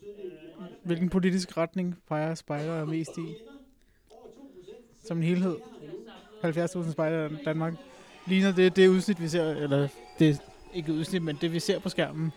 [0.82, 3.34] hvilken politisk retning peger spejder mest i?
[5.04, 5.56] Som en helhed.
[6.44, 7.74] 70.000 spejder i Danmark.
[8.26, 10.40] Ligner det det udsnit, vi ser, eller det
[10.74, 12.30] ikke udsnit, men det vi ser på skærmen.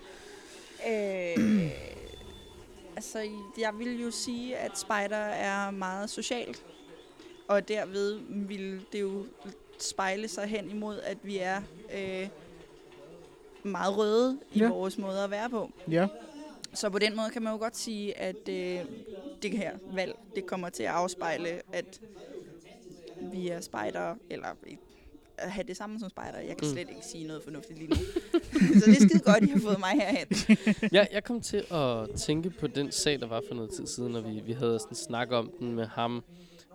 [0.90, 1.72] Øh,
[2.96, 6.64] altså, jeg vil jo sige, at spider er meget socialt.
[7.48, 9.26] Og derved vil det jo
[9.80, 11.62] spejle sig hen imod, at vi er
[11.96, 12.28] øh,
[13.64, 14.70] meget røde i ja.
[14.70, 15.72] vores måde at være på.
[15.92, 16.08] Ja,
[16.74, 18.80] Så på den måde kan man jo godt sige, at øh,
[19.42, 22.02] det her valg, det kommer til at afspejle, at
[23.22, 24.48] vi er spejdere, eller
[25.38, 26.40] at have det samme som spejder.
[26.40, 26.74] Jeg kan Mm.
[26.74, 27.96] slet ikke sige noget fornuftigt lige nu.
[28.80, 30.28] så det er skide godt, I har fået mig herhen.
[30.92, 34.16] Ja, jeg kom til at tænke på den sag, der var for noget tid siden,
[34.16, 36.24] og vi, vi havde sådan en snak om den med ham,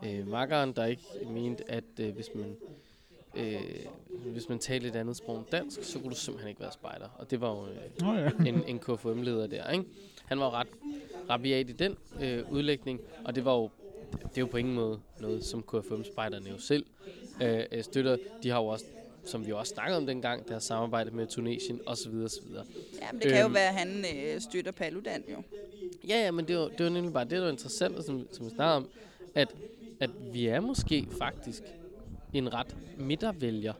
[0.05, 2.57] øh, makkeren, der ikke mente, at øh, hvis man
[3.35, 3.61] øh,
[4.33, 7.09] hvis man talte et andet sprog end dansk, så kunne du simpelthen ikke være spejder.
[7.19, 8.31] Og det var jo øh, Nå ja.
[8.47, 9.85] en, en KFM-leder der, ikke?
[10.27, 10.67] Han var jo ret
[11.31, 13.71] rabiat i den øh, udlægning, og det var jo
[14.13, 16.87] det er jo på ingen måde noget, som KFM-spejderne jo selv
[17.43, 18.17] øh, øh, støtter.
[18.43, 18.85] De har jo også,
[19.25, 22.15] som vi også snakkede om dengang, deres samarbejde med Tunesien osv.
[22.15, 22.45] osv.
[23.01, 23.55] Ja, men det kan jo Øhm.
[23.55, 25.43] være, at han øh, støtter Paludan jo.
[26.09, 28.47] Ja, ja, men det var, det var nemlig bare det, der var interessant, som, som
[28.47, 28.89] vi snakkede om,
[29.35, 29.55] at,
[30.01, 31.63] at vi er måske faktisk
[32.33, 33.73] en ret midtervælger,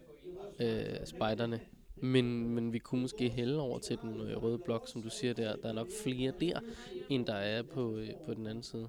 [0.61, 1.61] øh, spejderne.
[1.97, 5.33] Men, men vi kunne måske hælde over til den øh, røde blok, som du siger
[5.35, 5.57] der.
[5.57, 6.61] Der er nok flere der,
[7.09, 8.89] end der er på, øh, på den anden side.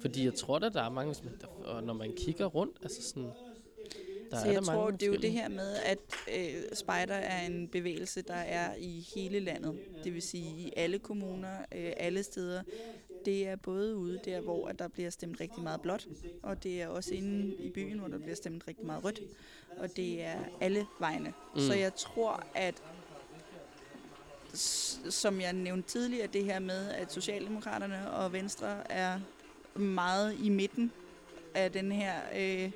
[0.00, 1.14] Fordi jeg tror da, der er mange,
[1.64, 3.30] og når man kigger rundt, altså sådan...
[4.30, 5.98] Der Så er jeg der tror, det er jo det her med, at
[6.38, 9.78] øh, Spider er en bevægelse, der er i hele landet.
[10.04, 12.62] Det vil sige i alle kommuner, øh, alle steder.
[13.24, 16.08] Det er både ude der, hvor at der bliver stemt rigtig meget blåt,
[16.42, 19.20] og det er også inde i byen, hvor der bliver stemt rigtig meget rødt.
[19.76, 21.32] Og det er alle vegne.
[21.54, 21.60] Mm.
[21.60, 22.82] Så jeg tror, at
[25.10, 29.20] som jeg nævnte tidligere, det her med, at Socialdemokraterne og Venstre er
[29.74, 30.92] meget i midten
[31.54, 32.70] af den her øh,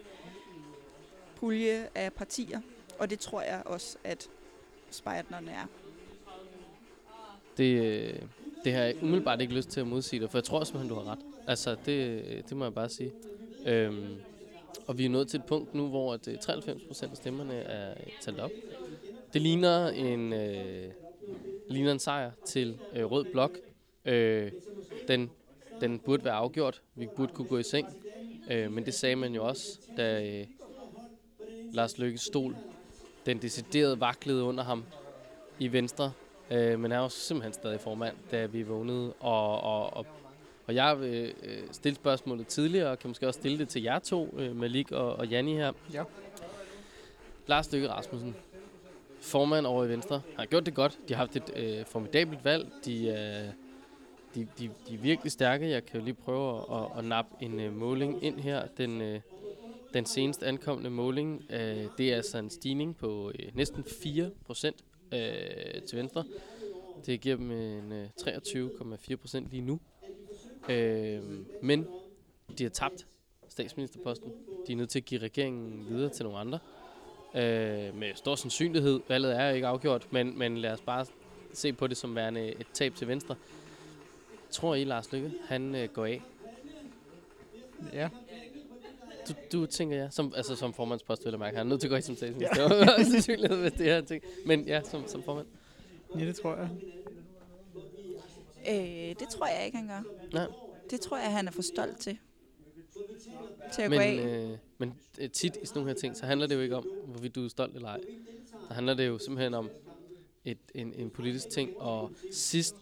[1.37, 2.61] pulje af partier.
[2.99, 4.29] Og det tror jeg også, at
[4.91, 5.67] spejderne er.
[7.57, 8.23] Det, øh,
[8.65, 10.95] det har jeg umiddelbart ikke lyst til at modsige dig, for jeg tror simpelthen, du
[10.95, 11.19] har ret.
[11.47, 13.13] Altså, det, det må jeg bare sige.
[13.67, 14.17] Øhm,
[14.87, 17.95] og vi er nået til et punkt nu, hvor at, øh, 93% af stemmerne er
[18.21, 18.51] talt op.
[19.33, 20.91] Det ligner en, øh,
[21.69, 23.59] ligner en sejr til øh, Rød Blok.
[24.05, 24.53] Øh,
[25.09, 25.31] den,
[25.81, 26.83] den burde være afgjort.
[26.95, 27.89] Vi burde kunne gå i seng.
[28.51, 30.47] Øh, men det sagde man jo også, da øh,
[31.73, 32.57] Lars Løkkes stol,
[33.27, 34.85] den deciderede vaklede under ham
[35.59, 36.13] i Venstre.
[36.51, 39.13] Øh, men han er jo simpelthen stadig formand, da vi vågnede.
[39.13, 40.07] Og, og, og,
[40.67, 43.99] og jeg vil øh, stille spørgsmålet tidligere, og kan måske også stille det til jer
[43.99, 45.73] to, øh, Malik og, og Janni her.
[45.93, 46.05] Ja.
[47.47, 48.37] Lars Løkke Rasmussen,
[49.21, 50.99] formand over i Venstre, har gjort det godt.
[51.09, 52.69] De har haft et øh, formidabelt valg.
[52.85, 53.66] De, øh,
[54.37, 55.71] de, de, de er virkelig stærke.
[55.71, 58.67] Jeg kan jo lige prøve at, at, at nappe en øh, måling ind her.
[58.77, 59.21] Den, øh,
[59.95, 64.85] den senest ankomne måling, øh, det er altså en stigning på øh, næsten 4 procent
[65.13, 66.25] øh, til Venstre.
[67.07, 69.81] Det giver dem øh, en øh, 23,4 procent lige nu.
[70.69, 71.23] Øh,
[71.63, 71.87] men
[72.59, 73.07] de har tabt
[73.49, 74.33] statsministerposten.
[74.67, 76.59] De er nødt til at give regeringen videre til nogle andre.
[77.35, 79.01] Øh, med stor sandsynlighed.
[79.09, 81.07] Valget er ikke afgjort, men, men lad os bare
[81.53, 83.35] se på det som værende et tab til Venstre.
[84.51, 86.23] Tror I, Lars Lykke, han øh, går af?
[87.93, 88.09] Ja.
[89.29, 91.57] Du, du tænker ja, som, altså som formandspost, vil jeg mærke.
[91.57, 92.63] Han er nødt til at gå af som statsminister.
[92.63, 92.69] Ja.
[92.79, 94.23] Det var sandsynlighed, hvis det her ting.
[94.47, 95.47] Men ja, som, som formand.
[96.19, 96.69] ja, det tror jeg.
[98.69, 100.03] Øh, det tror jeg ikke, han gør.
[100.33, 100.47] Nej.
[100.91, 102.19] Det tror jeg, han er for stolt til.
[103.75, 104.45] Til at gå Men, af.
[104.51, 106.87] øh, men øh, tit i sådan nogle her ting, så handler det jo ikke om,
[107.07, 108.01] hvorvidt du er stolt eller ej.
[108.69, 109.71] Så handler det jo simpelthen om
[110.45, 111.71] et, en, en politisk ting.
[111.81, 112.77] Og sidst,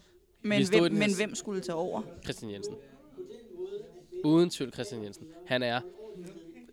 [0.44, 2.02] Men, hvem, men hvem skulle tage over?
[2.24, 2.74] Christian Jensen.
[4.24, 5.26] Uden tvivl Christian Jensen.
[5.46, 5.80] Han er,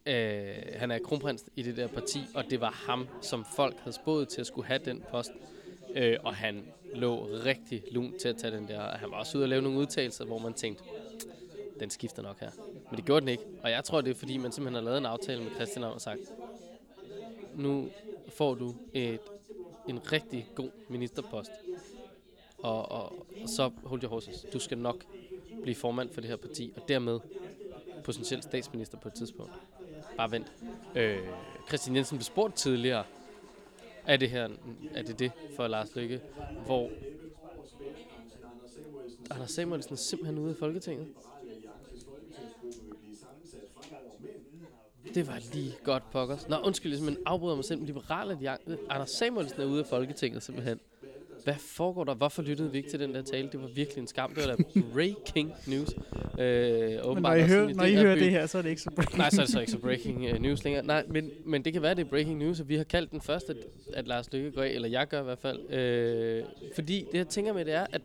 [0.05, 3.95] øh, han er kronprins i det der parti, og det var ham, som folk havde
[3.95, 5.31] spået til at skulle have den post.
[5.95, 6.65] Øh, og han
[6.95, 8.81] lå rigtig lun til at tage den der.
[8.97, 10.83] Han var også ude og lave nogle udtalelser, hvor man tænkte,
[11.79, 12.51] den skifter nok her.
[12.89, 13.43] Men det gjorde den ikke.
[13.63, 16.01] Og jeg tror, det er fordi, man simpelthen har lavet en aftale med Christian og
[16.01, 16.19] sagt,
[17.55, 17.89] nu
[18.29, 19.19] får du et,
[19.89, 21.51] en rigtig god ministerpost.
[22.63, 24.45] Og, og, og så hold your horses.
[24.53, 25.05] Du skal nok
[25.61, 27.19] blive formand for det her parti, og dermed
[28.03, 29.53] potentielt statsminister på et tidspunkt.
[30.17, 30.51] Bare vent.
[30.95, 31.19] Øh,
[31.67, 33.03] Christian Jensen blev spurgt tidligere,
[34.05, 34.49] er det her,
[34.93, 36.21] er det det for Lars Lykke,
[36.65, 36.89] hvor
[39.31, 41.07] Anders Samuelsen er simpelthen ude i Folketinget.
[45.13, 46.49] Det var lige godt pokkers.
[46.49, 50.43] Nå, undskyld, jeg simpelthen afbryder mig selv, Liberal Alliance, Anders Samuelsen er ude af Folketinget
[50.43, 50.79] simpelthen.
[51.43, 52.13] Hvad foregår der?
[52.13, 53.49] Hvorfor lyttede vi ikke til den der tale?
[53.51, 54.33] Det var virkelig en skam.
[54.33, 54.63] Det var da
[54.93, 55.89] breaking news.
[56.39, 58.91] Øh, Men når I, hører, når I hører det her, så er det ikke så
[58.91, 59.17] breaking.
[59.17, 60.85] Nej, så er det så ikke så breaking uh, news længere.
[60.85, 63.21] Nej, men, men det kan være, det er breaking news, og vi har kaldt den
[63.21, 63.57] først, at,
[63.93, 65.69] at Lars Lykke går af, eller jeg gør i hvert fald.
[65.69, 66.43] Øh,
[66.75, 68.01] fordi det, jeg tænker med, det er, at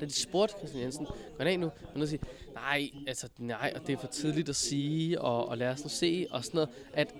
[0.00, 1.70] da de spurgte Christian Jensen, går han af nu?
[1.96, 2.20] Han sige,
[2.54, 5.88] nej, altså nej, og det er for tidligt at sige, og, og lad os nu
[5.88, 7.14] se, og sådan noget, at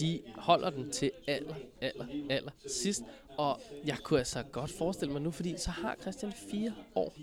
[0.00, 3.02] de holder den til aller, aller, aller sidst.
[3.36, 7.14] Og jeg kunne altså godt forestille mig nu, fordi så har Christian fire år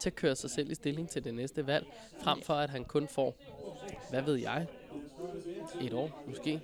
[0.00, 1.86] til at køre sig selv i stilling til det næste valg,
[2.18, 3.36] frem for at han kun får,
[4.10, 4.66] hvad ved jeg,
[5.80, 6.60] et år måske.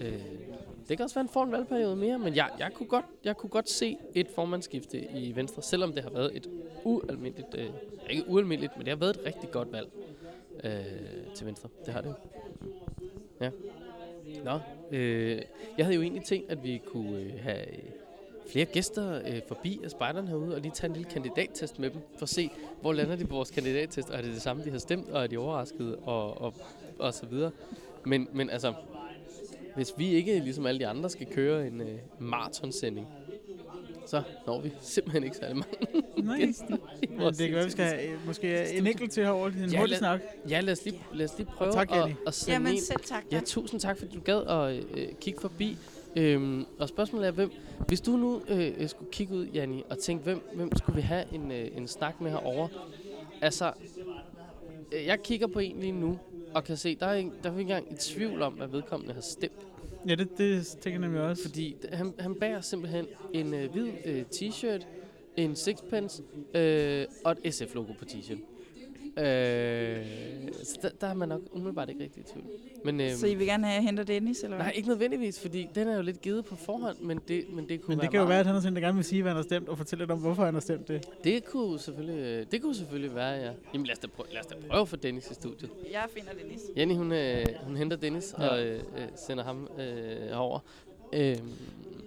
[0.00, 0.22] Øh,
[0.88, 3.04] det kan også være, at han får en valgperiode mere, men jeg, jeg, kunne godt,
[3.24, 6.46] jeg kunne godt se et formandsskifte i Venstre, selvom det har været et
[6.84, 7.70] ualmindeligt, øh,
[8.10, 9.88] ikke ualmindeligt, men det har været et rigtig godt valg
[10.64, 11.68] øh, til Venstre.
[11.86, 12.14] Det har det jo.
[13.40, 13.50] Ja.
[14.44, 14.58] Nå,
[14.90, 15.42] øh,
[15.78, 17.78] jeg havde jo egentlig tænkt, at vi kunne øh, have øh,
[18.50, 22.00] flere gæster øh, forbi af spejderne herude, og lige tage en lille kandidattest med dem,
[22.16, 22.50] for at se,
[22.80, 25.22] hvor lander de på vores kandidattest, og er det det samme, de har stemt, og
[25.22, 26.54] er de overraskede, og, og,
[26.98, 27.50] og så videre.
[28.04, 28.74] Men, men altså,
[29.74, 33.06] hvis vi ikke, ligesom alle de andre, skal køre en øh, maratonsending,
[34.10, 35.74] så når vi simpelthen ikke særlig mange
[36.16, 39.70] i men det kan være, vi skal have øh, måske en enkelt til herovre, en
[39.70, 40.20] Ja, hurtig lad- snak.
[40.48, 42.80] Ja, lad os lige, lad os lige prøve tak, at, at sende Jamen en.
[42.80, 43.24] selv tak.
[43.32, 45.76] Ja, tusind tak, fordi du gad at øh, kigge forbi.
[46.16, 47.50] Øhm, og spørgsmålet er, hvem,
[47.88, 51.24] hvis du nu øh, skulle kigge ud, Janni, og tænke, hvem, hvem skulle vi have
[51.34, 52.68] en, øh, en snak med herovre?
[53.42, 53.72] Altså,
[54.92, 56.18] øh, jeg kigger på en lige nu,
[56.54, 59.14] og kan se, der er, ikke, der er ikke engang i tvivl om, hvad vedkommende
[59.14, 59.66] har stemt.
[60.08, 61.42] Ja, det, det tænker jeg nemlig også.
[61.42, 64.86] Fordi han, han bærer simpelthen en øh, hvid øh, t-shirt,
[65.36, 66.22] en sixpence
[66.54, 68.38] øh, og et SF-logo på t-shirt.
[69.18, 70.06] Øh,
[70.64, 72.46] så der, der er man nok umiddelbart ikke rigtig i tvivl.
[72.84, 74.66] Men, øh, Så I vil gerne have, at jeg henter Dennis, eller hvad?
[74.66, 77.80] nej, ikke nødvendigvis, fordi den er jo lidt givet på forhånd, men det, men det
[77.82, 79.04] kunne Men være det kan jo meget- være, at han er sådan, der gerne vil
[79.04, 81.06] sige, hvad han har stemt, og fortælle lidt om, hvorfor han har stemt det.
[81.24, 83.52] Det kunne selvfølgelig, øh, det kunne selvfølgelig være, ja.
[83.74, 85.70] Jamen lad os da prøve, lad os da prøve få Dennis i studiet.
[85.92, 86.60] Jeg finder Dennis.
[86.76, 88.48] Jenny, hun, øh, hun henter Dennis Ja.
[88.48, 90.58] og øh, øh, sender ham øh, over.
[91.12, 91.36] Øh,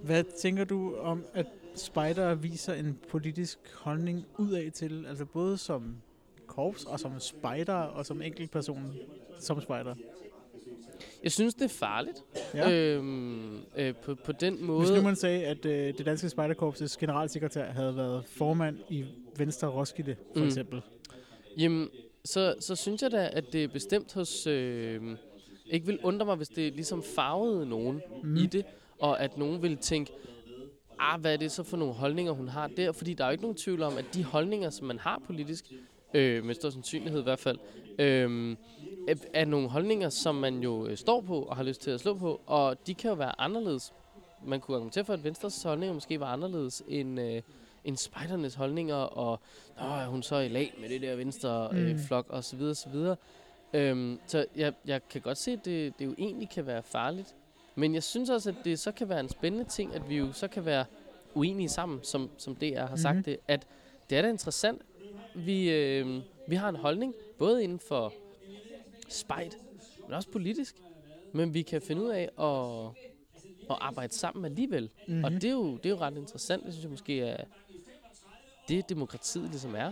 [0.03, 1.45] Hvad tænker du om, at
[1.75, 5.95] spider viser en politisk holdning udad til, altså både som
[6.55, 8.93] korps og som spider og som enkeltperson
[9.39, 9.95] som spider?
[11.23, 12.23] jeg synes, det er farligt.
[12.53, 12.71] Ja.
[12.71, 14.79] Øhm, øh, på, på den måde...
[14.79, 19.05] Hvis nu man sagde, at øh, det danske spejderkorpses generalsekretær havde været formand i
[19.37, 20.45] Venstre Roskilde, for Mm.
[20.45, 20.81] eksempel.
[21.57, 21.89] Jamen,
[22.25, 24.47] så, så synes jeg da, at det er bestemt hos...
[24.47, 25.01] Øh,
[25.65, 28.35] ikke vil undre mig, hvis det ligesom farvede nogen mm.
[28.35, 28.65] I det,
[28.99, 30.11] og at nogen vil tænke,
[30.99, 32.91] ah, hvad er det så for nogle holdninger, hun har der?
[32.91, 35.65] Fordi der er jo ikke nogen tvivl om, at de holdninger, som man har politisk,
[36.13, 37.57] øh, med stor sandsynlighed i hvert fald,
[37.99, 38.55] øh,
[39.33, 42.13] er, nogle holdninger, som man jo øh, står på og har lyst til at slå
[42.13, 43.93] på, og de kan jo være anderledes.
[44.45, 47.41] Man kunne argumentere for, at Venstres holdninger måske var anderledes end, øh,
[47.85, 49.39] end spejdernes holdninger, og
[49.79, 51.99] Nå, er hun så i lag med det der venstre øh, Mm.
[51.99, 53.15] flok, og så videre, så videre.
[53.73, 57.35] Øhm, så jeg, jeg kan godt se, at det, det jo egentlig kan være farligt.
[57.75, 60.31] Men jeg synes også, at det så kan være en spændende ting, at vi jo
[60.33, 60.85] så kan være
[61.33, 62.97] uenige sammen, som, som DR har mm-hmm.
[62.97, 63.23] sagt Mhm.
[63.23, 63.37] det.
[63.47, 63.67] At
[64.09, 64.81] det er da interessant.
[65.35, 68.13] Vi, øh, vi har en holdning, både inden for
[69.09, 69.57] spejt,
[70.03, 70.75] men også politisk.
[71.31, 72.91] Men vi kan finde ud af at,
[73.69, 74.89] at arbejde sammen alligevel.
[75.07, 75.23] Mm-hmm.
[75.23, 76.65] Og det er, jo, det er jo ret interessant.
[76.65, 77.43] Det synes jeg måske er
[78.67, 79.91] det, demokratiet ligesom er.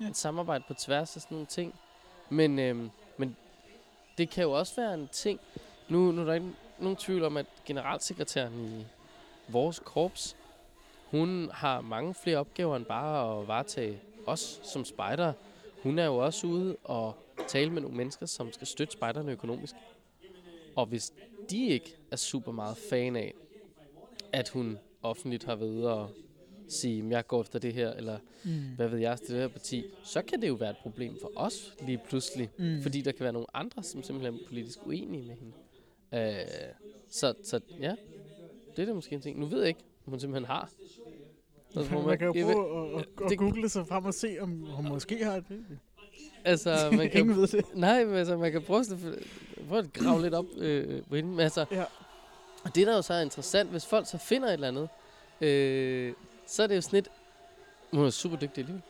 [0.00, 0.08] Ja.
[0.08, 1.74] Et samarbejde på tværs af sådan nogle ting.
[2.30, 3.36] Men, øhm, men
[4.18, 5.40] det kan jo også være en ting.
[5.88, 8.86] Nu, nu er der ikke nogen tvivl om, at generalsekretæren i
[9.48, 10.36] vores korps,
[11.10, 15.32] hun har mange flere opgaver end bare at varetage os som spejder.
[15.82, 17.14] Hun er jo også ude og
[17.48, 19.74] tale med nogle mennesker, som skal støtte spejderne økonomisk.
[20.76, 21.12] Og hvis
[21.50, 23.34] de ikke er super meget fan af,
[24.32, 26.06] at hun offentligt har ved at
[26.68, 28.50] sige, jeg går efter det her, eller Mm.
[28.76, 31.32] hvad ved jeg, til det her parti, så kan det jo være et problem for
[31.36, 32.50] os lige pludselig.
[32.58, 32.82] Mm.
[32.82, 35.52] Fordi der kan være nogle andre, som simpelthen er politisk uenige med hende.
[36.40, 36.46] Øh,
[37.08, 37.94] så, så ja,
[38.76, 39.38] det er da måske en ting.
[39.40, 40.70] Nu ved jeg ikke, om hun simpelthen har.
[41.74, 44.36] Så må man kan jo prøve at, at, at det- google sig frem og se,
[44.40, 45.64] om hun måske har det.
[46.44, 47.64] Altså, man kan, Ingen ved det.
[47.74, 48.86] nej, men altså, man kan prøve, at,
[49.68, 51.30] prøve at grave lidt op øh, på hende.
[51.30, 51.84] Men altså, Ja.
[52.64, 54.88] Og det, der jo så er interessant, hvis folk så finder et eller andet,
[55.40, 56.12] øh,
[56.46, 57.08] så er det jo sådan lidt...
[57.92, 58.82] Hun er super dygtig alligevel.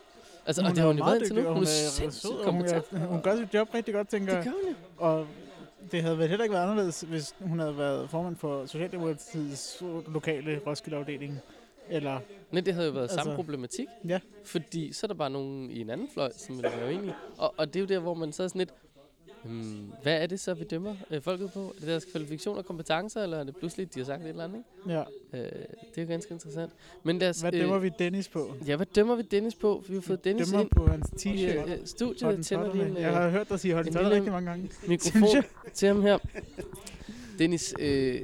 [0.46, 1.48] Altså, og det har hun jo været indtil nu.
[1.48, 2.84] og Hun er sindssygt hun, kompetent.
[2.92, 4.44] er, hun gør sit job rigtig godt, tænker Det jeg.
[4.44, 4.74] gør hun jo.
[4.96, 5.26] Og
[5.92, 10.60] det havde vel heller ikke været anderledes, hvis hun havde været formand for Socialdemokratiets lokale
[10.66, 11.40] Roskilde-afdeling.
[11.90, 12.20] Eller,
[12.52, 13.86] Nej, det havde jo været altså, samme problematik.
[14.08, 14.20] ja.
[14.44, 17.14] Fordi så er der bare nogen i en anden fløj, som vil være uenige.
[17.38, 18.70] Og, og det er jo der, hvor man så er sådan lidt...
[19.44, 21.60] Hmm, hvad er det så, vi dømmer øh, folket på?
[21.60, 24.44] Er det deres kvalifikationer og kompetencer, eller er det pludselig, de har sagt et eller
[24.44, 24.56] andet?
[24.86, 24.92] Ikke?
[24.98, 25.00] ja.
[25.32, 26.72] Øh, det er jo ganske interessant.
[27.02, 28.54] Men os, Hvad dømmer vi Dennis på?
[28.66, 29.84] Ja, hvad dømmer vi Dennis på?
[29.88, 31.70] Vi har fået Dennis Dømmer ind på hans i t-shirt.
[31.70, 32.46] øh, studiet.
[32.46, 33.00] Tænder totterne.
[33.00, 34.70] Jeg øh, har hørt dig sige hold den rigtig mange gange.
[34.88, 35.42] mikrofon
[35.74, 36.18] til ham her.
[37.38, 38.20] Dennis, øh,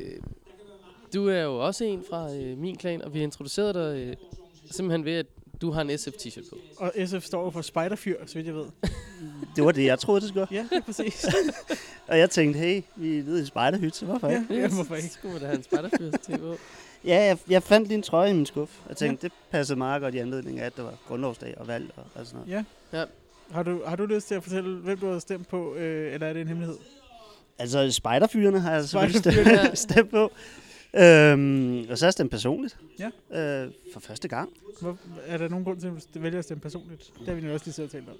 [1.14, 4.16] du er jo også en fra øh, min klan, og vi har introduceret dig øh,
[4.70, 5.26] simpelthen ved, at
[5.60, 6.56] du har en SF-t-shirt på.
[6.76, 8.66] Og SF står jo for spejderfyr, så vidt jeg ved.
[9.56, 10.46] Det var det, jeg troede, det skulle.
[10.50, 11.26] Ja, præcis.
[12.08, 14.46] Og jeg tænkte, hey, vi er nede i en spejderhytte, så hvorfor ikke?
[14.50, 15.08] ja, ja, hvorfor ikke?
[15.08, 16.56] Så skulle man da have en spejderfyrs til på.
[17.04, 18.74] Ja, jeg, jeg fandt lige en trøje i min skuffe.
[18.88, 21.90] Jeg tænkte, det passede meget godt i anledning af, at det var grundlovsdag og valg
[21.96, 22.64] og, og sådan noget.
[22.92, 23.04] Ja.
[23.50, 26.26] Har du, har du lyst til at fortælle, hvem du har stemt på, øh, eller
[26.26, 26.76] er det en hemmelighed?
[27.58, 30.32] Altså, spejderfyrene har jeg selvfølgelig stemt, stemt på.
[30.94, 32.78] Øhm, og så har jeg stemt personligt.
[32.98, 33.62] Ja.
[33.64, 34.50] Øh, for første gang.
[34.80, 37.10] Hvor, er der nogen grund til, at du vælger at stemme personligt?
[37.18, 38.16] Det har vi jo også lige siddet og talt om.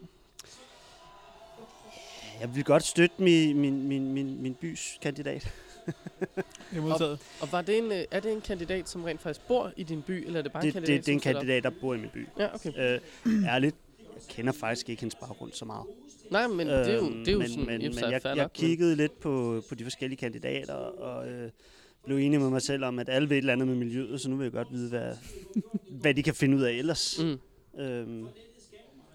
[2.40, 5.52] Jeg vil godt støtte min, min, min, min, min bys kandidat.
[5.86, 7.18] Det er modtaget.
[7.40, 10.02] Og var det en, øh, er det en kandidat, som rent faktisk bor i din
[10.02, 11.94] by, eller er det bare Det, en det, kandidat, det er en kandidat, der bor
[11.94, 12.26] i min by.
[12.38, 12.94] Ja, okay.
[13.26, 15.86] Øh, ærligt, jeg kender faktisk ikke hendes baggrund så meget.
[16.30, 18.20] Nej, men det er jo, Øhm, det er jo men, sådan men, og men jeg,
[18.24, 21.50] jeg men- kiggede lidt på, på de forskellige kandidater, og øh,
[22.04, 24.30] blev enig med mig selv om, at alle ved et eller andet med miljøet, så
[24.30, 25.16] nu vil jeg godt vide, hvad,
[25.90, 27.18] hvad de kan finde ud af ellers.
[27.22, 27.80] Mm.
[27.80, 28.28] Øhm,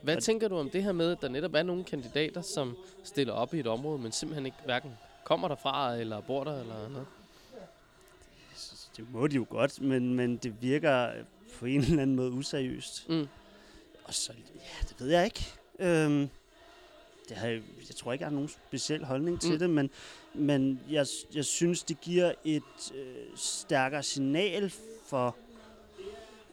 [0.01, 3.33] Hvad tænker du om det her med, at der netop er nogle kandidater, som stiller
[3.33, 4.91] op i et område, men simpelthen ikke hverken
[5.23, 7.07] kommer derfra, eller bor der, eller noget?
[8.97, 11.11] det må de jo godt, men, men det virker
[11.59, 13.09] på en eller anden måde useriøst.
[13.09, 13.27] Mm.
[14.03, 15.45] Og så, ja, det ved jeg ikke.
[15.79, 16.29] Øhm,
[17.29, 19.59] det har, jeg jeg tror ikke, jeg har nogen speciel holdning til mm.
[19.59, 19.89] det, men,
[20.37, 21.05] men jeg,
[21.35, 22.63] jeg synes, det giver et
[22.95, 24.69] øh, stærkere signal
[25.05, 25.35] for,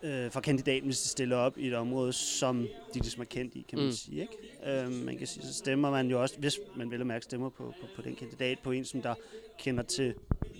[0.02, 3.54] øh, for kandidaten, hvis de stiller op i et område, som de ligesom er kendt
[3.54, 3.92] i, kan man Mm.
[3.92, 4.20] sige.
[4.20, 4.82] Ikke?
[4.82, 7.48] Øhm, man kan sige, så stemmer man jo også, hvis man vil at mærke stemmer
[7.48, 9.14] på, på, på den kandidat, på en, som der
[9.58, 10.14] kender til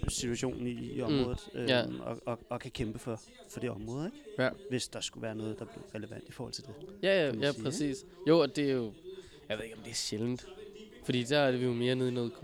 [0.08, 1.60] situationen i, i området, mm.
[1.66, 1.84] Ja.
[1.84, 3.20] øhm, og, og, og kan kæmpe for,
[3.50, 4.42] for det område, ikke?
[4.42, 4.50] Ja.
[4.70, 6.74] hvis der skulle være noget, der blev relevant i forhold til det.
[7.02, 8.04] Ja, ja, ja sige, præcis.
[8.28, 8.92] Jo, og det er jo...
[9.48, 10.46] Jeg ved ikke, om det er sjældent.
[11.04, 12.34] Fordi der er vi jo mere nede i noget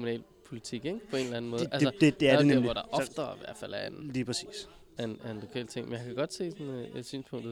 [0.48, 1.00] kommunalpolitik, ikke?
[1.10, 1.62] På en eller anden måde.
[1.64, 2.64] Det, det, det, det der er det der, nemlig.
[2.64, 4.68] hvor der oftere i hvert fald er en, Lige præcis.
[4.98, 5.88] en, en lokal ting.
[5.88, 7.46] Men jeg kan godt se sådan øh, et synspunkt.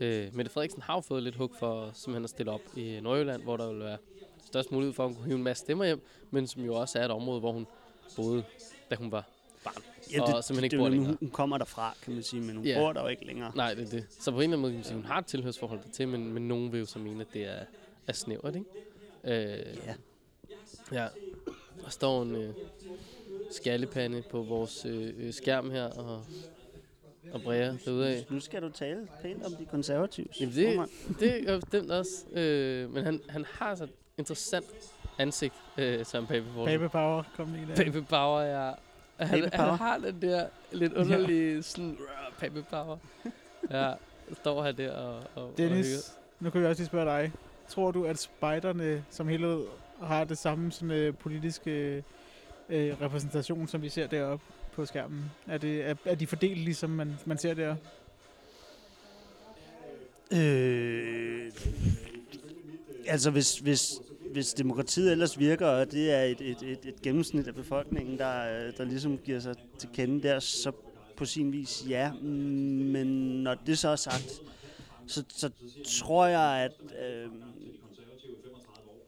[0.00, 3.42] Øh, Mette Frederiksen har jo fået lidt hug for simpelthen at stille op i Nordjylland,
[3.42, 3.98] hvor der vil være
[4.46, 6.98] størst mulighed for, at hun kunne hive en masse stemmer hjem, men som jo også
[6.98, 7.66] er et område, hvor hun
[8.16, 8.44] boede,
[8.90, 9.24] da hun var
[9.64, 9.82] barn.
[10.22, 11.16] Og simpelthen ikke det, bor det, er længere.
[11.20, 12.70] hun, kommer derfra, kan man sige, men hun Ja.
[12.70, 12.80] yeah.
[12.80, 13.52] bor der jo ikke længere.
[13.56, 14.06] Nej, det er det.
[14.20, 16.32] Så på en eller anden måde kan man sige, hun har et tilhørsforhold til, men,
[16.32, 17.64] men nogen vil jo så mene, at det er,
[18.06, 18.66] er snævert, ikke?
[19.24, 19.94] Øh, Ja.
[20.92, 21.06] Ja.
[21.84, 22.54] Der står en øh,
[23.50, 26.22] skallepande på vores øh, øh, skærm her og,
[27.32, 28.22] og bræger derudad.
[28.30, 30.26] Nu skal du tale pænt om de konservative.
[30.40, 30.88] Jamen det,
[31.20, 32.10] det er bestemt også.
[32.32, 34.66] Øh, men han, han har så et interessant
[35.18, 36.78] ansigt, øh, Søren Pape Poulsen.
[36.78, 37.74] Pape Power kom lige der.
[37.74, 38.72] Pape Power, ja.
[39.16, 39.76] Han, Pape han Power.
[39.76, 42.96] har den der lidt underlige sådan, rrr, Pape Power.
[43.70, 43.92] Ja,
[44.40, 45.68] står han der og, og, og hygger.
[45.68, 47.32] Dennis, nu kan vi også lige spørge dig.
[47.68, 49.64] Tror du, at spejderne som helhed
[50.02, 52.04] har det samme sådan, øh, politiske
[52.68, 55.30] øh, repræsentation, som vi ser deroppe på skærmen?
[55.46, 57.76] Er, det, er, er de fordelt, ligesom man, man ser der?
[60.32, 61.52] Øh,
[63.06, 63.92] altså, hvis, hvis,
[64.32, 68.70] hvis demokratiet ellers virker, og det er et, et, et, et gennemsnit af befolkningen, der,
[68.70, 70.72] der ligesom giver sig til kende der, så
[71.16, 72.12] på sin vis ja.
[72.22, 73.06] Men
[73.42, 74.42] når det så er sagt,
[75.06, 75.50] så, så
[76.00, 76.72] tror jeg, at,
[77.06, 77.30] øh,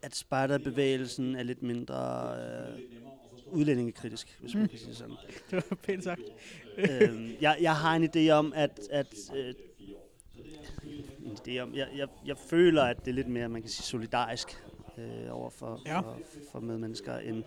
[0.02, 2.78] at spejderbevægelsen er lidt mindre øh,
[3.46, 5.14] udlændingekritisk, hvis man kan sige sådan.
[5.50, 6.20] Det var pænt sagt.
[6.78, 9.54] øhm, jeg, jeg har en idé om, at, at øh,
[11.24, 13.84] en idé om, jeg, jeg, jeg føler, at det er lidt mere, man kan sige,
[13.84, 14.48] solidarisk
[14.98, 15.04] øh,
[15.36, 16.00] over for, Ja.
[16.00, 16.18] for,
[16.52, 17.42] for medmennesker, end,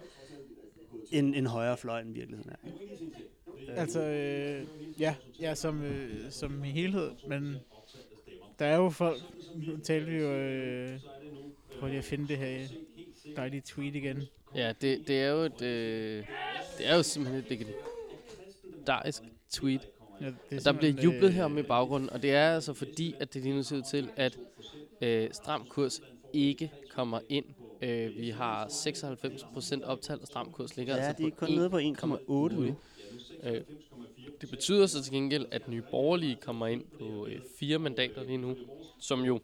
[1.11, 2.55] end, end højre fløj, end virkeligheden er.
[2.67, 4.65] Øh, Altså, øh,
[4.99, 7.55] ja, ja som, øh, som i helhed, men
[8.59, 9.17] der er jo folk,
[9.55, 10.99] nu talte vi jo, øh,
[11.79, 12.67] prøv lige at finde det her
[13.35, 14.23] dejlige tweet igen.
[14.55, 16.23] Ja, det, det er jo et, øh,
[16.77, 19.87] det er jo simpelthen et legendarisk tweet.
[20.21, 23.15] Ja, det er Der bliver jublet øh, her i baggrunden, og det er altså fordi,
[23.19, 24.37] at det lige nu ser ud til, at
[25.01, 26.01] øh, stram kurs
[26.33, 27.45] ikke kommer ind.
[27.81, 31.55] Øh, vi har 96% optalt, og stram kurs ligger ja, altså de er på kun
[31.55, 32.75] nede på 1,8 nu.
[33.43, 33.61] Øh,
[34.41, 38.37] det betyder så til gengæld, at Nye Borgerlige kommer ind på øh, fire mandater lige
[38.37, 38.55] nu,
[38.99, 39.39] som jo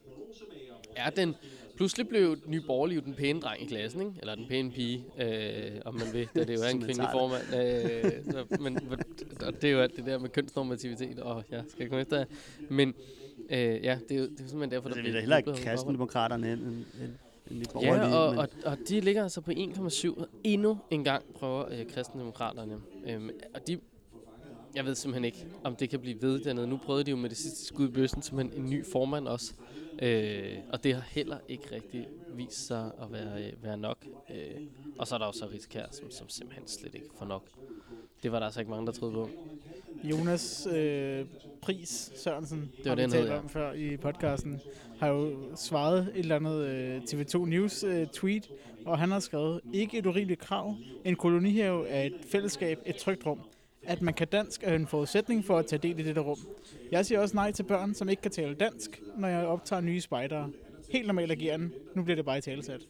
[0.96, 1.36] er den...
[1.82, 4.14] Pludselig blev Nye Borgerlige den pæne dreng i klassen, ikke?
[4.20, 7.12] Eller den pæne pige, øh, om man vil, da det jo er en kvindelig det.
[7.12, 7.44] formand.
[7.56, 8.78] Øh, så, men
[9.46, 12.26] og det er jo alt det der med kønsnormativitet, og jeg skal ikke komme efter.
[12.70, 12.94] Men
[13.50, 15.38] øh, ja, det er jo det er simpelthen derfor, Altså, der vi er da bliver
[15.38, 16.84] heller ikke kristendemokraterne end, end,
[17.52, 18.08] end, borgerlige.
[18.08, 20.26] Ja, og, men, og, og de ligger altså på 1,7.
[20.44, 22.78] Endnu en gang prøver øh, kristendemokraterne.
[23.08, 23.80] Øhm, og de,
[24.76, 26.68] jeg ved simpelthen ikke, om det kan blive ved dernede.
[26.68, 29.54] Nu prøvede de jo med det sidste skud i bøssen simpelthen en ny formand også.
[30.02, 34.06] Øh, og det har heller ikke rigtig vist sig at være, øh, være nok.
[34.30, 34.62] Øh,
[34.98, 37.44] og så er der jo så Riskær, som, som simpelthen slet ikke får nok.
[38.24, 39.30] Det var der altså ikke mange, der troede på.
[40.04, 41.26] Jonas øh,
[41.62, 43.40] Pris Sørensen, var har vi den talt hed, ja.
[43.40, 44.62] om før i podcasten,
[45.00, 48.50] har jo svaret et eller andet øh, TV2 News øh, tweet,
[48.86, 50.76] og han har skrevet, ikke et urimeligt krav,
[51.06, 53.40] en kolonihave er et fællesskab, et trygt rum.
[53.84, 56.38] At man kan dansk er en forudsætning for at tage del i dette rum.
[56.92, 60.02] Jeg siger også nej til børn, som ikke kan tale dansk, når jeg optager nye
[60.02, 60.52] spejdere.
[60.90, 61.74] Helt normalt ageren.
[61.96, 62.82] Nu bliver det bare i talesat.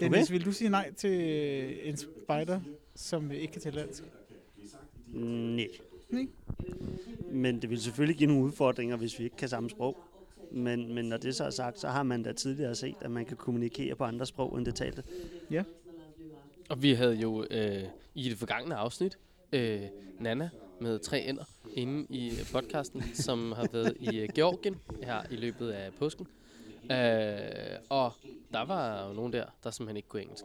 [0.00, 2.60] Dennis, vil du sige nej til øh, en spejder,
[2.94, 4.04] som ikke kan tale dansk?
[5.12, 5.68] Nej.
[6.10, 6.26] Nej.
[7.30, 9.96] Men det vil selvfølgelig give nogle udfordringer, hvis vi ikke kan samme sprog.
[10.52, 13.24] Men, men når det så er sagt, så har man da tidligere set, at man
[13.24, 15.02] kan kommunikere på andre sprog end det talte.
[16.68, 17.82] Og vi havde jo øh,
[18.14, 19.18] i det forgangne afsnit
[19.52, 19.82] øh,
[20.20, 20.50] Nana
[20.80, 21.44] med tre ender
[21.74, 26.26] inde i podcasten, som har været i øh, Georgien her i løbet af påsken.
[26.90, 28.12] Øh, og
[28.52, 30.44] der var jo nogen der, der simpelthen ikke kunne engelsk.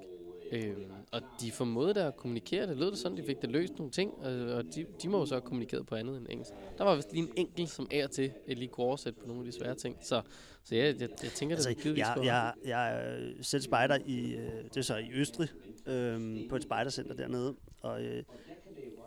[0.51, 0.73] Øh,
[1.11, 2.67] og de formåede der at kommunikere.
[2.67, 5.19] Det lød det sådan, de fik det løst nogle ting, øh, og de, de må
[5.19, 6.51] jo så have kommunikeret på andet end engelsk.
[6.77, 9.41] Der var vist lige en enkelt, som er til et lige kunne oversætte på nogle
[9.41, 9.97] af de svære ting.
[10.01, 10.21] Så,
[10.63, 13.97] så ja, jeg, jeg tænker, Altså, det er givetvis jeg, jeg, jeg er selv spejder
[14.05, 15.49] i, øh, det er så i Østrig,
[15.85, 18.23] øh, på et spejdercenter dernede, og øh,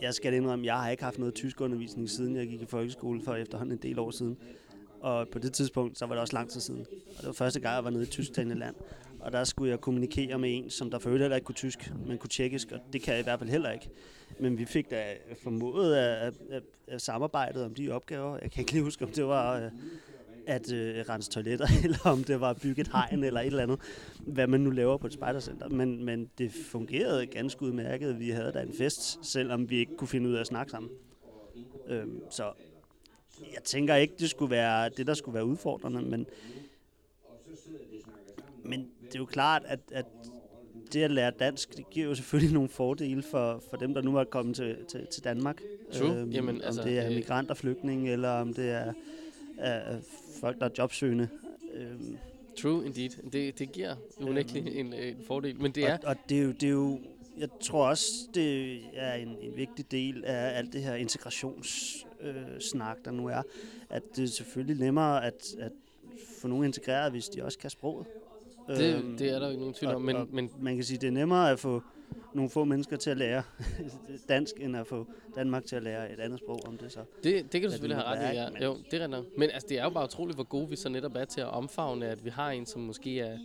[0.00, 3.22] jeg skal indrømme, jeg har ikke haft noget tysk undervisning, siden jeg gik i folkeskole
[3.22, 4.38] for efterhånden en del år siden.
[5.00, 6.86] Og på det tidspunkt, så var det også lang tid siden.
[7.16, 8.74] Og det var første gang, jeg var nede i tysktalende land.
[9.24, 12.18] Og der skulle jeg kommunikere med en, som der for heller ikke kunne tysk, men
[12.18, 13.88] kunne tjekkisk, og det kan jeg i hvert fald heller ikke.
[14.40, 15.04] Men vi fik da
[15.42, 18.38] formået at, at, at, at samarbejde om de opgaver.
[18.42, 19.70] Jeg kan ikke lige huske, om det var øh,
[20.46, 23.62] at øh, rense toiletter, eller om det var at bygge et hegn, eller et eller
[23.62, 23.80] andet,
[24.20, 25.68] hvad man nu laver på et spejdercenter.
[25.68, 28.20] Men, men det fungerede ganske udmærket.
[28.20, 30.90] Vi havde da en fest, selvom vi ikke kunne finde ud af at snakke sammen.
[31.86, 32.52] Øhm, så
[33.40, 36.26] jeg tænker ikke, det skulle være det, der skulle være udfordrende, men,
[38.64, 40.06] men det er jo klart, at, at
[40.92, 44.16] det at lære dansk, det giver jo selvfølgelig nogle fordele for, for dem, der nu
[44.16, 45.62] er kommet til, til, til Danmark.
[45.92, 46.28] True.
[46.32, 48.92] Jamen, om altså, det er øh, migranter, flygtninge, eller om det er,
[49.58, 49.96] er
[50.40, 51.28] folk, der er jobsøgende.
[51.74, 52.16] Øhm,
[52.58, 53.30] True indeed.
[53.30, 55.60] Det, det giver unægteligt en, en fordel.
[55.60, 57.00] Men det er, og, og det, er jo, det er jo,
[57.38, 63.04] jeg tror også, det er en, en vigtig del af alt det her integrationssnak, øh,
[63.04, 63.42] der nu er,
[63.90, 65.72] at det er selvfølgelig nemmere at, at
[66.40, 68.06] få nogen integreret, hvis de også kan sproget.
[68.68, 70.02] Det, Øhm, det er der jo ikke nogen tvivl om.
[70.02, 71.82] Men, og men man kan sige, det er nemmere at få
[72.34, 73.42] nogle få mennesker til at lære
[74.28, 75.06] dansk, end at få
[75.36, 76.98] Danmark til at lære et andet sprog om det så.
[77.22, 78.50] Det, det kan du det selvfølgelig have ret i, ja.
[78.50, 79.24] men- Jo, det er nok.
[79.38, 81.46] Men altså, det er jo bare utroligt, hvor gode vi så netop er til at
[81.48, 83.38] omfavne, at vi har en, som måske er,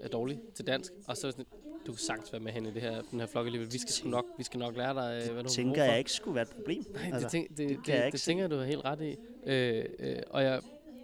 [0.00, 0.92] er dårlig til dansk.
[1.06, 1.46] Og så er det sådan,
[1.86, 3.72] du kan sagtens være med hen i det her, den her flok alligevel.
[3.72, 6.12] Vi skal, sgu nok, vi skal nok lære dig, øh, hvad du tænker jeg ikke
[6.12, 6.84] skulle være et problem.
[6.94, 8.26] Nej, det, Altså, tænk, det, det, kan det, det, det se.
[8.26, 9.16] tænker du har helt ret i.
[9.46, 10.60] Øh, øh, og jeg,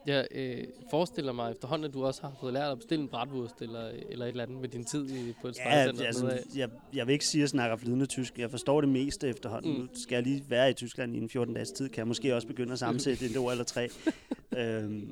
[0.09, 3.63] jeg øh, forestiller mig efterhånden, at du også har fået lært at bestille en bratwurst
[3.63, 6.07] eller, eller et eller andet med din tid i, på et Ja, spejdercenter.
[6.07, 8.39] altså, jeg, jeg vil ikke sige, at jeg snakker flydende tysk.
[8.39, 9.73] Jeg forstår det meste efterhånden.
[9.73, 9.79] Mm.
[9.81, 11.89] Nu skal jeg lige være i Tyskland i en 14 dages tid.
[11.89, 13.89] Kan jeg måske også begynde at sammensætte et ord eller tre.
[14.59, 15.11] øhm,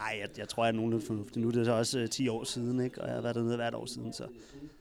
[0.00, 1.42] ej, jeg, jeg tror, jeg er nogenlunde fornuftig.
[1.42, 3.00] Nu er det så også øh, 10 år siden, ikke?
[3.00, 4.12] og jeg har været dernede hvert år siden.
[4.12, 4.24] Så.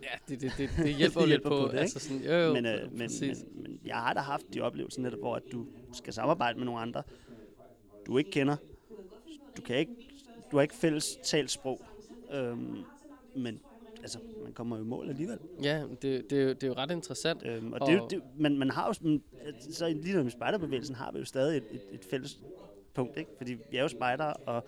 [0.03, 1.65] Ja, det, det, det, det hjælper Det lidt hjælper på.
[1.67, 4.43] på det, altså sådan, jo, jo, men, øh, men, men, men jeg har da haft
[4.53, 7.03] de oplevelser netop, hvor at du skal samarbejde med nogle andre,
[8.07, 8.55] du ikke kender.
[9.57, 9.91] Du, kan ikke,
[10.51, 11.81] du har ikke fælles talsprog,
[12.33, 12.77] øhm,
[13.35, 13.59] men
[14.01, 15.37] altså, man kommer jo i mål alligevel.
[15.63, 17.45] Ja, det, det, er jo, det er jo ret interessant.
[17.45, 19.21] Øhm, og, og det, er jo- det, man, man har jo, sådan-
[19.71, 22.39] så lige med spejderbevægelsen har vi jo stadig et, et, et fælles
[22.93, 23.31] punkt, ikke?
[23.37, 24.65] Fordi vi er jo spejdere, og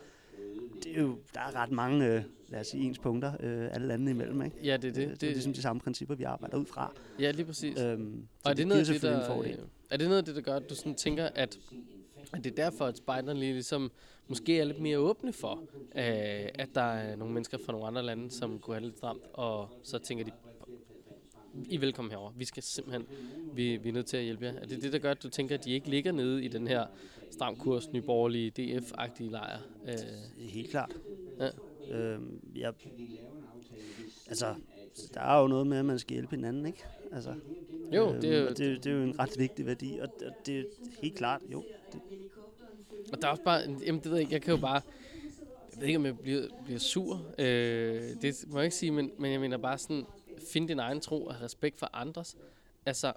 [0.84, 3.88] det er jo, der er ret mange, øh, lad os sige, ens punkter, øh, alle
[3.88, 4.58] landene imellem, ikke?
[4.64, 5.22] Ja, det er Øh, det.
[5.22, 6.94] det er ligesom de samme principper, vi arbejder ud fra.
[7.20, 7.80] Ja, lige præcis.
[7.82, 9.52] Øhm, Og er det, giver noget af det, der, en fordel.
[9.60, 11.60] øh, er det noget af det, der gør, at du sådan tænker, at,
[12.34, 13.92] at det er derfor, at spejderne lige ligesom
[14.28, 15.64] måske er lidt mere åbne for,
[15.96, 19.24] øh, at der er nogle mennesker fra nogle andre lande, som kunne have lidt stramt,
[19.34, 20.32] og så tænker de,
[21.70, 22.32] I er velkommen herover.
[22.36, 23.06] Vi skal simpelthen,
[23.54, 24.54] vi, vi er nødt til at hjælpe jer.
[24.54, 26.68] Er det det, der gør, at du tænker, at de ikke ligger nede i den
[26.68, 26.86] her
[27.32, 29.60] stram kurs, nyborgerlige, DF-agtige lejr?
[29.88, 29.94] Øh,
[30.38, 30.92] Helt klart.
[31.40, 31.50] Ja.
[31.96, 32.74] Øhm, jeg,
[34.28, 34.56] altså,
[35.14, 36.84] der er jo noget med, at man skal hjælpe hinanden, ikke?
[37.12, 37.34] Altså,
[37.94, 40.28] jo, det er jo, og det, det er jo en ret vigtig værdi, og det,
[40.28, 40.64] og det er
[41.02, 41.64] helt klart, jo.
[41.94, 42.02] Det,
[43.14, 44.82] Og der er også bare, en- jamen det ved jeg ikke, jeg kan jo bare,
[45.72, 47.46] jeg ved ikke om jeg bliver, bliver sur, øh,
[48.22, 50.06] det må jeg ikke sige, men, men jeg mener bare sådan,
[50.52, 52.38] find din egen tro og respekt for andres.
[52.86, 53.14] Altså,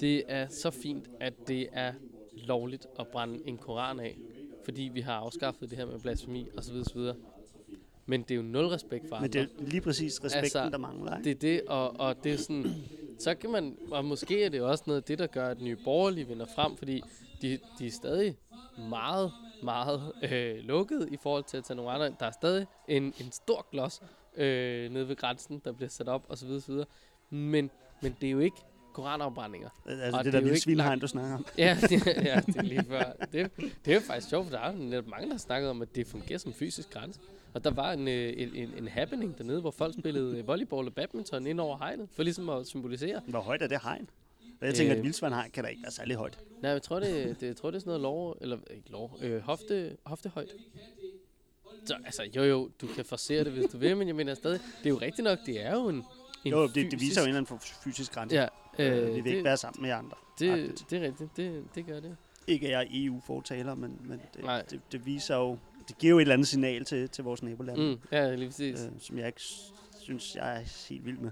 [0.00, 1.92] det er så fint, at det er
[2.32, 4.18] lovligt at brænde en koran af,
[4.64, 6.74] fordi vi har afskaffet det her med blasfemi osv.
[6.76, 7.00] osv.
[8.06, 9.24] Men det er jo nul respekt for andre.
[9.24, 11.24] men det er lige præcis respekten, altså, der mangler, ikke?
[11.24, 12.64] Det er det, og, og det er sådan,
[13.18, 15.76] så kan man, og måske er det også noget af det, der gør, at nye
[15.84, 17.02] borgerlige vinder frem, fordi
[17.42, 18.36] de, de er stadig
[18.78, 19.32] meget,
[19.62, 22.16] meget øh, lukket i forhold til at tage nogle andre.
[22.20, 24.02] Der er stadig en, en stor klods
[24.36, 26.50] øh, nede ved grænsen, der bliver sat op, osv.
[26.50, 26.74] osv.
[27.30, 27.70] Men,
[28.02, 28.56] men det er jo ikke
[28.92, 29.68] koranafbrændinger.
[29.86, 31.46] Altså og det det er der vilde svinehegn, du snakker om.
[31.58, 33.12] Ja, ja, det er lige før.
[33.32, 33.50] Det,
[33.84, 36.06] det er faktisk sjovt, for der er netop mange, der har snakket om, at det
[36.06, 37.20] fungerer som fysisk grænse.
[37.54, 40.86] Og der var en, øh, en, en, en happening dernede, hvor folk spillede øh, volleyball
[40.86, 43.20] og badminton ind over hegnet, for ligesom at symbolisere.
[43.26, 44.10] Hvor højt er det hegn?
[44.60, 44.98] Og jeg tænker, at Øh.
[45.00, 46.38] et vildsvanhegn kan da ikke være særlig højt.
[46.62, 49.18] Nej, jeg tror, det, det, jeg tror, det er sådan noget lov, eller ikke lov,
[49.22, 50.48] øh, hofte, hoftehøjt.
[51.86, 54.60] Så altså, jo jo, du kan forsere det, hvis du vil, men jeg mener stadig,
[54.78, 56.04] det er jo rigtigt nok, det er jo en, en
[56.52, 58.36] Jo, det, det fysisk- viser jo en eller anden fysisk grænse.
[58.36, 58.46] Ja,
[58.78, 60.16] Øh, øh, vi vil ikke være sammen med andre.
[60.38, 60.90] det, agtigt.
[60.90, 62.16] det er rigtigt, det, det gør det.
[62.46, 64.60] Ikke at jeg er EU-fortaler, men, men Nej.
[64.62, 67.42] det, det, det, viser jo, det giver jo et eller andet signal til, til vores
[67.42, 68.80] nabolande, Mm, ja, lige præcis.
[68.84, 69.40] øh, som jeg ikke
[70.00, 71.30] synes, jeg er helt vild med.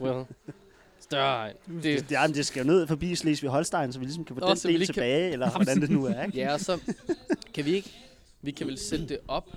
[0.00, 0.24] Well,
[1.04, 1.48] Større.
[1.48, 4.40] Det, Det, Det, det skal jo ned forbi Slesvig Holstein, så vi ligesom kan få
[4.40, 6.24] Nå, den del lige kan- tilbage, eller hvordan det nu er.
[6.24, 6.38] Ikke?
[6.42, 6.80] ja, og så
[7.54, 7.90] kan vi ikke...
[8.42, 9.48] Vi kan vel sætte det op.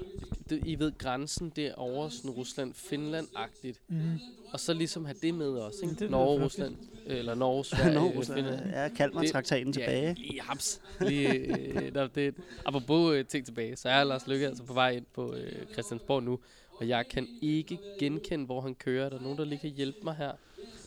[0.49, 3.79] Det, I ved, grænsen derovre, sådan Rusland-Finland-agtigt.
[3.87, 4.19] mm,
[4.51, 6.03] Og så ligesom have det med også, Ja, det ikke?
[6.03, 6.43] lyder Norge.
[6.45, 6.75] Rusland,
[7.05, 8.17] eller Norge, Sverige, Finland.
[8.17, 10.07] Rusland, ja, Kalmar-traktaten tilbage.
[10.07, 10.81] Ja, lige haps.
[11.01, 12.35] Lige, øh, der, det,
[12.65, 16.23] apropos øh, ting tilbage, så er Lars Lykke altså på vej ind på øh, Christiansborg
[16.23, 16.39] nu,
[16.79, 19.05] og jeg kan ikke genkende, hvor han kører.
[19.05, 20.31] Er der nogen, der lige kan hjælpe mig her?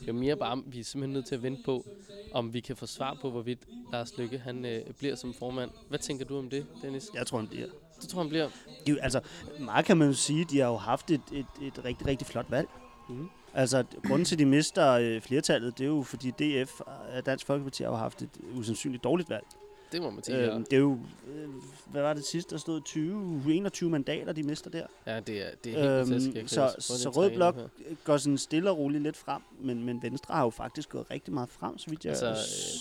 [0.01, 1.85] Det er jo mere bare, vi er simpelthen nødt til at vente på,
[2.33, 3.59] om vi kan få svar på, hvorvidt
[3.93, 5.71] Lars Lykke han, øh, bliver som formand.
[5.89, 7.09] Hvad tænker du om det, Dennis?
[7.15, 7.67] Jeg tror, han bliver.
[8.03, 8.49] Du tror, han bliver?
[8.87, 9.21] De, altså,
[9.61, 12.51] meget kan man jo sige, de har jo haft et, et, et rigtig, rigtig flot
[12.51, 12.69] valg.
[13.09, 13.29] Mm.
[13.55, 16.81] Altså, grunden til, at de mister øh, flertallet, det er jo, fordi DF,
[17.17, 19.45] øh, Dansk Folkeparti, har jo haft et usandsynligt dårligt valg.
[19.93, 20.39] Det må man sige.
[20.39, 20.99] Øh, det er jo,
[21.35, 21.49] øh,
[21.91, 24.87] hvad var det sidste, der stod 20, 21 mandater, de mister der.
[25.07, 27.69] ja, det er, det er helt Øhm, så- så den Rød Blok her.
[28.05, 31.35] Går sådan stille og roligt lidt frem, men, men Venstre har jo faktisk gået rigtig
[31.35, 32.35] meget frem, så vidt jeg Altså,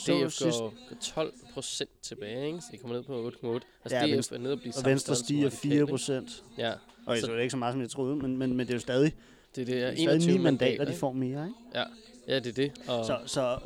[0.06, 0.58] så DF sidst.
[0.60, 2.62] går, går 12 procent tilbage, ikke?
[2.62, 3.60] Så de kommer ned på 8,8.
[3.84, 5.86] Altså, Ja, DF Venstre- er nede at blive Og Venstre stiger Radikale, 4 ikke?
[5.88, 6.44] procent.
[6.58, 6.74] Ja,
[7.06, 8.70] Og Så- så, det er ikke så meget, som jeg troede, men, men, men det
[8.70, 9.14] er jo stadig,
[9.56, 11.46] det, det er det er stadig 21 9 mandater, mandater, de får mere.
[11.48, 11.80] Ikke?
[12.28, 12.72] Ja, det er det.
[12.88, 13.58] Og, Så, så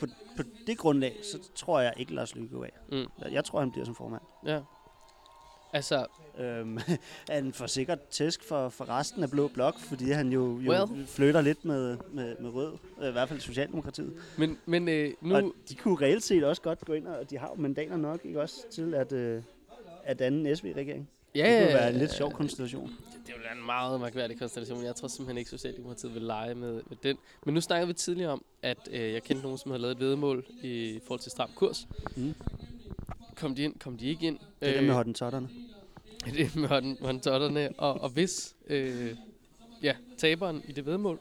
[0.00, 2.72] på, på det grundlag, så tror jeg ikke, Lars Løkke går af.
[2.92, 2.96] Mm.
[2.96, 4.22] Jeg- Jeg tror, han bliver som formand.
[4.46, 4.60] ja.
[5.72, 6.06] Altså,
[6.38, 6.78] Øhm,
[7.30, 11.06] han får sikkert tæsk for, for resten af Blå Blok, fordi han jo, jo Well.
[11.06, 12.72] flytter lidt med, med, med Rød,
[13.02, 14.14] øh, i hvert fald Socialdemokratiet.
[14.38, 15.34] men, men øh, nu...
[15.34, 18.20] Og de kunne reelt set også godt gå ind, og de har jo mandater nok,
[18.24, 19.42] ikke også, til at, øh,
[20.04, 21.08] at danne SV-regering.
[21.36, 22.88] Ja, Det kunne være en lidt sjov konstellation.
[23.26, 24.84] Det vil være en meget mærkværdig konstellation.
[24.84, 27.18] Jeg tror simpelthen ikke, Socialdemokratiet vil lege med, med den.
[27.44, 30.00] Men nu snakkede vi tidligere om, at øh, jeg kendte nogen, som havde lavet et
[30.00, 31.88] vedmål i forhold til stram kurs.
[32.16, 32.34] Mm.
[33.36, 33.78] Kom de ind?
[33.78, 34.38] Kom de ikke ind?
[34.60, 35.48] Det er dem med hottentotterne.
[36.34, 37.70] det er med hånden, håndtotterne.
[37.78, 39.16] Og, og hvis øh,
[39.82, 41.18] ja, taberen i det vedmål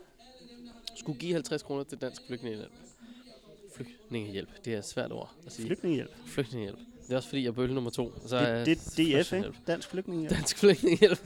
[0.95, 2.71] skulle give 50 kroner til dansk flygtningehjælp.
[3.75, 5.67] Flygtningehjælp, det er et svært ord at sige.
[5.67, 6.11] Flygtningehjælp.
[6.25, 6.79] Flygtningehjælp.
[7.07, 8.11] Det er også fordi, jeg er bølle nummer to.
[8.25, 9.53] Så er Det, det er DF, ikke?
[9.67, 10.35] Dansk Flygtningehjælp.
[10.37, 11.19] Dansk flygtningehjælp.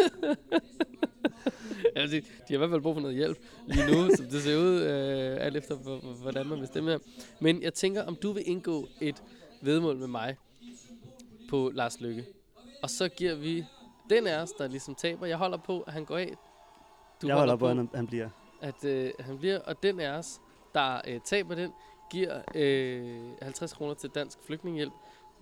[1.95, 4.41] altså, de, de har i hvert fald brug for noget hjælp lige nu, som det
[4.43, 6.97] ser ud, øh, alt efter hvor- hvor- hvordan man vil stemme her.
[7.39, 9.23] Men jeg tænker, om du vil indgå et
[9.61, 10.37] vedmål med mig
[11.49, 12.25] på Lars Lykke.
[12.83, 13.65] Og så giver vi
[14.09, 15.25] den af os, der ligesom taber.
[15.25, 16.33] Jeg holder på, at han går af.
[17.21, 18.29] Du Jeg holder på, at han, han bliver.
[18.61, 20.39] at øh, han bliver, og den af os,
[20.73, 21.71] der øh, taber den,
[22.11, 24.93] giver øh, 50 kroner til Dansk Flygtningehjælp,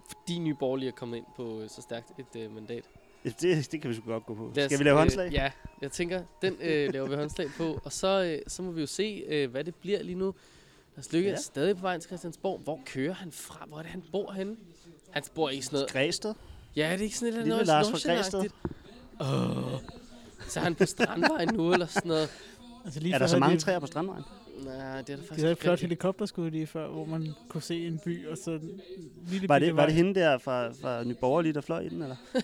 [0.07, 2.83] fordi Nye Borgerlige er kommet ind på øh, så stærkt et øh, mandat.
[3.23, 4.51] Det, det kan vi sgu godt gå på.
[4.55, 5.27] Lad os, Skal vi lave håndslag?
[5.27, 5.51] Øh, ja,
[5.81, 8.87] jeg tænker, den øh, laver vi håndslag på, og så, øh, så må vi jo
[8.87, 10.33] se, øh, hvad det bliver lige nu.
[10.95, 11.35] Lars Lykke ja.
[11.35, 12.59] Er stadig på vej til Christiansborg.
[12.59, 13.65] Hvor kører han fra?
[13.67, 14.55] Hvor er det, han bor henne?
[15.11, 15.91] Han bor i sådan noget...
[15.91, 16.33] Græsted.
[16.75, 18.49] Ja, er det ikke sådan et Lille noget Lars fra Græsted.
[19.19, 19.79] Åh.
[20.47, 22.29] Så er han på Strandvejen nu, eller sådan noget?
[22.85, 24.23] altså lige Er der så mange træer på Strandvejen?
[24.65, 27.61] Nej, det er der faktisk De havde et flot helikopterskud lige før, hvor man kunne
[27.61, 28.81] se en by, og så en
[29.31, 32.01] lille Var det, var det hende der fra, fra Nye Borgerlige, der fløj i den,
[32.01, 32.15] eller?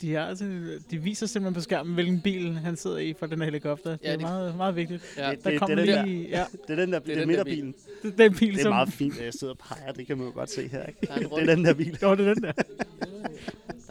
[0.00, 0.44] De, har altså,
[0.90, 3.90] de viser simpelthen på skærmen, hvilken bil han sidder i fra den her helikopter.
[3.90, 5.02] Det Ja, er de- meget, meget vigtigt.
[5.16, 5.66] Ja, Det- Der det er
[5.96, 6.28] den lige...
[6.28, 7.74] Ja, Det er den der, det er den der midterbilen.
[8.02, 8.72] det er den bil, Det er som...
[8.72, 9.92] meget fint, at jeg sidder og peger.
[9.92, 10.98] Det kan man jo godt se her, ikke?
[11.06, 11.98] Der er Det er den der bil.
[12.02, 12.52] Jo, det er den der.
[12.52, 12.62] der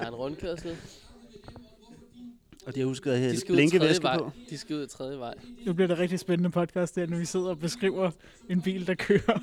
[0.03, 0.75] er en rundkørsel.
[2.65, 4.17] Og de har husket at De hælde blinkevæske vej.
[4.17, 4.31] på.
[4.49, 5.33] De skal ud i tredje vej.
[5.65, 8.11] Nu bliver det rigtig spændende podcast der, når vi sidder og beskriver
[8.49, 9.39] en bil, der kører.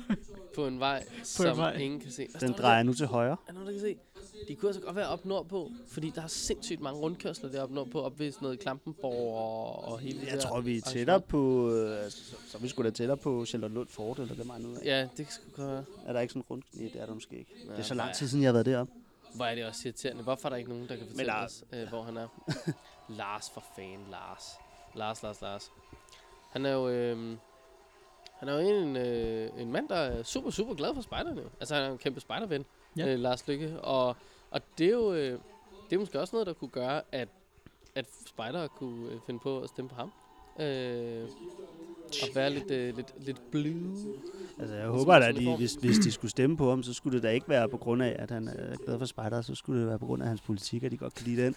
[0.55, 1.73] På en vej, som vej.
[1.77, 2.27] ingen kan se.
[2.31, 3.37] Hvad Den står der drejer nu til højre.
[3.47, 3.95] Er nogen, der kan se?
[4.47, 8.01] De kunne altså godt være op nordpå, fordi der er sindssygt mange rundkørsler deroppe nordpå,
[8.01, 11.21] op ved sådan noget Klampenborg og, og hele det Jeg der tror, vi er tættere
[11.21, 11.71] på...
[11.75, 14.85] Øh, altså, så, så vi sgu da tættere på Charlotte Fort, eller det ud af.
[14.85, 15.83] Ja, det skulle godt være.
[16.07, 16.65] Er der ikke sådan rundt?
[16.73, 17.51] Nej, det er der måske ikke.
[17.67, 18.93] Ja, Det er så lang tid siden, jeg har været deroppe.
[19.35, 20.23] Hvor er det også irriterende.
[20.23, 22.27] Hvorfor er der ikke nogen, der kan fortælle der- os, øh, hvor han er?
[23.07, 24.59] Lars for fan, Lars.
[24.93, 25.71] Lars, Lars, Lars.
[26.51, 27.37] Han er jo, øh,
[28.35, 31.43] han er jo en, øh, en mand, der er super, super glad for spejderne.
[31.59, 32.65] Altså, han er en kæmpe spejderven,
[32.97, 33.07] ja.
[33.07, 33.81] øh, Lars Lykke.
[33.81, 34.15] Og,
[34.51, 35.39] og det er jo øh,
[35.89, 37.27] det er måske også noget, der kunne gøre, at,
[37.95, 40.11] at spejdere kunne øh, finde på at stemme på ham.
[40.59, 41.29] Øh,
[42.23, 43.95] og være lidt, øh, lidt, lidt blue.
[44.59, 46.93] Altså, jeg Så håber da, at de, hvis, hvis de skulle stemme på ham, så
[46.93, 49.55] skulle det da ikke være på grund af, at han er glad for spejder, så
[49.55, 51.55] skulle det være på grund af hans politik, at de godt kan lide den.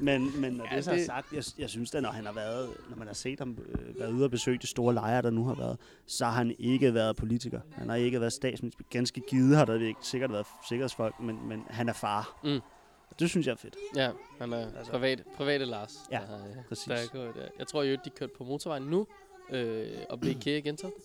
[0.00, 2.32] Men, men når Ja, det så er sagt, jeg, jeg synes da, når han har
[2.32, 5.30] været, når man har set ham øh, være ude og besøge de store lejre, der
[5.30, 7.60] nu har været, så har han ikke været politiker.
[7.72, 8.84] Han har ikke været statsminister.
[8.90, 12.40] Ganske givet har der ikke sikkert været sikkerhedsfolk, men, men han er far.
[12.44, 12.60] Mm.
[13.10, 13.76] Og det synes jeg er fedt.
[13.96, 14.92] Ja, han er Altså- altså.
[14.92, 15.98] privat, private Lars.
[16.12, 16.84] Ja, der, har, øh, præcis.
[16.84, 17.42] Der er gået, der.
[17.58, 19.06] Jeg tror jo, de kørte på motorvejen nu,
[19.50, 20.98] øh, og blev IKEA Gentofte.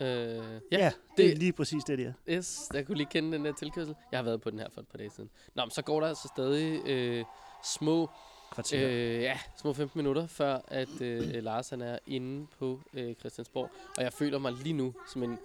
[0.00, 2.12] Øh, ja, ja det er lige præcis det, det er.
[2.28, 3.94] yes, jeg kunne lige kende den der tilkørsel.
[4.12, 5.30] Jeg har været på den her for et par dage siden.
[5.54, 7.24] Nå, men så går der altså stadig øh,
[7.64, 8.10] små
[8.52, 8.88] Kvarter.
[8.88, 9.16] Øh.
[9.16, 13.70] Øh, ja, små 15 minutter før, at øh, Lars han er inde på øh, Christiansborg.
[13.96, 15.38] Og jeg føler mig lige nu som en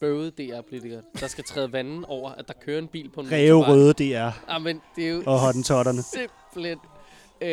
[0.00, 3.54] bøvet DR-politiker, der skal træde vandet over, at der kører en bil på en Ræve
[3.58, 3.74] motorvej.
[3.76, 6.02] røde DR Ah, men det er jo og hottentotterne.
[6.02, 6.78] simpelthen...
[7.40, 7.48] Øh,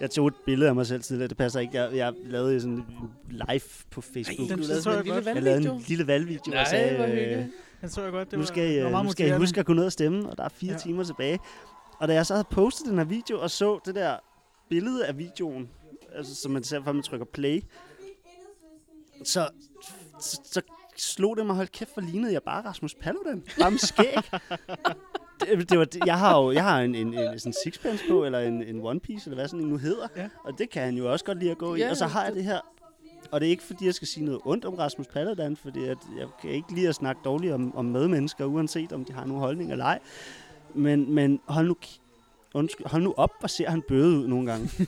[0.00, 1.76] Jeg tog et billede af mig selv tidligere, det passer ikke.
[1.82, 2.84] Jeg, jeg lavede sådan en
[3.28, 4.48] live på Facebook.
[4.48, 6.96] du den lavede så jeg en lille jeg lavede en lille valgvideo og Nej, sagde,
[6.96, 7.50] hvor øh, hyggeligt.
[7.80, 8.30] Den så jeg godt.
[8.30, 9.84] Det nu var, skal, I, det var øh, nu skal I huske at gå ned
[9.86, 10.78] og stemme, og der er fire Ja.
[10.78, 11.38] timer tilbage.
[11.98, 14.16] Og da jeg så havde postet den her video og så det der
[14.68, 15.70] billede af videoen,
[16.14, 17.60] altså, som man ser, før man trykker play,
[19.24, 19.48] så,
[20.20, 20.60] så, så
[20.96, 23.42] slog det mig, hold kæft, hvor lignede jeg bare Rasmus Paludan.
[23.60, 24.14] Bare med skæg.
[25.40, 28.38] det, det var, jeg har jo jeg har en, en, en sådan sixpence på, eller
[28.38, 30.08] en, en one piece, eller hvad sådan en nu hedder.
[30.16, 30.28] Ja.
[30.44, 31.78] Og det kan han jo også godt lide at gå i.
[31.78, 32.60] Ja, Og så har jeg det- her
[33.30, 35.98] og det er ikke fordi, jeg skal sige noget ondt om Rasmus Paludan, fordi at
[36.18, 39.40] jeg kan ikke lide at snakke dårligt om, om medmennesker, uanset om de har nogen
[39.40, 39.98] holdning eller ej.
[40.74, 41.76] Men, men hold, nu,
[42.54, 44.70] undskyld, hold nu op, hvor ser han bøde ud nogle gange.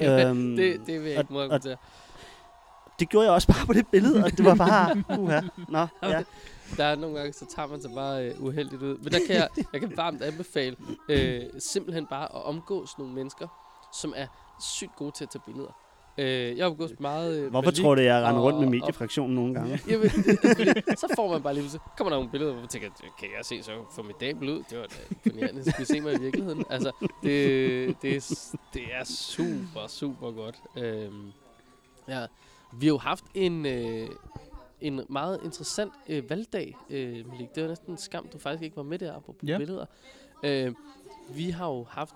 [0.00, 1.76] øhm, det, det vil jeg og- ikke må og- kommentere.
[3.00, 5.02] det gjorde jeg også bare på det billede, og det var bare...
[5.20, 5.40] Uha.
[5.68, 6.22] Nå, ja.
[6.76, 8.98] Der er nogle gange, så tager man sig bare øh, uheldigt ud.
[8.98, 10.76] Men der kan jeg, jeg kan varmt anbefale
[11.08, 13.48] øh, simpelthen bare at omgås nogle mennesker,
[13.92, 14.26] som er
[14.60, 15.72] sygt gode til at tage billeder.
[16.18, 17.38] Øh, jeg har omgås meget...
[17.40, 19.80] Øh, Hvorfor tror du, jeg render rundt med mediefraktionen nogle gange?
[19.86, 20.00] Ved,
[20.74, 22.88] det, så får man bare lige så kommer der nogle billeder, hvor man tænker,
[23.18, 24.62] kan jeg se så formidabel ud?
[24.70, 24.94] Det var da
[25.24, 25.70] imponerende.
[25.70, 26.64] Skal vi se mig i virkeligheden?
[26.70, 26.92] Altså,
[27.22, 30.56] det, det, er, det er super, super godt.
[30.76, 31.32] Øhm,
[32.08, 32.26] ja.
[32.72, 34.08] Vi har jo haft en, øh,
[34.80, 37.54] en meget interessant øh, valgdag, øh, Malik.
[37.54, 39.58] Det var næsten en skam, du faktisk ikke var med der på Ja.
[39.58, 39.86] billeder.
[40.42, 40.72] Øh,
[41.34, 42.14] vi har jo haft,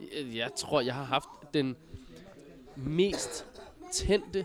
[0.00, 1.76] jeg, jeg tror, jeg har haft den
[2.76, 3.46] mest
[3.92, 4.44] tændte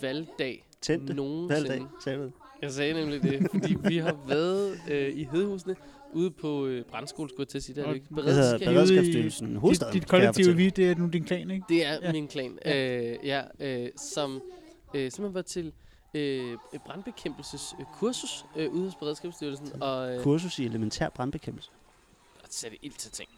[0.00, 1.68] valgdag Tændte nogensinde.
[1.70, 2.30] valgdag, sagde du.
[2.62, 5.76] Jeg sagde nemlig det, fordi vi har været øh, i Hedehusene
[6.12, 7.76] ude på øh, brandskole, skulle jeg til at sige.
[7.76, 8.06] Det er det ikke.
[8.16, 8.68] Det hedder Beredskab.
[8.74, 9.48] Beredskabsstyrelsen.
[9.48, 11.64] Dit, Hovedstaden, dit jeg kollektive vi, det er nu din klan, ikke?
[11.68, 11.98] Det er Ja.
[12.06, 12.12] ja.
[12.12, 12.58] min klan.
[12.64, 13.00] Ja.
[13.12, 14.42] Øh, ja, øh, som
[14.94, 15.72] øh, simpelthen var til
[16.14, 21.70] øh, et brandbekæmpelseskursus øh, ude hos Beredskabsstyrelsen, og øh, Kursus i elementær brandbekæmpelse.
[22.42, 23.28] og satte ild til ting.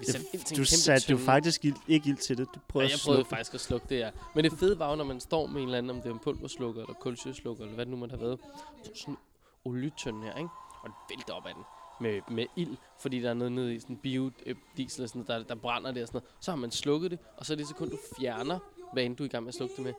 [0.00, 2.46] Vi satte ild til Du satte jo faktisk ild, ikke ild til det.
[2.46, 3.28] Du Ja, prøvede jeg at prøvede det.
[3.28, 4.10] faktisk at slukke det, ja.
[4.34, 6.12] Men det fede var jo, når man står med en eller anden, om det er
[6.14, 8.40] en pulverslukker, eller kulsjeslukker, eller hvad det nu måtte have været.
[8.84, 9.18] Så sådan en
[9.64, 10.48] olietønde her, ikke?
[10.82, 11.64] Og det vælter op af den
[12.00, 15.42] med, med ild, fordi der er noget nede i sådan biodiesel diesel og sådan der,
[15.42, 16.34] der brænder det og sådan noget.
[16.40, 18.58] Så har man slukket det, og så er det sekund, du fjerner,
[18.92, 19.92] hvad end du er i gang med at slukke det med,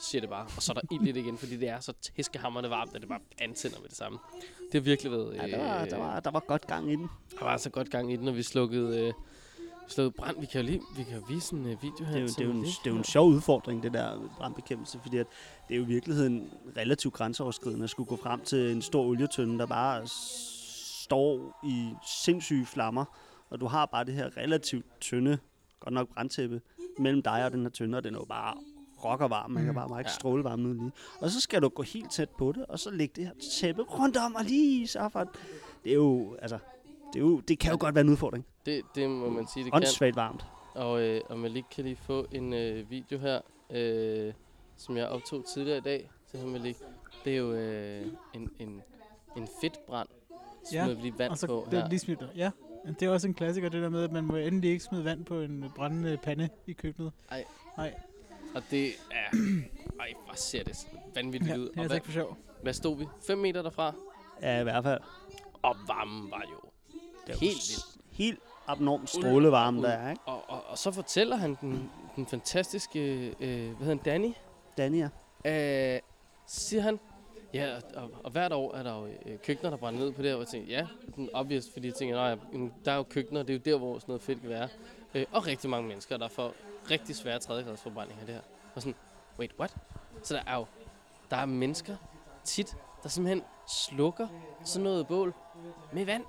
[0.00, 0.46] siger det bare.
[0.56, 3.00] Og så er der ild i det igen, fordi det er så tæskehammerende varmt, at
[3.00, 4.18] det bare antænder med det samme.
[4.72, 5.36] Det har virkelig været...
[5.36, 7.08] Ja, der var, der, var, der var godt gang i den.
[7.38, 9.12] der var så godt gang i den, når vi slukkede, øh,
[9.88, 10.40] slukkede brand.
[10.40, 12.12] Vi kan jo lige vi kan jo vise en øh, video her.
[12.12, 14.30] Det er, jo, det, er jo en, det er jo en sjov udfordring, det der
[14.36, 15.26] brandbekæmpelse, fordi at
[15.68, 19.58] det er jo i virkeligheden relativt grænseoverskridende at skulle gå frem til en stor olietønde,
[19.58, 20.02] der bare
[21.04, 21.90] står i
[22.24, 23.04] sindssyge flammer,
[23.50, 25.38] og du har bare det her relativt tynde,
[25.80, 26.60] godt nok brandtæppe,
[26.98, 28.54] mellem dig og den her tønde, og den er jo bare
[29.04, 30.14] rockervarm, man kan bare mærke Ja.
[30.14, 30.92] strålevarmen ud lige.
[31.20, 33.82] Og så skal du gå helt tæt på det, og så lægge det her tæppe
[33.82, 35.28] rundt om og lige så for at-
[35.84, 36.58] Det er jo, altså,
[37.12, 38.46] det, er jo, det kan jo godt være en udfordring.
[38.66, 39.76] Det, det må man sige, det kan.
[39.76, 40.46] Åndssvagt varmt.
[40.74, 43.40] Og, øh, og Malik kan lige få en øh, video her,
[43.70, 44.32] øh,
[44.76, 46.76] som jeg optog tidligere i dag til ham Malik.
[47.24, 48.82] Det er jo øh, en, en,
[49.36, 50.08] en fedtbrand,
[50.72, 51.88] Ja, smider vi lige vand Og så på den her.
[51.88, 52.22] lige smidt.
[52.36, 52.50] Ja,
[53.00, 55.24] det er også en klassiker, det der med, at man må endelig ikke smide vand
[55.24, 57.12] på en brændende pande i køkkenet.
[58.54, 59.36] Og det er...
[60.00, 60.76] Ej, hvor ser det
[61.14, 61.60] vanvittigt Ja, ud.
[61.68, 62.36] det er altså hvad, ikke for sjov.
[62.62, 63.06] hvad stod vi?
[63.26, 63.92] 5 meter derfra?
[64.42, 65.00] Ja, i hvert fald.
[65.62, 66.70] Og varmen var jo
[67.26, 67.84] Det er jo helt vildt.
[68.10, 70.22] Helt abnormt strålevarme, der er, ikke?
[70.26, 73.26] Og, og, og så fortæller han den, den fantastiske...
[73.28, 73.98] Øh, hvad hedder han?
[73.98, 74.32] Danny?
[74.78, 75.08] Dania.
[75.44, 76.00] Øh,
[76.46, 77.00] så siger han,
[77.54, 80.30] ja, og, og hvert år er der jo øh, køkkener, der brænder ned på det
[80.30, 82.36] her, og jeg tænker, ja, sådan obvious, fordi jeg tænker, nej,
[82.84, 84.68] der er jo køkkener, det er jo der, hvor sådan noget fedt kan være.
[85.14, 86.54] Øh, og rigtig mange mennesker, der får
[86.90, 88.42] rigtig svære tredjegradsforbrændinger det her.
[88.74, 88.94] Og sådan,
[89.38, 89.76] wait, what?
[90.22, 90.66] Så der er jo,
[91.30, 91.96] der er mennesker
[92.44, 94.28] tit, der simpelthen slukker
[94.64, 95.34] sådan noget bål
[95.92, 96.24] med vand.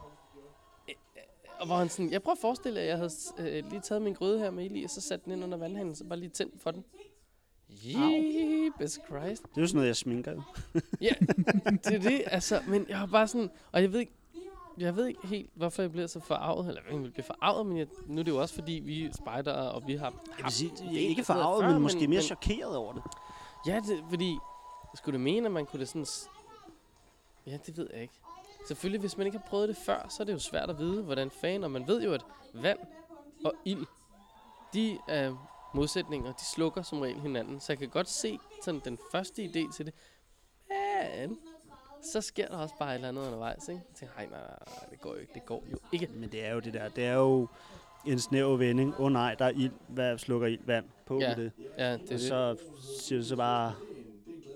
[0.90, 1.22] Øh, øh,
[1.60, 4.14] Og hvor han sådan, jeg prøver at forestille, at jeg havde øh, lige taget min
[4.14, 6.30] gryde her med ild i, og så sat den ind under vandhanen, så bare lige
[6.30, 6.86] tændt for den.
[7.69, 9.44] Jeebus Christ.
[9.44, 10.41] Det er jo sådan noget, jeg sminker.
[11.02, 11.14] Ja,
[11.65, 14.14] det er det, altså, men jeg har bare sådan, og jeg ved ikke,
[14.80, 17.88] jeg ved ikke helt, hvorfor jeg bliver så forarvet, eller jeg bliver forarvet, men jeg,
[18.06, 20.72] nu er det jo også fordi, vi er spejdere, og vi har Jeg vil sige,
[20.80, 23.03] jeg det er ikke farvet, før, men måske mere men- chokeret over det.
[23.68, 24.38] Ja, det, fordi,
[24.95, 26.06] skulle det mene, at man kunne det sådan...
[27.45, 28.14] Ja, det ved jeg ikke.
[28.68, 31.03] Selvfølgelig, hvis man ikke har prøvet det før, så er det jo svært at vide,
[31.03, 32.80] hvordan fanden, og man ved jo, at vand
[33.45, 33.85] og ild,
[34.73, 37.60] de er modsætninger, de slukker som regel hinanden.
[37.60, 39.93] Så jeg kan godt se sådan den første idé til det.
[40.69, 41.38] Men
[42.03, 43.81] så sker der også bare et eller andet undervejs, ikke?
[43.89, 46.07] Jeg tænker, nej, nej, nej, det går jo ikke, det går jo ikke.
[46.15, 47.47] Men det er jo det der, det er jo
[48.07, 48.93] en snæver vending.
[48.99, 49.71] Åh oh, nej, der er ild.
[49.88, 50.59] Hvad slukker ild?
[50.65, 50.85] Vand.
[51.05, 51.51] På Ja, med det.
[51.77, 52.21] Ja, det er Og det.
[52.21, 52.57] så
[52.99, 53.73] siger du så bare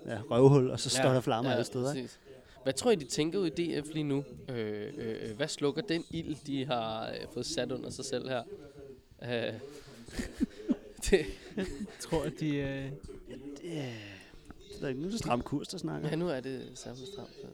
[0.06, 1.94] ja, røvhul, og så står der flammer alle steder.
[1.94, 2.02] ikke?
[2.08, 2.20] præcis.
[2.62, 4.24] Hvad tror I, de tænker ud i DF lige nu?
[4.48, 8.28] Øh, øh, øh, hvad slukker den ild, de har øh, fået sat under sig selv
[8.28, 8.42] her?
[9.22, 9.30] Øh,
[11.10, 11.26] det,
[11.56, 11.66] Jeg
[12.00, 12.56] tror, at de...
[12.56, 12.84] Øh,
[13.28, 13.84] Det, det er
[14.88, 16.08] ikke nu er det stram kurs, der snakker.
[16.08, 17.30] ja, nu er det samme stramt.
[17.42, 17.48] Ja.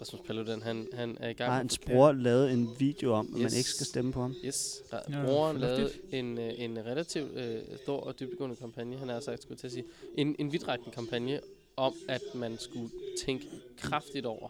[0.00, 3.32] Rasmus Paludan, han, han er i gang med hans bror lavet en video om, at
[3.32, 3.56] man Yes.
[3.56, 4.34] ikke skal stemme på ham.
[4.44, 6.14] Yes, ja, broren lavede fornuftigt.
[6.14, 9.72] en, øh, en relativt øh, stor og dybdegående kampagne, han har sagt, skulle til at
[9.72, 9.84] sige,
[10.16, 11.40] en, en vidtrækkende kampagne
[11.76, 12.90] om, at man skulle
[13.24, 13.46] tænke
[13.76, 14.48] kraftigt over,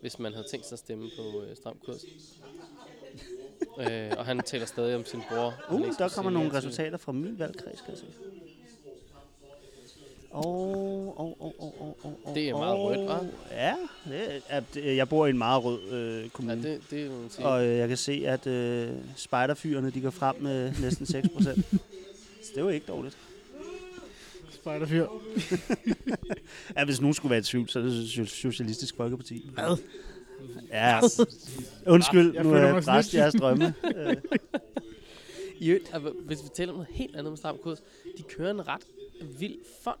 [0.00, 2.04] hvis man havde tænkt sig at stemme på øh, Stram Kurs.
[3.80, 5.54] Øh, og han taler stadig om sin bror.
[5.70, 8.04] Uh, der kommer sige nogle resultater fra min valgkreds, kan jeg se.
[10.32, 10.44] Og,
[11.20, 13.54] og, og, og, og, og, Det er meget rødt, hva'?
[13.54, 13.74] Ja,
[14.08, 16.62] det er, det- jeg bor i en meget rød øh, Ja, kommune.
[16.62, 17.46] det, det er jo en ting.
[17.46, 21.66] Og øh, jeg kan se, at øh, spejderfyrene, de går frem med næsten 6 procent.
[22.42, 23.16] Så det er jo ikke dårligt.
[24.50, 25.06] spejderfyr.
[26.76, 29.50] Ja, hvis nogen skulle være i tvivl, så er det So- Socialistisk Folkeparti.
[29.54, 29.76] Hvad?
[30.70, 31.00] Ja,
[31.86, 33.74] undskyld, Jeg nu er føler jeg bræst jeres drømme.
[33.96, 34.16] Øh,
[35.60, 37.78] I øvrigt, altså, hvis vi taler om noget helt andet med Stram Kurs,
[38.18, 38.82] de kører en ret
[39.38, 39.98] vild fond.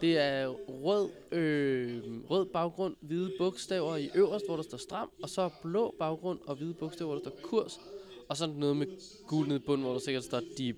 [0.00, 5.28] Det er rød, øh, rød baggrund, hvide bogstaver i øverst, hvor der står stram, og
[5.28, 7.80] så blå baggrund og hvide bogstaver, hvor der står kurs.
[8.28, 8.86] Og så noget med
[9.26, 10.68] gul nede i bunden, hvor der sikkert står de...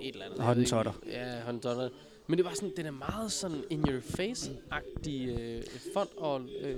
[0.00, 0.40] Et eller andet.
[0.40, 0.92] Hottentotter.
[1.06, 1.88] Ja, hottentotter.
[2.28, 5.62] Men det var sådan, den er meget sådan in your face-agtig øh,
[5.94, 6.40] fond og...
[6.60, 6.76] Øh,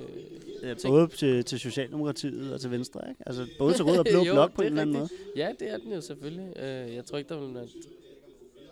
[0.62, 3.22] Ja, både til, til Socialdemokratiet og til Venstre, ikke?
[3.26, 5.08] Altså både til rød og blå Jo, blok på en er eller anden måde.
[5.36, 6.56] Ja, det er den jo selvfølgelig.
[6.56, 7.68] Øh, jeg tror ikke, der vil at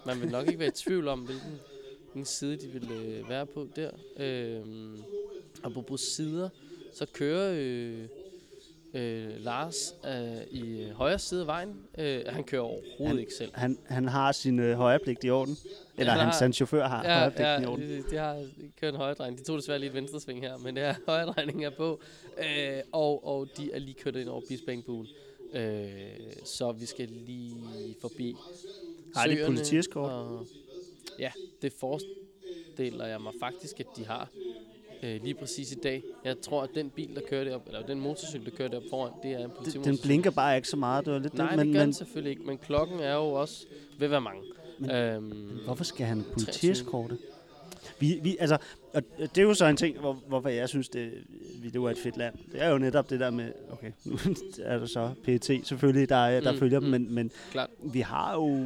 [0.07, 1.61] man vil nok ikke være i tvivl om, hvilken,
[2.13, 3.91] hvilken side de vil øh, være på der.
[4.17, 4.61] Øh,
[5.63, 6.49] apropos sider,
[6.93, 8.05] så kører øh,
[8.95, 11.75] øh, Lars øh, i højre side af vejen.
[11.99, 13.51] Øh, han kører overhovedet Han- ikke selv.
[13.55, 15.57] Han, han har sin øh, højrepligt i orden.
[15.99, 17.89] Eller Han hans, har- hans chauffør har Ja, højrepligten ja i orden.
[17.89, 18.47] de, de har
[18.81, 19.39] kørt en højredrejning.
[19.39, 22.01] De tog desværre lige et venstresving her, men det er højredrejning er på.
[22.39, 25.07] Øh, og, og de er lige kørt ind over Bispeengbuen.
[25.55, 25.91] Øh,
[26.45, 27.55] så vi skal lige
[28.01, 28.37] forbi
[29.17, 30.11] Har de politieskort?
[30.13, 30.47] og-
[31.19, 31.33] Ja,
[31.63, 34.29] det forestiller jeg mig faktisk, at de har
[35.03, 36.03] øh, lige præcis i dag.
[36.25, 39.13] Jeg tror, at den bil, der kører derop, eller den motorcykel, der kører derop foran,
[39.23, 39.85] det er en politimotorcykel.
[39.85, 41.05] den blinker bare ikke så meget.
[41.05, 43.15] Det var lidt Nej, det, det men, gør men, den selvfølgelig ikke, men klokken er
[43.15, 43.67] jo også
[43.99, 44.43] ved at være mange.
[44.79, 47.19] Men øhm, hvorfor skal han politieskorte?
[48.01, 48.59] Vi, vi, altså,
[48.95, 51.13] og det er jo så en ting, hvor, hvorfor jeg synes, det,
[51.63, 52.35] vi lever i et fedt land.
[52.53, 54.19] Det er jo netop det der med, okay, nu
[54.63, 56.91] er der så PET selvfølgelig, der, der Mm, følger dem, mm.
[56.91, 57.71] men, men Klart.
[57.93, 58.65] vi har jo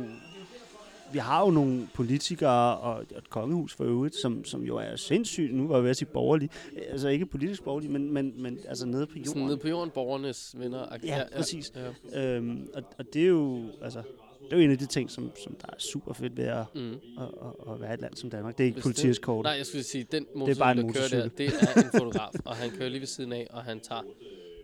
[1.12, 5.54] vi har jo nogle politikere og et kongehus for øvrigt, som, som jo er sindssygt,
[5.54, 6.50] nu var jeg ved at sige borgerlige,
[6.90, 9.42] altså ikke politisk borgerlige, men, men, men altså nede på Sådan jorden.
[9.46, 10.86] nede på jorden, borgernes venner.
[11.04, 11.72] Ja, præcis.
[12.12, 12.36] Ja.
[12.36, 14.02] Øhm, og, og det er jo, altså,
[14.44, 16.64] det er jo en af de ting, som, som der er super fedt ved at,
[16.74, 16.90] Mm.
[16.90, 18.58] at, at, at være et land som Danmark.
[18.58, 18.94] Det er ikke Bestemt.
[18.96, 19.44] politieskort.
[19.44, 20.26] Nej, jeg skulle sige, den
[20.58, 21.30] bare motorcykel, en der kører der, motorcykel.
[21.38, 24.02] det er en fotograf, og han kører lige ved siden af, og han tager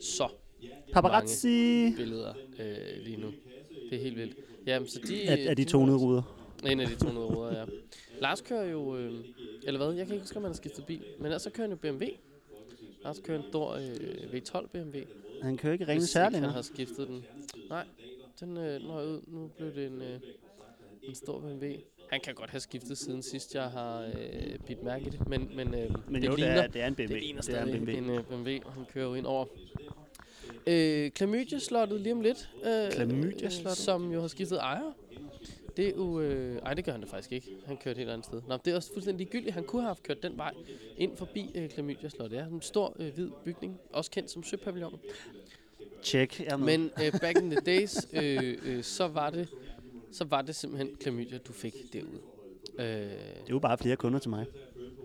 [0.00, 0.28] så
[0.92, 3.26] Paparazzi billeder øh, lige nu.
[3.90, 4.36] Det er helt vildt.
[4.66, 6.37] Jamen, så de, af, af de tonede ruder.
[6.66, 7.64] En af de 200 ruder, ja.
[8.20, 9.12] Lars kører jo, øh,
[9.64, 11.68] eller hvad, jeg kan ikke huske, om han har skiftet bil, men ellers så kører
[11.68, 12.04] han jo BMW.
[13.04, 14.98] Lars kører en stor øh, V12 BMW.
[15.42, 17.24] Han kører ikke ringe Hvis særlig han har skiftet den.
[17.68, 17.86] Nej,
[18.40, 19.20] den øh, når ud.
[19.26, 20.20] Nu blev det en, øh,
[21.02, 21.66] en stor BMW.
[22.10, 25.50] Han kan godt have skiftet siden sidst, jeg har øh, bidt mærke i det, men,
[25.56, 27.14] men, øh, Men det jo, det ligner, er, det er en BMW.
[27.14, 27.90] det ligner det er en BMW.
[27.90, 29.46] en øh, BMW, og han kører jo ind over.
[30.66, 32.50] Øh, Klamydia-slottet lige om lidt.
[32.64, 33.76] Øh, Klamydia-slottet?
[33.76, 34.92] Som jo har skiftet ejer.
[35.78, 36.20] Det er jo...
[36.20, 37.56] Øh, ej, det gør han da faktisk ikke.
[37.66, 38.42] Han kører et helt andet sted.
[38.48, 39.54] Nå, det er også fuldstændig ligegyldigt.
[39.54, 40.52] Han kunne have haft kørt den vej
[40.96, 42.36] ind forbi øh, Klamydia-slottet.
[42.36, 43.78] Ja, en stor øh, hvid bygning.
[43.92, 44.98] Også kendt som Søpavillonen.
[46.02, 46.40] Check.
[46.40, 46.56] Er.
[46.56, 49.48] Men øh, back in the days, øh, øh, så var det
[50.12, 52.20] så var det simpelthen klamydia, du fik derude.
[52.78, 54.46] Øh, Det er jo bare flere kunder til mig.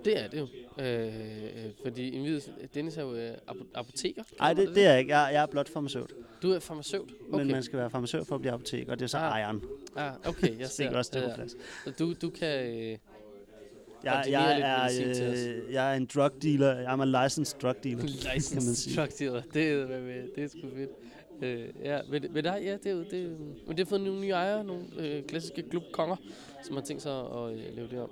[0.06, 0.48] Det er det jo.
[0.84, 4.24] Øh, øh, fordi Invides, Dennis er jo øh, apo- apoteker.
[4.40, 5.18] Nej, det, det er jeg ikke.
[5.18, 6.14] Jeg, jeg er blot farmaceut.
[6.42, 7.12] Du er farmaceut.
[7.32, 7.38] Okay.
[7.44, 9.62] Men man skal være farmaceut for at blive apoteker, og det er så Ah, ejeren.
[9.96, 10.88] Ah, okay, jeg ser.
[10.88, 11.52] fik også det på plads.
[11.86, 12.66] Så du, du kan...
[12.66, 12.98] Øh,
[14.04, 14.84] Jeg, jeg, er,
[15.66, 16.80] øh, jeg er en drug dealer.
[16.80, 18.02] Jeg er en licensed drug dealer.
[18.24, 18.96] kan man sige.
[18.96, 19.42] truck dealer.
[19.54, 19.86] Det er,
[20.36, 20.90] det er sgu fedt.
[21.42, 23.30] Øh, ja, men, men der, ja, det er jo, det, er
[23.68, 26.16] men det har fået nogle nye ejere, nogle øh, klassiske klubkonger,
[26.64, 28.10] som har tænkt sig at øh, lave det om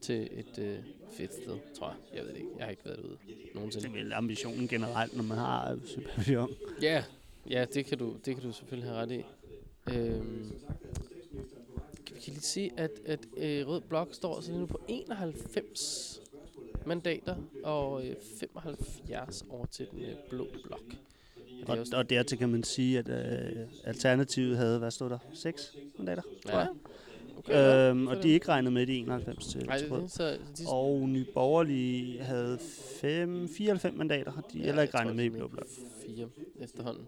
[0.00, 0.76] til et øh,
[1.16, 2.16] fedt sted, tror jeg.
[2.16, 2.48] Jeg ved det ikke.
[2.56, 3.86] Jeg har ikke været derude Det nogensinde.
[3.88, 6.50] er vel ambitionen generelt, når man har supervision.
[6.82, 7.04] Ja,
[7.50, 9.24] ja det, kan du, det kan du selvfølgelig have ret i.
[9.94, 10.52] Øhm,
[12.14, 16.20] vi kan lige sige, at, at øh, Rød Blok står altså lige nu på 91
[16.86, 20.82] mandater, og øh, 75 over til den øh, blå blok.
[21.66, 25.76] Og det Og, dertil kan man sige, at øh, Alternativet havde, hvad stod der, 6
[25.98, 26.68] mandater, tror Ja, jeg.
[27.44, 27.90] Okay.
[27.90, 30.08] Øhm, og de er ikke regnet med de 91 til, Ej, til rød.
[30.08, 32.58] så, de, Og Nye Borgerlige havde
[33.00, 35.66] 5, 94 mandater, og de Ja, heller ikke regnet med i Blå Blok.
[36.06, 36.28] Fire
[36.60, 37.04] efterhånden.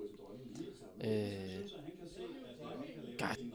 [1.04, 1.10] Øh,
[3.18, 3.50] God.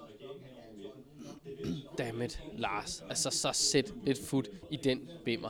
[1.97, 3.03] Dammit, Lars.
[3.09, 5.49] Altså, så sæt lidt fod i den bimmer.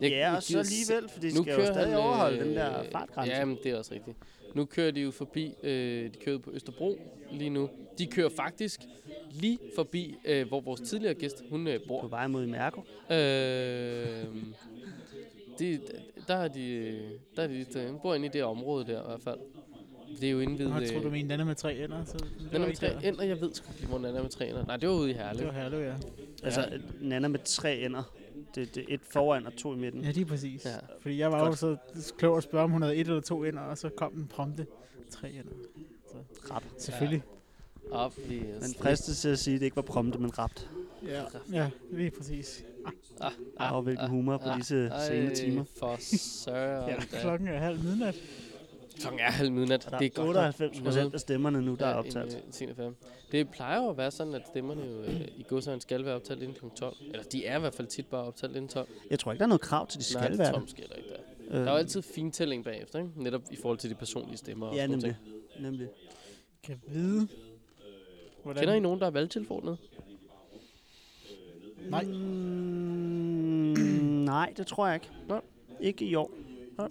[0.00, 2.54] Jeg- Ja, og så alligevel, for de Nu skal jo stadig han, overholde øh, den
[2.56, 3.32] der fartgrænse.
[3.32, 4.16] Ja, men det er også rigtigt.
[4.54, 6.98] Nu kører de jo forbi, øh, de kører på Østerbro
[7.32, 7.68] lige nu.
[7.98, 8.80] De kører faktisk
[9.30, 12.06] lige forbi, øh, hvor vores tidligere gæst, hun øh, På bor.
[12.08, 12.80] vej mod Mærko.
[13.10, 13.16] Øh,
[15.58, 15.80] de,
[16.28, 16.98] der er de,
[17.36, 19.38] der er de, de bor inde i det område der i hvert fald.
[20.20, 20.68] Det er jo inde ved...
[20.68, 22.04] Nå, jeg tror, du øh, mener, den er med tre ender.
[22.04, 23.00] Så det den er med tre der.
[23.00, 24.66] ender, jeg ved sgu ikke, hvor den er med tre ender.
[24.66, 25.46] Nej, det var ude i Det Herlev.
[25.46, 25.94] var Herlev, ja.
[26.42, 26.78] Altså, Ja.
[27.00, 28.02] Nana med tre ender.
[28.54, 30.04] Det, det er et foran og to i midten.
[30.04, 30.64] Ja, lige præcis.
[30.64, 30.70] Ja.
[30.70, 30.76] Ja.
[31.00, 31.50] Fordi jeg var Godt.
[31.50, 31.76] jo så
[32.18, 34.66] klog at spørge, om hun havde et eller to ender, og så kom den prompte
[35.10, 35.52] tre ender.
[36.50, 36.62] Rap.
[36.78, 37.22] Selvfølgelig.
[37.90, 38.38] Op i...
[38.60, 40.70] Man fristes til at sige, at det ikke var prompte, men rapt.
[41.06, 41.22] Ja,
[41.52, 42.64] ja lige præcis.
[43.20, 45.64] Ah, Ah, og hvilken humor på disse sene timer.
[45.78, 46.88] for søren.
[46.90, 48.14] Ja, klokken er halv midnat.
[49.00, 49.86] Klokken er halv midnat.
[49.86, 51.98] Og der det er er godt nok 98 procent af stemmerne nu, der er Ja,
[51.98, 52.42] optaget.
[52.60, 52.94] en, øh, FM.
[53.32, 56.42] Det plejer jo at være sådan, at stemmerne jo øh, i godsøjne skal være optaget
[56.42, 56.64] inden kl.
[56.76, 56.96] 12.
[57.10, 58.88] Eller de er i hvert fald tit bare optaget inden 12.
[59.10, 60.74] Jeg tror ikke, der er noget krav til, de Nej, skal det være det.
[60.76, 61.16] heller ikke, der.
[61.50, 63.10] Øh, Der er jo altid fintælling bagefter, ikke?
[63.16, 64.66] Netop i forhold til de personlige stemmer.
[64.66, 65.16] og Ja, nogle nemlig.
[65.52, 65.62] ting.
[65.64, 65.88] nemlig.
[66.62, 67.28] Kan vide,
[68.42, 68.60] hvordan...
[68.62, 69.78] Kender I nogen, der er valgtilforordnet?
[71.90, 72.04] Nej.
[72.04, 72.12] Mm,
[74.24, 75.10] nej, det tror jeg ikke.
[75.28, 75.40] Nej.
[75.80, 76.30] Ikke i år.
[76.78, 76.88] Nej.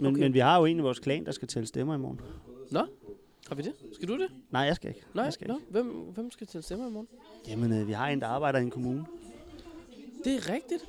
[0.00, 0.18] Men, Okay.
[0.20, 2.20] men vi har jo en i vores klan, der skal tælle stemmer i morgen.
[2.70, 2.86] Nå,
[3.48, 3.72] har vi det?
[3.92, 4.30] Skal du det?
[4.50, 5.02] Nej, jeg skal ikke.
[5.14, 5.66] Nej, jeg skal Nå, ikke.
[5.70, 7.08] hvem, hvem skal til stemmer i morgen?
[7.48, 9.06] Jamen, øh, vi har en, der arbejder i en kommune.
[10.24, 10.84] Det er rigtigt.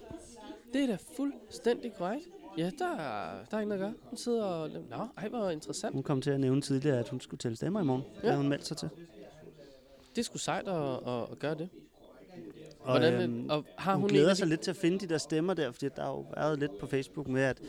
[0.74, 2.28] Det er da fuldstændig korrekt.
[2.58, 3.94] Ja, der, er- der er ikke noget at gøre.
[4.04, 4.70] Hun sidder og...
[4.70, 5.94] Nå, ej, hvor interessant.
[5.94, 8.04] Hun kom til at nævne tidligere, at hun skulle tælle stemmer i morgen.
[8.24, 8.28] Ja.
[8.30, 8.90] Det hun meldt sig til.
[10.16, 11.70] Det sgu sejt at, at, at gøre det.
[12.80, 15.00] Og, Hvordan, øhm, og har hun, hun, glæder af de- sig lidt til at finde
[15.00, 17.62] de der stemmer der, fordi der har jo været lidt på Facebook med, at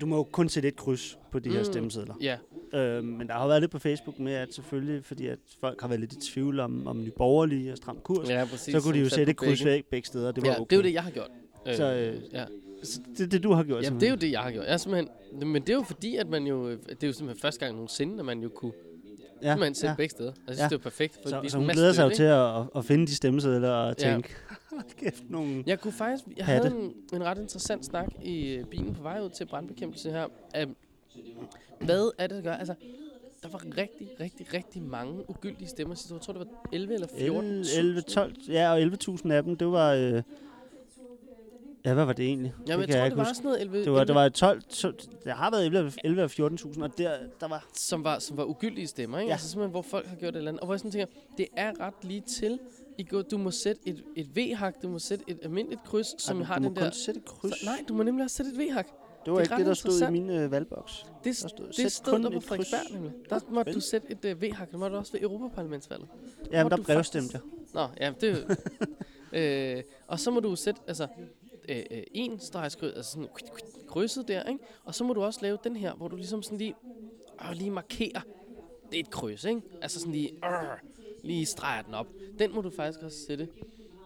[0.00, 1.64] du må jo kun sætte et kryds på de her Mm.
[1.64, 2.14] stemmesedler.
[2.20, 2.38] Ja,
[2.74, 5.80] Øhm, men der har jo været lidt på Facebook med, at selvfølgelig, fordi at folk
[5.80, 8.74] har været lidt i tvivl om, om nye borgerlige og stram kurs, ja, præcis.
[8.74, 10.32] så kunne de jo sætte et kryds væk begge steder.
[10.32, 10.64] Det var ja, okay.
[10.70, 11.30] det er jo det, jeg har gjort.
[11.76, 12.44] Så, øh, ja.
[12.84, 13.84] Så det er det, du har gjort.
[13.84, 14.64] ja, det er jo det, jeg har gjort.
[14.66, 15.08] Ja, simpelthen.
[15.50, 16.70] Men det er jo fordi, at man jo...
[16.70, 18.72] Det er jo simpelthen første gang nogensinde, at man jo kunne
[19.42, 19.96] ja, simpelthen sætte ja.
[19.96, 20.32] begge steder.
[20.46, 20.64] Jeg synes, Ja.
[20.64, 21.18] det var perfekt.
[21.22, 23.94] For Så, er så hun glæder sig jo til at, at, finde de stemmesedler og
[23.98, 24.12] Ja.
[24.12, 24.28] tænke,
[24.70, 25.64] hold kæft, nogle...
[25.66, 26.68] Jeg kunne faktisk, jeg Hatte.
[26.68, 30.26] havde en, en ret interessant snak i øh, bilen på vej ud til brandbekæmpelse her.
[30.64, 30.76] Um,
[31.80, 32.52] hvad er det, der gør?
[32.54, 32.74] Altså,
[33.42, 36.18] der var rigtig, rigtig, rigtig mange ugyldige stemmer sidste år.
[36.18, 37.44] Jeg tror, det var 11 eller 14.
[37.50, 39.92] 11, 11, 12, ja, og 11.000 af dem, det var...
[39.92, 40.22] Øh,
[41.84, 42.54] ja, hvad var det egentlig?
[42.68, 44.14] Ja, men det jeg tror, jeg det var sådan noget 11, Det var, 11 det
[44.14, 44.94] var 12, 12,
[45.24, 47.66] der har været 11, 11 og 14.000, og der, der var...
[47.74, 49.26] som var, som var ugyldige stemmer, ikke?
[49.26, 49.28] Ja.
[49.28, 49.34] Ja.
[49.34, 50.60] Altså simpelthen, hvor folk har gjort et eller andet.
[50.60, 51.06] Og hvor jeg sådan tænker,
[51.36, 52.58] det er ret lige til.
[52.98, 56.38] I går, du må sætte et, et V-hak, du må sætte et almindeligt kryds, som
[56.40, 56.90] Ej, har du må den kun der...
[56.90, 57.60] sætte et kryds.
[57.60, 58.86] Så, nej, du må nemlig også sætte et V-hak.
[59.24, 60.92] det var det er ikke det, der stod i min øh, valgboks.
[61.02, 62.40] Det, Der st- stod, det stod der på.
[62.40, 63.12] Frederiksberg nemlig.
[63.30, 64.70] Der måtte du sætte et uh, V-hak.
[64.70, 66.08] Det måtte du også ved Europaparlamentsvalget.
[66.52, 67.40] Ja, men der du brevstemte jeg.
[67.74, 68.58] Nå, ja, det
[69.76, 71.06] øh, og så må du sætte, altså,
[71.68, 73.28] øh, øh, en stregskryds, altså sådan
[73.88, 74.64] krydset der, ikke?
[74.84, 76.74] Og så må du også lave den her, hvor du ligesom sådan lige,
[77.50, 78.20] øh, lige markerer,
[78.90, 79.60] det er et kryds, ikke?
[79.82, 80.78] Altså sådan lige, øh,
[81.22, 82.06] lige streger den op.
[82.38, 83.48] Den må du faktisk også sætte.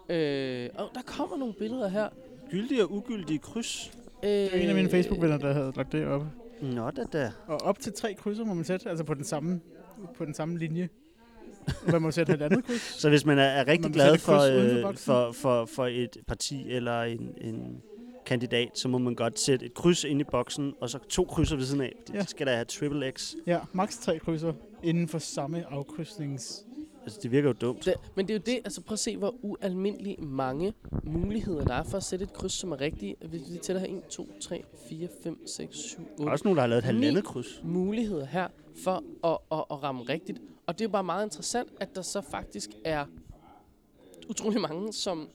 [0.09, 2.09] Øh, og der kommer nogle billeder her.
[2.51, 3.93] Gyldige og ugyldige kryds.
[4.23, 6.23] Øh, Det var en af mine Facebook-venner, der havde lagt det op.
[6.63, 7.33] Nå da da.
[7.47, 9.61] Og op til tre krydser må man sætte, altså på den samme,
[10.17, 10.89] på den samme linje.
[11.93, 12.81] Man må sætte et andet kryds.
[13.01, 14.39] Så hvis man er, er rigtig Man glad for,
[14.89, 17.83] øh, for, for, for et parti eller en, en
[18.27, 21.57] kandidat, så må man godt sætte et kryds ind i boksen, og så to krydser
[21.57, 21.93] ved siden af.
[22.07, 22.25] Det Ja.
[22.25, 23.35] skal der have triple X.
[23.47, 26.65] Ja, maks tre krydser inden for samme afkrydsnings...
[27.05, 27.85] Altså, det virker jo dumt.
[27.85, 30.73] Det, men det er jo det, altså prøv at se, hvor ualmindelig mange
[31.05, 33.25] muligheder der er for at sætte et kryds, som er rigtigt.
[33.29, 36.45] Hvis vi tæller her 1, 2, 3, 4, 5, 6, 7, Der 8 er også
[36.45, 37.61] nogen, der har lavet et halvandet kryds.
[37.65, 38.49] muligheder her
[38.85, 40.39] for at, at, at ramme rigtigt.
[40.69, 43.07] Og det er jo bare meget interessant, at der så faktisk er
[44.29, 45.29] utrolig mange, som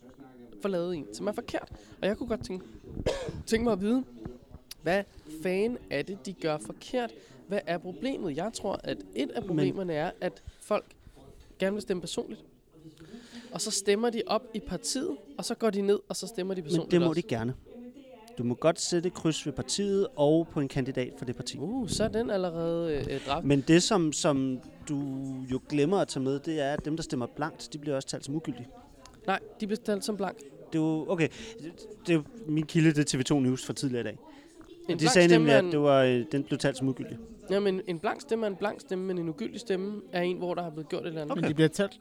[0.62, 1.72] får lavet en, som er forkert.
[2.02, 2.66] Og jeg kunne godt tænke,
[3.46, 4.04] tænke mig at vide,
[4.82, 5.04] hvad
[5.44, 7.12] fanden er det, de gør forkert?
[7.48, 8.38] Hvad er problemet?
[8.38, 10.86] Jeg tror, at et af problemerne er, at folk
[11.60, 12.44] gerne vil stemme personligt.
[13.52, 16.54] Og så stemmer de op i partiet, og så går de ned, og så stemmer
[16.54, 17.22] de Men personligt det må også.
[17.22, 17.54] de gerne.
[18.38, 21.58] Du må godt sætte kryds ved partiet og på en kandidat for det parti.
[21.58, 23.46] Uh, så er den allerede øh, dræbt.
[23.46, 25.00] Men det, som, som du
[25.52, 28.08] jo glemmer at tage med, det er, at dem, der stemmer blankt, de bliver også
[28.08, 28.68] talt som ugyldige.
[29.28, 30.38] Nej, de bliver talt som blank.
[30.38, 31.28] det er jo, okay,
[32.06, 34.18] det er jo min kilde, det er TV2 News fra tidligere i dag.
[34.90, 37.18] En de sagde nemlig, at det var, øh, den blev talt som ugyldig.
[37.50, 40.54] Jamen, en blank stemme er en blank stemme, men en ugyldig stemme er en, hvor
[40.54, 41.36] der har blevet gjort et eller andet.
[41.36, 42.00] Men de bliver talt.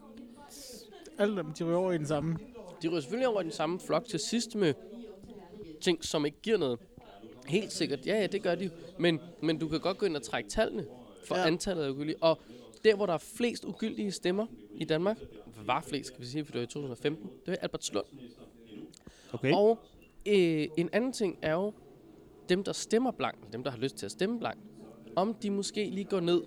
[1.19, 2.37] Alle dem, de ryger over i den samme.
[2.83, 4.75] De ryger selvfølgelig over i den samme flok til sidst med
[5.83, 6.79] ting, som ikke giver noget.
[7.47, 8.71] Helt sikkert, ja, ja, det gør de.
[8.99, 10.87] Men, men du kan godt gå ind og trække tallene
[11.27, 11.47] for Ja.
[11.47, 12.23] antallet af ugyldige.
[12.23, 12.39] Og
[12.85, 15.19] der, hvor der er flest ugyldige stemmer i Danmark,
[15.67, 18.07] var flest, skal vi sige, for det var i 2015, det var Albertslund.
[19.33, 19.53] Okay.
[19.55, 19.79] Og
[20.27, 21.73] øh, en anden ting er jo,
[22.49, 24.63] dem der stemmer blankt, dem der har lyst til at stemme blankt,
[25.17, 26.43] om de måske lige går ned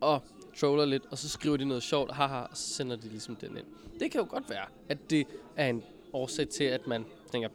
[0.00, 0.20] og
[0.56, 3.56] troller lidt, og så skriver de noget sjovt, haha, og så sender de ligesom den
[3.56, 3.66] ind.
[4.00, 5.26] Det kan jo godt være, at det
[5.56, 5.82] er en
[6.12, 7.48] årsag til, at man tænker,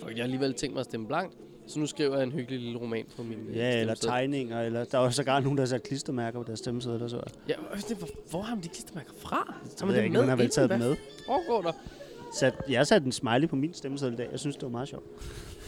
[0.00, 1.36] for jeg har alligevel tænkt mig at stemme blankt,
[1.66, 4.84] så nu skriver jeg en hyggelig lille roman på min øh, Ja, eller tegninger, eller
[4.84, 7.20] der var sågar nogen, der har sat klistermærker på deres stemmesedler, så.
[7.48, 7.54] Ja,
[7.88, 9.54] det, hvor, hvor har man de klistermærker fra?
[9.64, 10.96] Så Har man det ikke, med man har vel taget dem med.
[11.26, 11.72] foregår der?
[12.34, 14.28] Sat, jeg har sat en smiley på min stemmeseddel i dag.
[14.30, 15.04] Jeg synes, det var meget sjovt.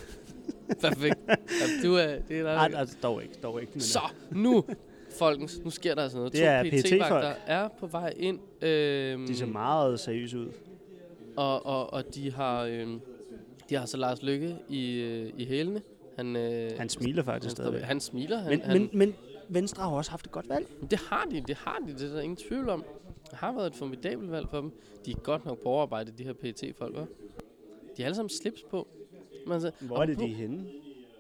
[0.81, 1.19] Perfekt.
[1.29, 1.35] Ja,
[1.89, 3.73] du er, det er der, Nej, altså, dog ikke, dog ikke.
[3.75, 4.01] Men, Så,
[4.31, 4.65] nu,
[5.19, 6.33] folkens, nu sker der altså noget.
[6.33, 7.03] Det er to PET-folk.
[7.03, 10.49] PT-vagter er på vej ind, øhm, De ser meget seriøse ud.
[11.37, 13.01] og, og, og de har øhm,
[13.71, 15.83] de har så Lars Lykke i, øh, i hælene.
[16.17, 17.83] Han, øh, Han smiler faktisk han, stadigvæk.
[17.83, 18.39] han smiler.
[18.39, 19.15] Han, Men, han, men, men
[19.49, 20.67] Venstre har også haft et godt valg.
[20.91, 22.85] det har de, det har de, det er der ingen tvivl om.
[23.31, 24.73] Det har været et formidabelt valg for dem.
[25.07, 27.07] De er godt nok på overarbejde, de her PET-folk, hva'?
[27.97, 28.89] De har alle sammen slips på.
[29.47, 30.65] Men altså, Hvor er det, de apropos- er henne?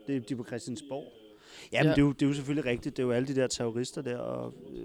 [0.07, 1.05] Det er de er på Christiansborg.
[1.73, 1.83] Ja, Ja.
[1.83, 2.97] men det, er jo, det er jo selvfølgelig rigtigt.
[2.97, 4.85] Det er jo alle de der terrorister der og øh,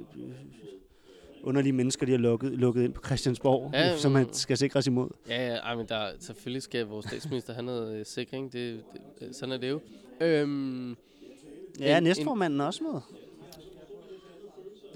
[1.43, 4.87] underlige mennesker, de har lukket, lukket ind på Christiansborg, Ja, ja, som man skal sikres
[4.87, 5.09] imod.
[5.29, 8.53] Ja, ja, ej, men der, selvfølgelig skal vores statsminister have noget øh, sikring.
[8.53, 8.79] Det,
[9.19, 9.79] det, sådan er det jo.
[10.21, 10.95] Øhm,
[11.79, 12.91] Ja, En- næstformanden er også med.
[12.91, 13.01] hvor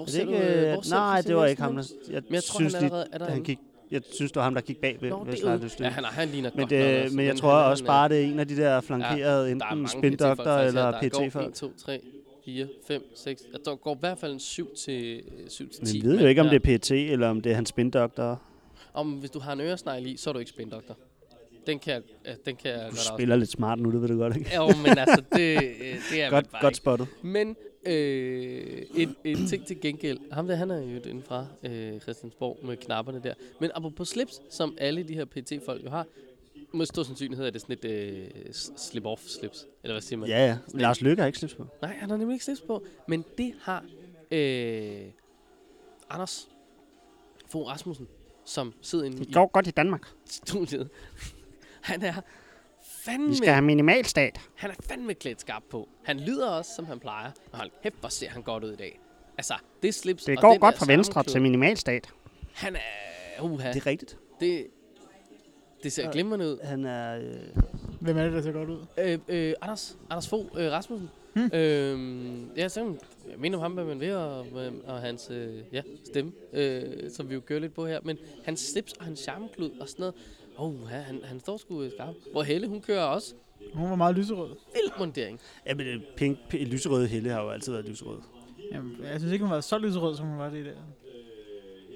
[0.04, 1.76] Er det ikke, du, øh, øh, hvor nej, det var ikke ham.
[1.76, 3.30] Der, jeg, Men jeg tror, synes, han de- allerede er der.
[3.30, 3.58] han gik,
[3.92, 5.10] jeg synes, det var ham, der gik bagved.
[5.10, 7.88] Nå, ved det ja, han, han ligner Men, det, men jeg tror han også en,
[7.88, 11.48] bare, det er en af de der flankerede, er enten spindokter eller ja, går PT-folk.
[11.48, 12.02] 1, 2, 3,
[12.48, 13.44] 4, 5, 6.
[13.66, 16.02] Der går i hvert fald en 7 til, 7 til 10.
[16.02, 18.36] Men ved jo ikke, om det er PT eller om det er hans spindokter.
[18.94, 20.98] Om hvis du har en øresnegl i, så er du ikke spindoktor.
[21.68, 21.94] Den kan
[22.26, 24.56] jeg, den kan jeg Du spiller lidt smart nu, det ved du godt, ikke?
[24.56, 26.78] Jo, men altså, det, øh, det er Godt, bare godt ikke.
[26.78, 27.08] spottet.
[27.22, 27.56] Men
[27.88, 30.20] øh, en, en ting til gengæld.
[30.32, 33.34] Ham der, han er jo inden fra øh, Christiansborg med knapperne der.
[33.60, 36.06] Men apropos slips, som alle de her PT-folk jo har,
[36.74, 39.66] med stor sandsynlighed er det sådan et øh, slip-off-slips.
[39.84, 40.30] Eller hvad siger man?
[40.30, 40.58] Ja, ja.
[40.74, 41.68] Lars Løkke har ikke slips på.
[41.82, 42.86] Nej, han har nemlig ikke slips på.
[43.08, 43.86] Men det har
[44.32, 45.02] øh,
[46.10, 46.48] Anders
[47.50, 48.08] Fogh Rasmussen,
[48.46, 50.08] som sidder inde i godt i Danmark.
[50.26, 50.90] studiet.
[51.82, 52.14] Han er
[53.06, 54.42] fandme, have minimalstat.
[54.56, 55.90] han er fandme klædt skarp på.
[56.04, 57.32] Han lyder også, som han plejer.
[57.52, 59.00] Og hold hæft, hvor ser han godt ud i dag.
[59.38, 59.54] Altså,
[59.84, 60.42] det slips og den der
[61.34, 62.10] sammenklæde- minimalstat.
[62.54, 63.42] Han er...
[63.42, 64.18] Uha, Det det, er rigtigt.
[64.40, 64.68] det,
[65.88, 66.58] det ser glimrende ud.
[66.64, 67.18] Han er...
[67.18, 67.24] Øh,
[68.00, 68.80] Hvem er det, der ser godt ud?
[69.00, 71.10] Øh, øh, Anders, Anders Fogh øh, Rasmussen.
[71.34, 71.50] Hmm.
[71.54, 72.80] Øhm, ja, så
[73.30, 74.46] jeg mener om ham, hvad man ved, og,
[74.88, 78.00] og hans øh, ja, stemme, øh, som vi jo kører lidt på her.
[78.04, 80.16] Men hans slips og hans charmeklud og sådan noget.
[80.60, 82.16] Åh, oh, han, han står sgu øh, skarp.
[82.32, 83.34] Hvor Helle, hun kører også
[83.74, 84.50] Hun var meget lyserød.
[84.50, 85.40] vild mundering.
[85.66, 88.18] ja, men øh, pink, p- lyserøde helle har jo altid været lyserød.
[88.72, 90.72] Jamen, jeg synes ikke, hun var så lyserød, som hun var det der.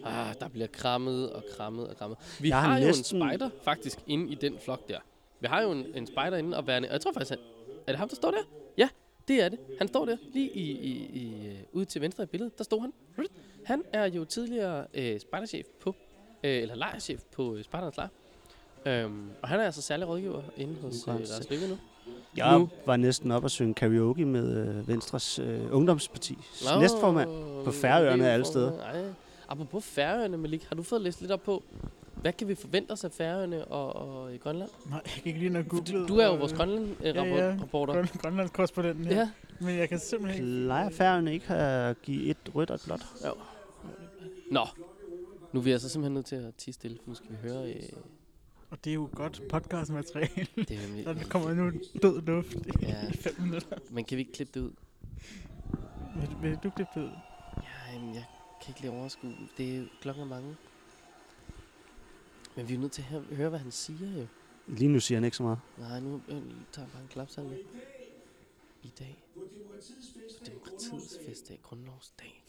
[0.05, 2.17] Ah, der bliver krammet og krammet og krammet.
[2.39, 4.99] Vi Jeg har, har har jo næsten- en spider faktisk inde i den flok der.
[5.39, 6.87] Vi har jo en, en spider inde og værende.
[6.87, 7.39] Og jeg tror faktisk, han,
[7.87, 8.37] er det ham, der står der?
[8.77, 8.89] Ja,
[9.27, 9.59] det er det.
[9.77, 12.57] Han står der lige i, i, i, øh, ude til venstre i billedet.
[12.57, 12.93] Der står han.
[13.65, 15.95] Han er jo tidligere øh, spejderchef på,
[16.43, 18.07] øh, eller lejerchef på øh, Spejdernes Lejr.
[18.85, 21.77] Øhm, og han er altså særlig rådgiver inde hos øh, Lars Lykke nu.
[22.37, 22.69] Jeg Nu.
[22.85, 26.37] var næsten op og synge karaoke med øh, Venstres øh, ungdomsparti.
[26.79, 27.29] Næstformand.
[27.65, 28.77] på Færøerne alle steder.
[28.77, 29.03] Nej.
[29.51, 31.63] Apropos Færøerne, Malik, har du fået læst lidt op på,
[32.15, 34.69] hvad kan vi forvente os af Færøerne og, og i Grønland?
[34.89, 36.07] Nej, jeg kan ikke lige nok google.
[36.07, 37.93] Du er jo øh, vores ja, Grønland-reporter.
[37.93, 39.15] Grøn, Grønlandskorrespondenten her.
[39.17, 39.29] Ja.
[39.59, 40.65] Men jeg kan simpelthen ikke...
[40.65, 43.05] Plejer færgerne ikke at give et rødt og et blåt?
[44.51, 44.67] Nå,
[45.53, 47.69] nu er vi altså simpelthen nødt til at tige stille, for nu skal vi høre...
[47.73, 47.81] Øh,
[48.69, 50.47] Og det er jo godt podcastmateriale.
[50.55, 51.71] det, er nemlig- Der kommer nu
[52.01, 52.95] død luft i Ja.
[53.19, 53.77] fem minutter.
[53.89, 54.71] Men kan vi ikke klippe det ud?
[56.15, 57.09] Vil, vil du klippe det ud?
[57.57, 58.23] Ja, jamen, jeg
[58.71, 59.35] ikke lige overskue.
[59.57, 60.55] Det er jo klokken er mange.
[62.55, 64.27] Men vi er nødt til at høre, hvad han siger jo.
[64.67, 65.59] Lige nu siger han ikke så meget.
[65.77, 66.41] Nej, nu øh,
[66.71, 67.57] tager jeg bare en klapsalve.
[68.83, 69.23] I dag.
[69.35, 69.41] På
[70.45, 72.43] demokratiets festdag, grundlovsdag.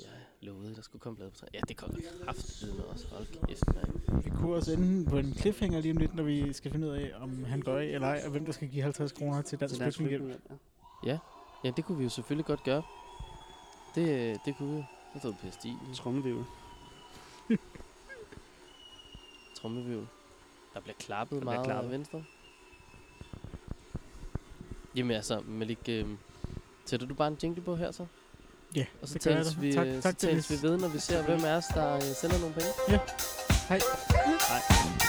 [0.00, 0.08] Jeg
[0.40, 1.54] lovede, der skulle komme blade på træet.
[1.54, 3.02] Ja, det kommer kraftigt med os.
[3.02, 4.22] Hold kæft, mand.
[4.24, 6.92] Vi kunne også ende på en cliffhanger lige om lidt, når vi skal finde ud
[6.92, 9.60] af, om han går af eller ej, og hvem der skal give 50 kroner til
[9.60, 10.40] Dansk Flygtningehjælp.
[11.64, 12.82] Ja, det kunne vi jo selvfølgelig godt gøre.
[13.94, 14.86] Det, det kunne.
[15.12, 15.76] Det stod på i.
[15.94, 16.44] Trummevivl.
[19.60, 20.06] trommevivl.
[20.74, 21.84] Der bliver klappet Der bliver meget klappet.
[21.84, 22.24] af venstre.
[24.96, 26.06] Jamen altså, Malik, øh,
[26.84, 28.06] sætter du bare en jingle på her så?
[28.76, 30.98] Ja, Og så det jeg tales vi, Tak- tak, så tales vi ved, når vi
[30.98, 32.70] ser, hvem af os, der øh, sender nogle penge.
[33.68, 33.80] Hej.
[34.50, 35.03] Nej.